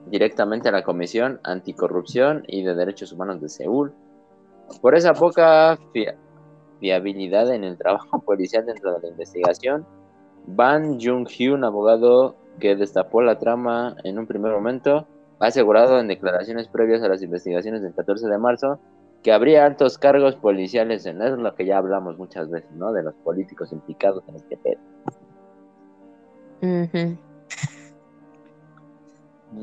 [0.06, 3.92] directamente a la Comisión Anticorrupción y de Derechos Humanos de Seúl.
[4.80, 5.76] Por esa poca
[6.78, 9.84] fiabilidad en el trabajo policial dentro de la investigación,
[10.46, 15.08] Ban Jung-hee, un abogado que destapó la trama en un primer momento,
[15.40, 18.78] ha asegurado en declaraciones previas a las investigaciones del 14 de marzo
[19.22, 22.92] que habría altos cargos policiales en eso, es lo que ya hablamos muchas veces, ¿no?
[22.92, 24.80] De los políticos implicados en este pedo.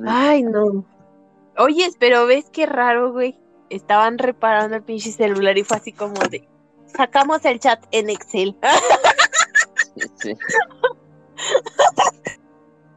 [0.06, 0.86] Ay, no.
[1.58, 3.38] Oye, pero ves qué raro, güey.
[3.70, 6.48] Estaban reparando el pinche celular y fue así como de
[6.96, 8.56] sacamos el chat en Excel.
[10.16, 10.34] sí.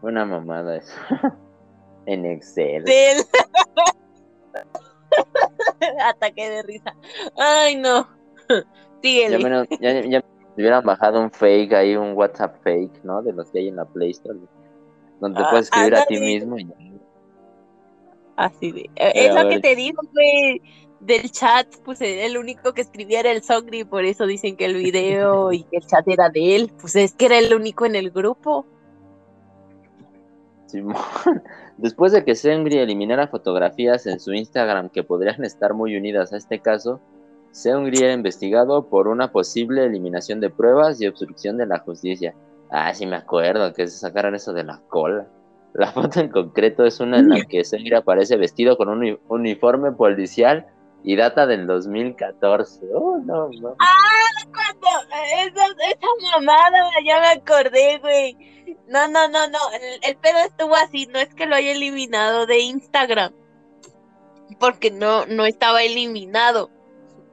[0.00, 0.94] Una mamada eso.
[2.06, 2.84] en Excel.
[6.04, 6.94] Ataque de risa.
[7.36, 8.08] Ay, no.
[9.02, 9.38] Síguele.
[9.38, 10.24] Ya, menos, ya, ya
[10.56, 13.22] hubieran bajado un fake ahí, un WhatsApp fake, ¿no?
[13.22, 14.38] De los que hay en la Play Store.
[15.20, 16.58] Donde ah, puedes escribir a ti mismo.
[16.58, 16.68] Y...
[18.36, 18.90] Así de.
[18.96, 20.60] Es lo que te digo, güey.
[21.00, 24.76] Del chat, pues el único que escribía era el Songri, por eso dicen que el
[24.76, 26.72] video y que el chat era de él.
[26.80, 28.66] Pues es que era el único en el grupo.
[31.76, 36.36] Después de que Sengri eliminara fotografías en su Instagram que podrían estar muy unidas a
[36.36, 37.00] este caso,
[37.50, 42.34] Seungri era investigado por una posible eliminación de pruebas y obstrucción de la justicia.
[42.70, 45.26] Ah, sí me acuerdo que se sacaron eso de la cola.
[45.74, 49.92] La foto en concreto es una en la que Seungri aparece vestido con un uniforme
[49.92, 50.66] policial
[51.04, 52.86] y data del 2014.
[52.94, 53.76] Oh, no, no.
[53.78, 54.88] Ah, cuando
[55.38, 58.36] esa, esa mamada, ya me acordé, güey.
[58.86, 59.58] No, no, no, no.
[60.02, 63.32] El, pedo estuvo así, no es que lo haya eliminado de Instagram.
[64.60, 66.70] Porque no, no estaba eliminado.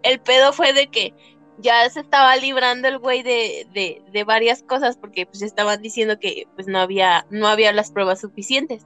[0.02, 1.14] El pedo fue de que
[1.58, 6.18] ya se estaba librando el güey de, de, de varias cosas porque pues estaban diciendo
[6.18, 8.86] que pues no había, no había las pruebas suficientes.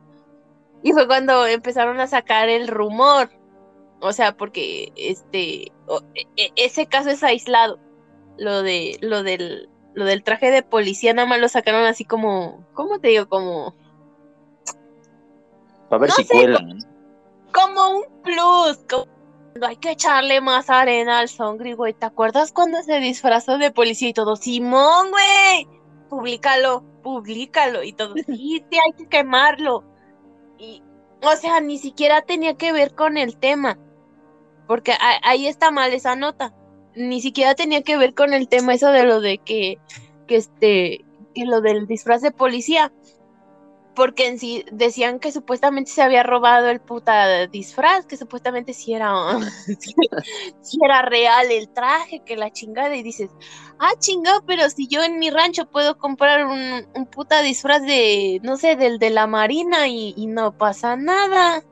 [0.82, 3.30] Y fue cuando empezaron a sacar el rumor
[4.04, 5.72] o sea, porque este
[6.16, 7.80] e, e, ese caso es aislado.
[8.38, 12.66] Lo de lo del lo del traje de policía nada más lo sacaron así como
[12.74, 13.30] ¿cómo te digo?
[13.30, 13.76] como
[15.90, 16.80] para ver si cuelan.
[17.54, 19.06] Como, un plus, como
[19.62, 21.94] hay que echarle más arena al Songri, güey.
[21.94, 24.36] ¿Te acuerdas cuando se disfrazó de policía y todo?
[24.36, 25.68] Simón, güey,
[26.10, 28.16] públicalo, públicalo y todo.
[28.26, 29.84] Sí, sí, hay que quemarlo.
[30.58, 30.82] Y,
[31.22, 33.78] o sea, ni siquiera tenía que ver con el tema
[34.68, 36.54] porque ahí está mal esa nota.
[36.96, 39.80] Ni siquiera tenía que ver con el tema eso de lo de que,
[40.28, 42.92] que este, que lo del disfraz de policía.
[43.96, 48.94] Porque en sí decían que supuestamente se había robado el puta disfraz, que supuestamente sí
[48.94, 49.14] era,
[50.62, 53.30] si era real el traje, que la chingada, y dices,
[53.78, 58.40] ah chingado, pero si yo en mi rancho puedo comprar un, un puta disfraz de,
[58.42, 61.64] no sé, del de la marina y no pasa nada.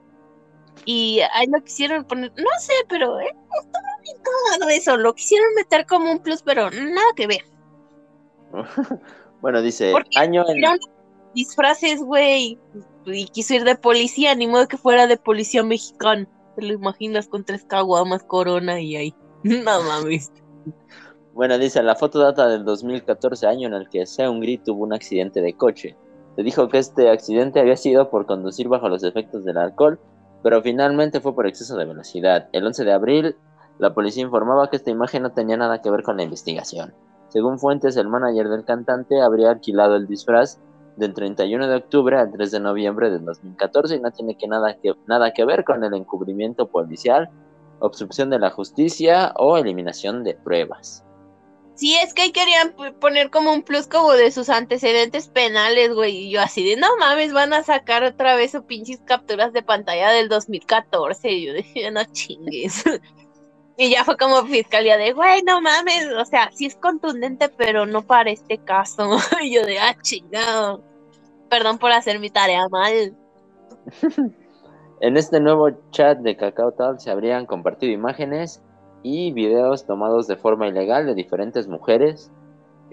[0.86, 4.98] Y ahí lo quisieron poner, no sé, pero eh, estaba bien todo eso.
[4.98, 7.46] Lo quisieron meter como un plus, pero nada que ver.
[9.42, 10.62] bueno, dice, año en...
[11.34, 12.60] disfraces, güey.
[13.06, 16.28] Y quiso ir de policía, ni modo que fuera de policía mexicano.
[16.56, 19.16] Te lo imaginas con tres caguamas, corona y ahí.
[19.44, 20.32] no mames.
[21.34, 25.42] Bueno, dice, la foto data del 2014, año en el que Seungri tuvo un accidente
[25.42, 25.96] de coche.
[26.36, 30.00] Se dijo que este accidente había sido por conducir bajo los efectos del alcohol
[30.44, 32.50] pero finalmente fue por exceso de velocidad.
[32.52, 33.36] El 11 de abril,
[33.80, 36.94] la policía informaba que esta imagen no tenía nada que ver con la investigación.
[37.30, 40.60] Según fuentes, el manager del cantante habría alquilado el disfraz
[40.98, 44.94] del 31 de octubre al 3 de noviembre de 2014 y no tiene nada, que
[45.08, 47.30] nada que ver con el encubrimiento policial,
[47.80, 51.06] obstrucción de la justicia o eliminación de pruebas.
[51.76, 56.16] Sí, es que ahí querían poner como un plus como de sus antecedentes penales, güey.
[56.16, 59.64] Y yo así de, no mames, van a sacar otra vez sus pinches capturas de
[59.64, 61.32] pantalla del 2014.
[61.32, 62.84] Y yo dije, no chingues.
[63.78, 66.08] y ya fue como fiscalía de, güey, no mames.
[66.14, 69.18] O sea, sí es contundente, pero no para este caso.
[69.42, 70.84] y yo de, ah, chingado.
[71.50, 73.16] Perdón por hacer mi tarea mal.
[75.02, 78.62] en este nuevo chat de Cacao Tal se habrían compartido imágenes
[79.04, 82.32] y videos tomados de forma ilegal de diferentes mujeres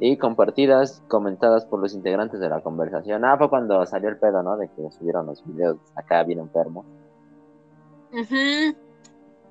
[0.01, 3.24] y compartidas, comentadas por los integrantes de la conversación.
[3.24, 4.56] Ah, fue cuando salió el pedo, ¿no?
[4.56, 6.85] De que subieron los videos acá bien enfermo.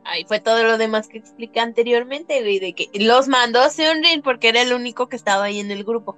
[0.03, 4.49] Ahí fue todo lo demás que expliqué anteriormente, güey, de que los mandó Seunrin porque
[4.49, 6.17] era el único que estaba ahí en el grupo.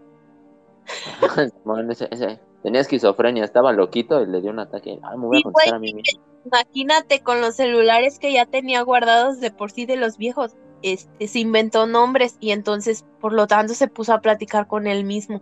[2.64, 5.00] tenía esquizofrenia, estaba loquito y le dio un ataque.
[5.04, 9.40] Ah, me voy a a mí mismo imagínate con los celulares que ya tenía guardados
[9.40, 10.56] de por sí de los viejos.
[10.82, 15.04] Este, se inventó nombres y entonces, por lo tanto, se puso a platicar con él
[15.04, 15.42] mismo.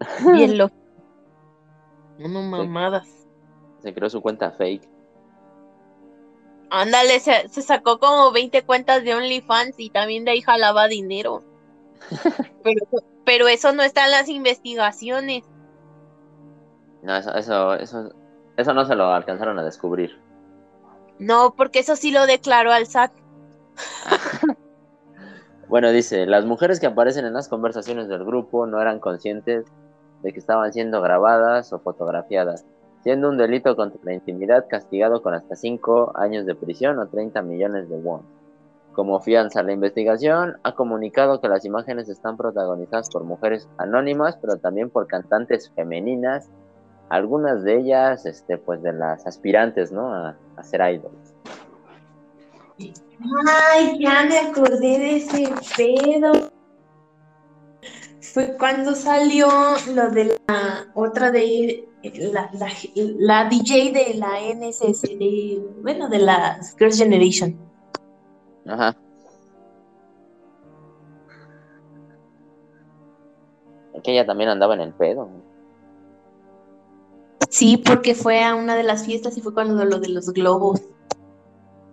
[0.32, 0.74] Bien loco.
[2.18, 3.08] No mamadas.
[3.78, 4.88] Se creó su cuenta fake.
[6.70, 11.42] Ándale, se, sacó como 20 cuentas de OnlyFans y también de ahí jalaba dinero.
[12.64, 12.86] pero,
[13.24, 15.44] pero eso no está en las investigaciones.
[17.02, 18.12] No, eso, eso, eso,
[18.56, 20.20] eso no se lo alcanzaron a descubrir.
[21.18, 23.12] No, porque eso sí lo declaró al SAT.
[25.68, 29.66] bueno, dice, las mujeres que aparecen en las conversaciones del grupo no eran conscientes
[30.22, 32.64] de que estaban siendo grabadas o fotografiadas,
[33.02, 37.42] siendo un delito contra la intimidad castigado con hasta 5 años de prisión o 30
[37.42, 38.22] millones de won.
[38.92, 44.58] Como fianza, la investigación ha comunicado que las imágenes están protagonizadas por mujeres anónimas, pero
[44.58, 46.50] también por cantantes femeninas
[47.12, 50.14] algunas de ellas, este, pues de las aspirantes, ¿no?
[50.14, 51.34] A, ser idols.
[53.46, 56.50] Ay, ya me acordé de ese pedo.
[58.20, 59.48] Fue cuando salió
[59.94, 61.86] lo de la otra de
[62.32, 62.50] la,
[63.18, 67.71] la, DJ de la NSS, de, bueno, de la Girls Generation.
[68.66, 68.96] Ajá.
[74.02, 75.28] Que ella también andaba en el pedo.
[77.48, 80.80] Sí, porque fue a una de las fiestas y fue cuando lo de los globos.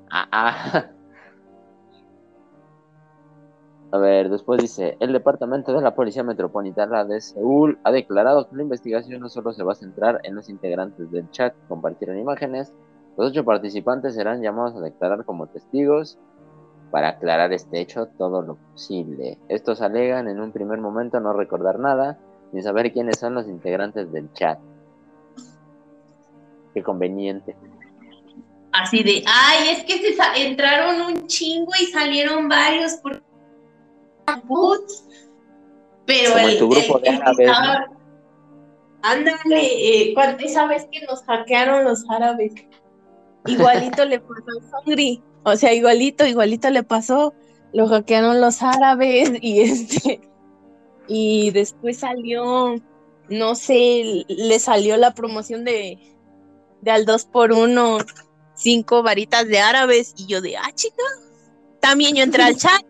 [0.09, 0.85] Ah, ah.
[3.91, 8.55] A ver, después dice, el Departamento de la Policía Metropolitana de Seúl ha declarado que
[8.55, 12.19] la investigación no solo se va a centrar en los integrantes del chat que compartieron
[12.19, 12.71] imágenes,
[13.17, 16.19] los ocho participantes serán llamados a declarar como testigos
[16.91, 19.37] para aclarar este hecho todo lo posible.
[19.47, 22.17] Estos alegan en un primer momento no recordar nada
[22.51, 24.59] ni saber quiénes son los integrantes del chat.
[26.73, 27.55] Qué conveniente.
[28.71, 33.21] Así de, ay, es que se entraron un chingo y salieron varios por
[36.05, 37.51] pero el, tu grupo de árabes,
[39.01, 42.53] ándale, eh, esa vez que nos hackearon los árabes,
[43.45, 47.33] igualito le pasó a Songri, o sea, igualito, igualito le pasó,
[47.73, 50.21] lo hackearon los árabes y este,
[51.07, 52.75] y después salió,
[53.29, 55.97] no sé, le salió la promoción de,
[56.81, 57.97] de al 2 por 1
[58.59, 61.03] cinco varitas de árabes y yo de, ah, chica,
[61.79, 62.81] también yo entré al chat.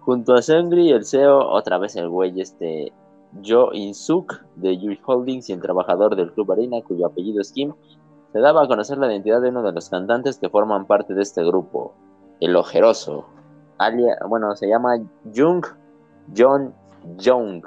[0.00, 2.92] Junto a Sengri y el CEO, otra vez el güey este
[3.46, 7.72] Jo In-suk de Yui Holdings y el trabajador del Club Arena, cuyo apellido es Kim,
[8.32, 11.22] se daba a conocer la identidad de uno de los cantantes que forman parte de
[11.22, 11.94] este grupo,
[12.40, 13.26] el Ojeroso.
[13.78, 14.98] Alia, bueno, se llama
[15.34, 15.64] Jung
[16.36, 16.74] John
[17.22, 17.64] Jung.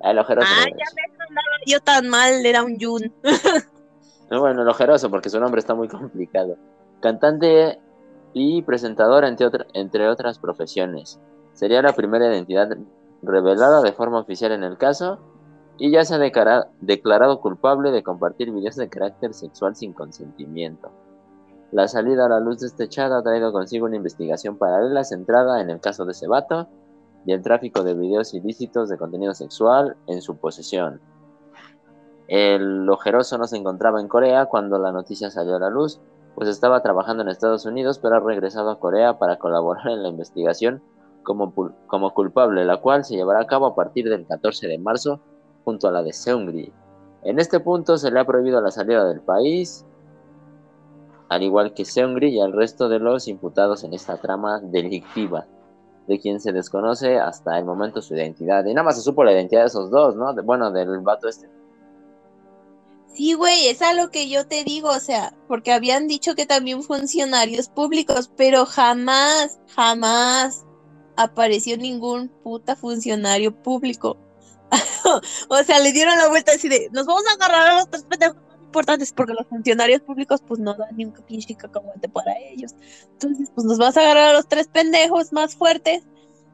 [0.00, 0.48] El Ojeroso.
[0.50, 3.10] Ah, ya me andaba yo tan mal, era un Jung.
[4.30, 6.56] bueno, el Ojeroso, porque su nombre está muy complicado.
[7.00, 7.80] Cantante
[8.34, 11.20] y presentador, entre, entre otras profesiones.
[11.54, 12.68] Sería la primera identidad
[13.22, 15.18] revelada de forma oficial en el caso
[15.78, 16.18] y ya se ha
[16.80, 20.90] declarado culpable de compartir videos de carácter sexual sin consentimiento.
[21.72, 25.60] La salida a la luz de este chat ha traído consigo una investigación paralela centrada
[25.62, 26.68] en el caso de Cebato
[27.24, 31.00] y el tráfico de videos ilícitos de contenido sexual en su posesión.
[32.28, 36.00] El ojeroso no se encontraba en Corea cuando la noticia salió a la luz,
[36.34, 40.08] pues estaba trabajando en Estados Unidos, pero ha regresado a Corea para colaborar en la
[40.08, 40.82] investigación
[41.22, 41.54] como,
[41.86, 45.20] como culpable, la cual se llevará a cabo a partir del 14 de marzo
[45.64, 46.72] junto a la de Seungri.
[47.22, 49.84] En este punto se le ha prohibido la salida del país,
[51.28, 55.46] al igual que Seungri y al resto de los imputados en esta trama delictiva,
[56.06, 58.64] de quien se desconoce hasta el momento su identidad.
[58.64, 60.34] Y nada más se supo la identidad de esos dos, ¿no?
[60.42, 61.48] bueno, del vato este.
[63.14, 66.46] Sí, güey, es a lo que yo te digo, o sea, porque habían dicho que
[66.46, 70.64] también funcionarios públicos, pero jamás, jamás
[71.16, 74.16] apareció ningún puta funcionario público.
[75.48, 78.04] o sea, le dieron la vuelta así de, nos vamos a agarrar a los tres
[78.04, 82.38] pendejos más importantes porque los funcionarios públicos pues no dan ni un pinche cacahuate para
[82.38, 82.74] ellos.
[83.12, 86.02] Entonces, pues nos vas a agarrar a los tres pendejos más fuertes,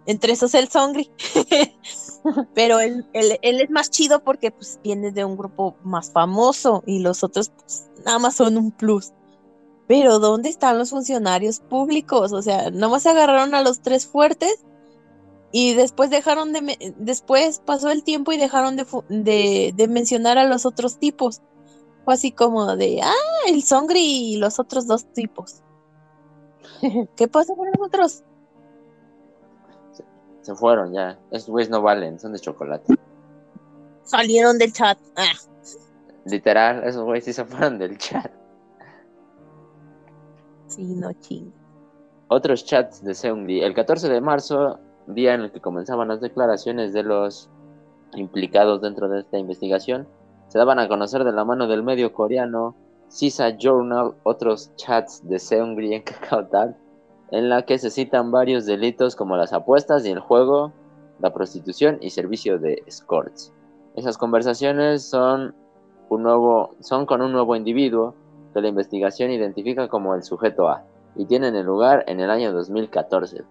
[0.06, 1.10] entre esos el Songri.
[2.54, 6.82] Pero él, él, él, es más chido porque pues viene de un grupo más famoso
[6.86, 9.12] y los otros pues nada más son un plus.
[9.86, 12.32] Pero ¿dónde están los funcionarios públicos?
[12.32, 14.64] O sea, nomás se agarraron a los tres fuertes
[15.50, 20.66] y después dejaron de, después pasó el tiempo y dejaron de, de, mencionar a los
[20.66, 21.40] otros tipos.
[22.04, 25.62] Fue así como de, ah, el Songri y los otros dos tipos.
[27.16, 28.24] ¿Qué pasa con los otros?
[30.42, 31.18] Se, fueron ya.
[31.30, 32.94] Estos güeyes no valen, son de chocolate.
[34.04, 34.98] Salieron del chat.
[35.16, 35.32] Ah.
[36.24, 38.30] Literal, esos güeyes sí se fueron del chat.
[40.66, 41.52] Sí, no ching.
[42.28, 43.62] Otros chats de Seungri.
[43.62, 44.78] El 14 de marzo,
[45.14, 47.50] día en el que comenzaban las declaraciones de los
[48.14, 50.06] implicados dentro de esta investigación,
[50.48, 52.74] se daban a conocer de la mano del medio coreano
[53.08, 56.76] Sisa Journal otros chats de Seungri en KakaoTalk,
[57.30, 60.72] en la que se citan varios delitos como las apuestas y el juego,
[61.20, 63.52] la prostitución y servicio de escorts.
[63.96, 65.54] Esas conversaciones son
[66.08, 68.14] con un nuevo individuo
[68.54, 70.84] que la investigación identifica como el sujeto A
[71.16, 73.44] y tienen lugar en el año 2014.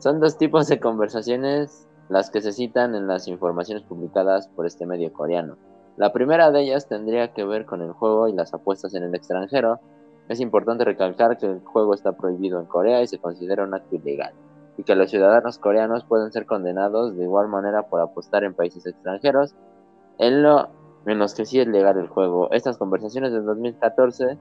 [0.00, 4.86] Son dos tipos de conversaciones las que se citan en las informaciones publicadas por este
[4.86, 5.58] medio coreano.
[5.98, 9.14] La primera de ellas tendría que ver con el juego y las apuestas en el
[9.14, 9.78] extranjero.
[10.30, 13.94] Es importante recalcar que el juego está prohibido en Corea y se considera un acto
[13.94, 14.32] ilegal,
[14.78, 18.86] y que los ciudadanos coreanos pueden ser condenados de igual manera por apostar en países
[18.86, 19.54] extranjeros,
[20.16, 20.70] en lo
[21.04, 22.50] en los que sí es legal el juego.
[22.52, 24.38] Estas conversaciones del 2014,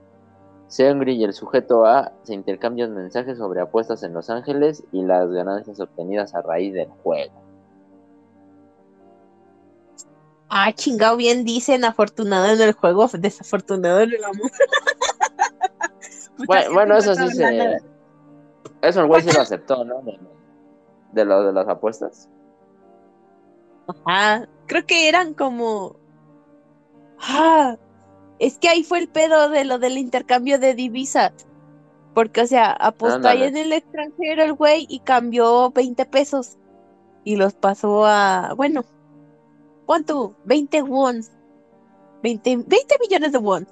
[0.69, 5.29] Seungri y el sujeto A se intercambian mensajes sobre apuestas en Los Ángeles y las
[5.29, 7.33] ganancias obtenidas a raíz del juego.
[10.47, 14.51] Ah, chingado, bien dicen, afortunado en el juego, desafortunado en el amor.
[16.73, 17.77] bueno, eso sí se...
[18.81, 20.01] Eso el güey sí lo aceptó, ¿no?
[21.11, 22.29] De, lo de las apuestas.
[24.05, 25.97] Ajá, creo que eran como
[27.21, 27.77] Ah,
[28.39, 31.33] es que ahí fue el pedo de lo del intercambio de divisas.
[32.13, 36.57] Porque, o sea, apostó ahí en el extranjero el güey y cambió 20 pesos
[37.23, 38.83] y los pasó a, bueno,
[39.85, 40.35] ¿cuánto?
[40.45, 41.31] 20 wons.
[42.23, 43.69] 20, 20 millones de wons,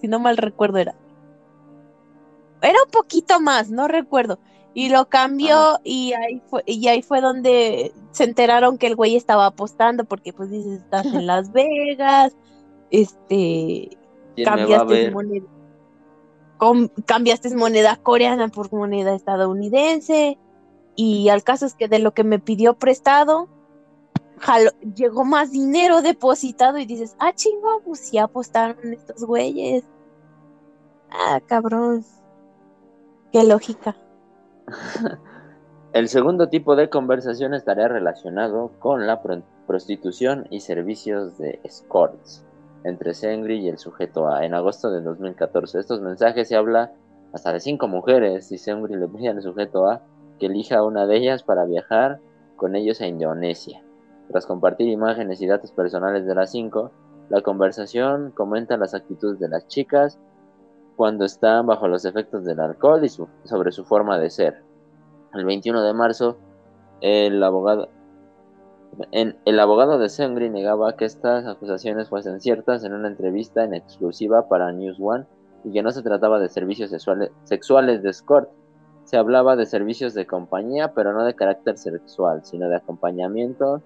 [0.00, 0.94] si no mal recuerdo era.
[2.60, 4.38] Era un poquito más, no recuerdo.
[4.74, 9.16] Y lo cambió y ahí fue, y ahí fue donde se enteraron que el güey
[9.16, 12.34] estaba apostando, porque pues dices, estás en Las Vegas,
[12.92, 13.98] este
[14.44, 15.46] cambiaste moneda,
[17.06, 20.38] cambiaste moneda coreana por moneda estadounidense.
[20.94, 23.48] Y al caso es que de lo que me pidió prestado,
[24.94, 29.84] llegó más dinero depositado y dices, ah, chingo, pues sí apostaron estos güeyes.
[31.10, 32.04] Ah, cabrón.
[33.32, 33.96] Qué lógica.
[35.94, 39.22] El segundo tipo de conversación estaría relacionado con la
[39.66, 42.44] prostitución y servicios de escorts
[42.84, 44.44] entre Sengri y el sujeto A.
[44.44, 46.92] En agosto de 2014, estos mensajes se habla
[47.32, 50.02] hasta de cinco mujeres y Sengri le pide al sujeto A
[50.38, 52.20] que elija una de ellas para viajar
[52.56, 53.82] con ellos a Indonesia.
[54.28, 56.90] Tras compartir imágenes y datos personales de las cinco,
[57.28, 60.18] la conversación comenta las actitudes de las chicas
[60.96, 64.62] cuando están bajo los efectos del alcohol y sobre su forma de ser.
[65.34, 66.36] El 21 de marzo,
[67.00, 67.88] el abogado,
[69.10, 74.48] el abogado de Sengri negaba que estas acusaciones fuesen ciertas en una entrevista en exclusiva
[74.48, 75.24] para News One
[75.64, 78.50] y que no se trataba de servicios sexuales, sexuales de escort.
[79.04, 83.82] Se hablaba de servicios de compañía, pero no de carácter sexual, sino de acompañamiento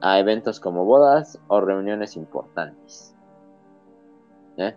[0.00, 3.14] a eventos como bodas o reuniones importantes.
[4.56, 4.74] ¿Eh?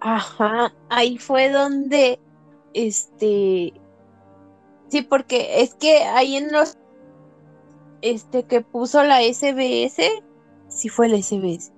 [0.00, 2.18] Ajá, ahí fue donde,
[2.72, 3.72] este,
[4.88, 6.78] sí, porque es que ahí en los,
[8.02, 10.02] este, que puso la SBS,
[10.68, 11.72] sí fue la SBS.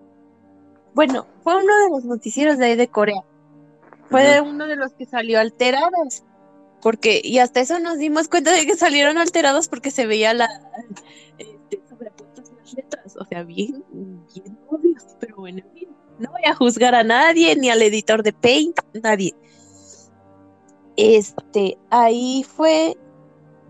[0.95, 3.25] Bueno, fue uno de los noticieros de ahí de Corea.
[4.09, 6.25] Fue uno de los que salió alterados.
[6.83, 10.49] Porque, y hasta eso nos dimos cuenta de que salieron alterados porque se veía la
[11.39, 13.17] este, sobrepuestas las letras.
[13.21, 15.91] O sea, bien, bien obvios, pero bueno, bien.
[16.19, 19.35] No voy a juzgar a nadie, ni al editor de Paint, nadie.
[20.97, 22.97] Este, ahí fue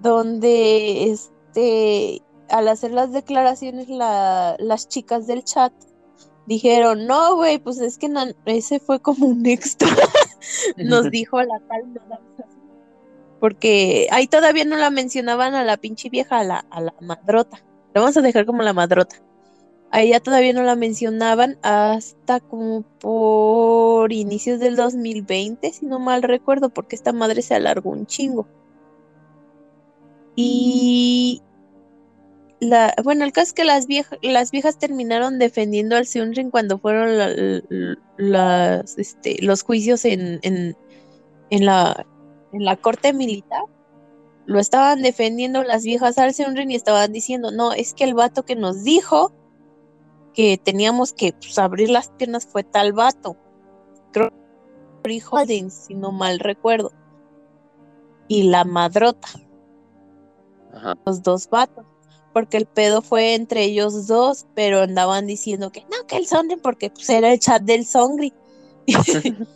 [0.00, 5.72] donde, este, al hacer las declaraciones, las chicas del chat
[6.46, 8.10] dijeron, no, güey, pues es que
[8.46, 9.88] ese fue como un extra.
[10.76, 11.84] Nos dijo la tal
[13.38, 17.62] Porque ahí todavía no la mencionaban a la pinche vieja, a la, a la madrota.
[17.94, 19.16] La vamos a dejar como la madrota.
[19.92, 26.22] A ella todavía no la mencionaban hasta como por inicios del 2020, si no mal
[26.22, 28.46] recuerdo, porque esta madre se alargó un chingo.
[30.36, 31.42] Y
[32.60, 36.78] la, bueno, el caso es que las, viejas las viejas terminaron defendiendo al Seunrin cuando
[36.78, 37.62] fueron
[38.18, 40.76] las, este, los juicios en, en,
[41.48, 42.06] en, la,
[42.52, 43.62] en la corte militar.
[44.44, 48.44] Lo estaban defendiendo las viejas al Seunrin y estaban diciendo, no, es que el vato
[48.44, 49.32] que nos dijo
[50.34, 53.36] que teníamos que pues, abrir las piernas fue tal vato.
[54.12, 54.32] Creo
[55.02, 56.92] que hijo de, si no mal recuerdo.
[58.28, 59.28] Y la madrota.
[61.06, 61.84] Los dos vatos.
[62.32, 66.56] Porque el pedo fue entre ellos dos, pero andaban diciendo que no, que el Songri,
[66.56, 68.32] porque pues era el chat del Songri.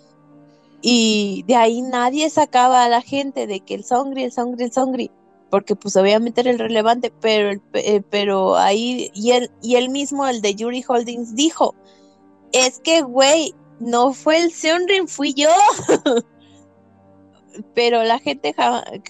[0.82, 4.72] y de ahí nadie sacaba a la gente de que el Songri, el Songri, el
[4.72, 5.10] Songri
[5.54, 10.26] porque pues obviamente era el relevante, pero, eh, pero ahí, y él, y él mismo,
[10.26, 11.76] el de Yuri Holdings, dijo,
[12.50, 15.50] es que, güey, no fue el Seonrin, fui yo.
[17.74, 18.52] pero la gente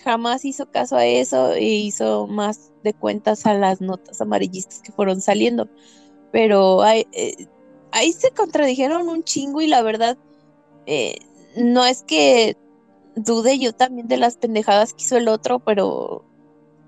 [0.02, 4.92] jamás hizo caso a eso e hizo más de cuentas a las notas amarillistas que
[4.92, 5.68] fueron saliendo.
[6.30, 7.04] Pero eh,
[7.90, 10.16] ahí se contradijeron un chingo y la verdad,
[10.86, 11.16] eh,
[11.56, 12.56] no es que
[13.16, 16.24] dude yo también de las pendejadas que hizo el otro, pero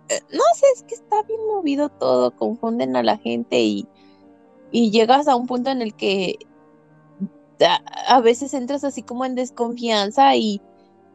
[0.08, 3.88] eh, no sé, es que está bien movido todo, confunden a la gente y,
[4.72, 6.38] llegas a un punto en el que
[8.08, 10.60] a, veces entras así como en desconfianza y,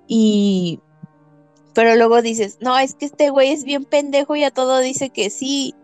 [0.08, 0.80] y,
[1.74, 5.10] pero luego dices, no, es que este güey es bien pendejo y a todo dice
[5.10, 5.76] que sí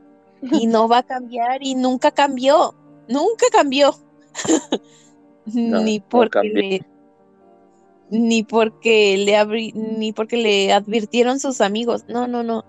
[0.41, 2.75] y no va a cambiar y nunca cambió,
[3.07, 3.95] nunca cambió.
[5.45, 6.85] ni porque le
[8.09, 12.05] ni porque le ni porque le advirtieron sus amigos.
[12.07, 12.65] No, no, no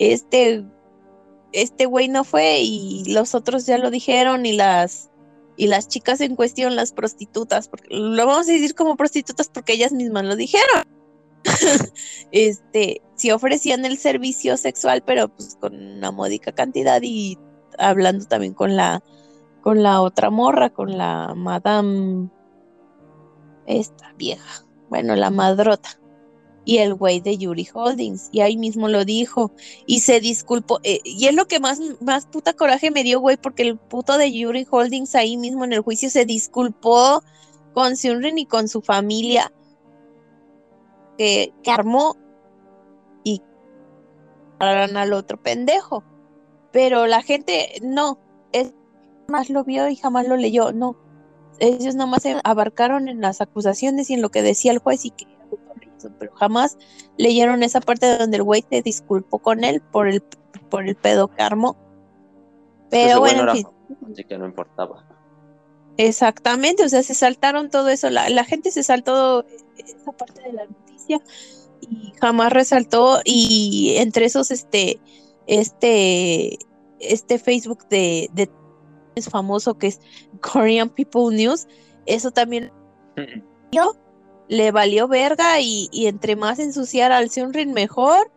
[0.00, 0.64] este,
[1.52, 5.10] este güey no fue y los otros ya lo dijeron y las,
[5.56, 9.74] y las chicas en cuestión, las prostitutas, porque lo vamos a decir como prostitutas porque
[9.74, 10.84] ellas mismas lo dijeron.
[12.32, 17.38] este, sí ofrecían el servicio sexual, pero pues con una módica cantidad y
[17.78, 19.02] hablando también con la,
[19.60, 22.28] con la otra morra, con la madame,
[23.66, 26.00] esta vieja, bueno, la madrota,
[26.64, 29.52] y el güey de Yuri Holdings, y ahí mismo lo dijo,
[29.86, 33.36] y se disculpó, eh, y es lo que más, más puta coraje me dio, güey,
[33.36, 37.22] porque el puto de Yuri Holdings ahí mismo en el juicio se disculpó
[37.72, 39.52] con Sunrin y con su familia,
[41.20, 42.16] que, que armó
[43.24, 43.42] y
[44.58, 46.02] al otro pendejo,
[46.72, 48.18] pero la gente no,
[48.52, 48.72] es,
[49.26, 50.96] jamás lo vio y jamás lo leyó, no,
[51.58, 55.10] ellos nomás se abarcaron en las acusaciones y en lo que decía el juez y
[55.10, 55.26] que
[56.18, 56.78] pero jamás
[57.18, 60.22] leyeron esa parte donde el güey se disculpó con él por el,
[60.70, 61.76] por el pedo que armó.
[62.88, 65.04] Pero bueno, así que no importaba.
[65.98, 69.44] Exactamente, o sea, se saltaron todo eso, la, la gente se saltó
[69.76, 70.66] esa parte de la
[71.80, 75.00] y jamás resaltó y entre esos este
[75.46, 76.58] este
[77.00, 78.50] este Facebook de, de
[79.14, 80.00] es famoso que es
[80.40, 81.66] Korean People News,
[82.06, 82.72] eso también
[84.48, 88.32] le valió verga y, entre más ensuciar al Sunrin mejor.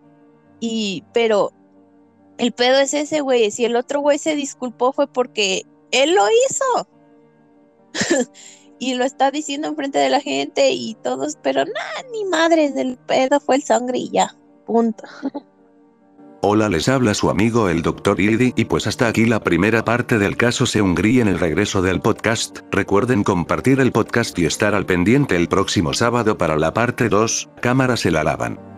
[0.60, 1.52] Y, pero
[2.38, 3.50] el pedo es ese, güey.
[3.52, 6.88] Si el otro güey se disculpó fue porque él lo hizo.
[8.84, 12.98] y lo está diciendo enfrente de la gente y todos, pero nada, ni madres, del
[12.98, 14.36] pedo fue el sangre y ya.
[14.66, 15.04] Punto.
[16.46, 18.20] Hola les habla su amigo el Dr.
[18.20, 22.02] Idi y pues hasta aquí la primera parte del caso Seungri en el regreso del
[22.02, 27.08] podcast, recuerden compartir el podcast y estar al pendiente el próximo sábado para la parte
[27.08, 28.73] 2, cámaras se la lavan.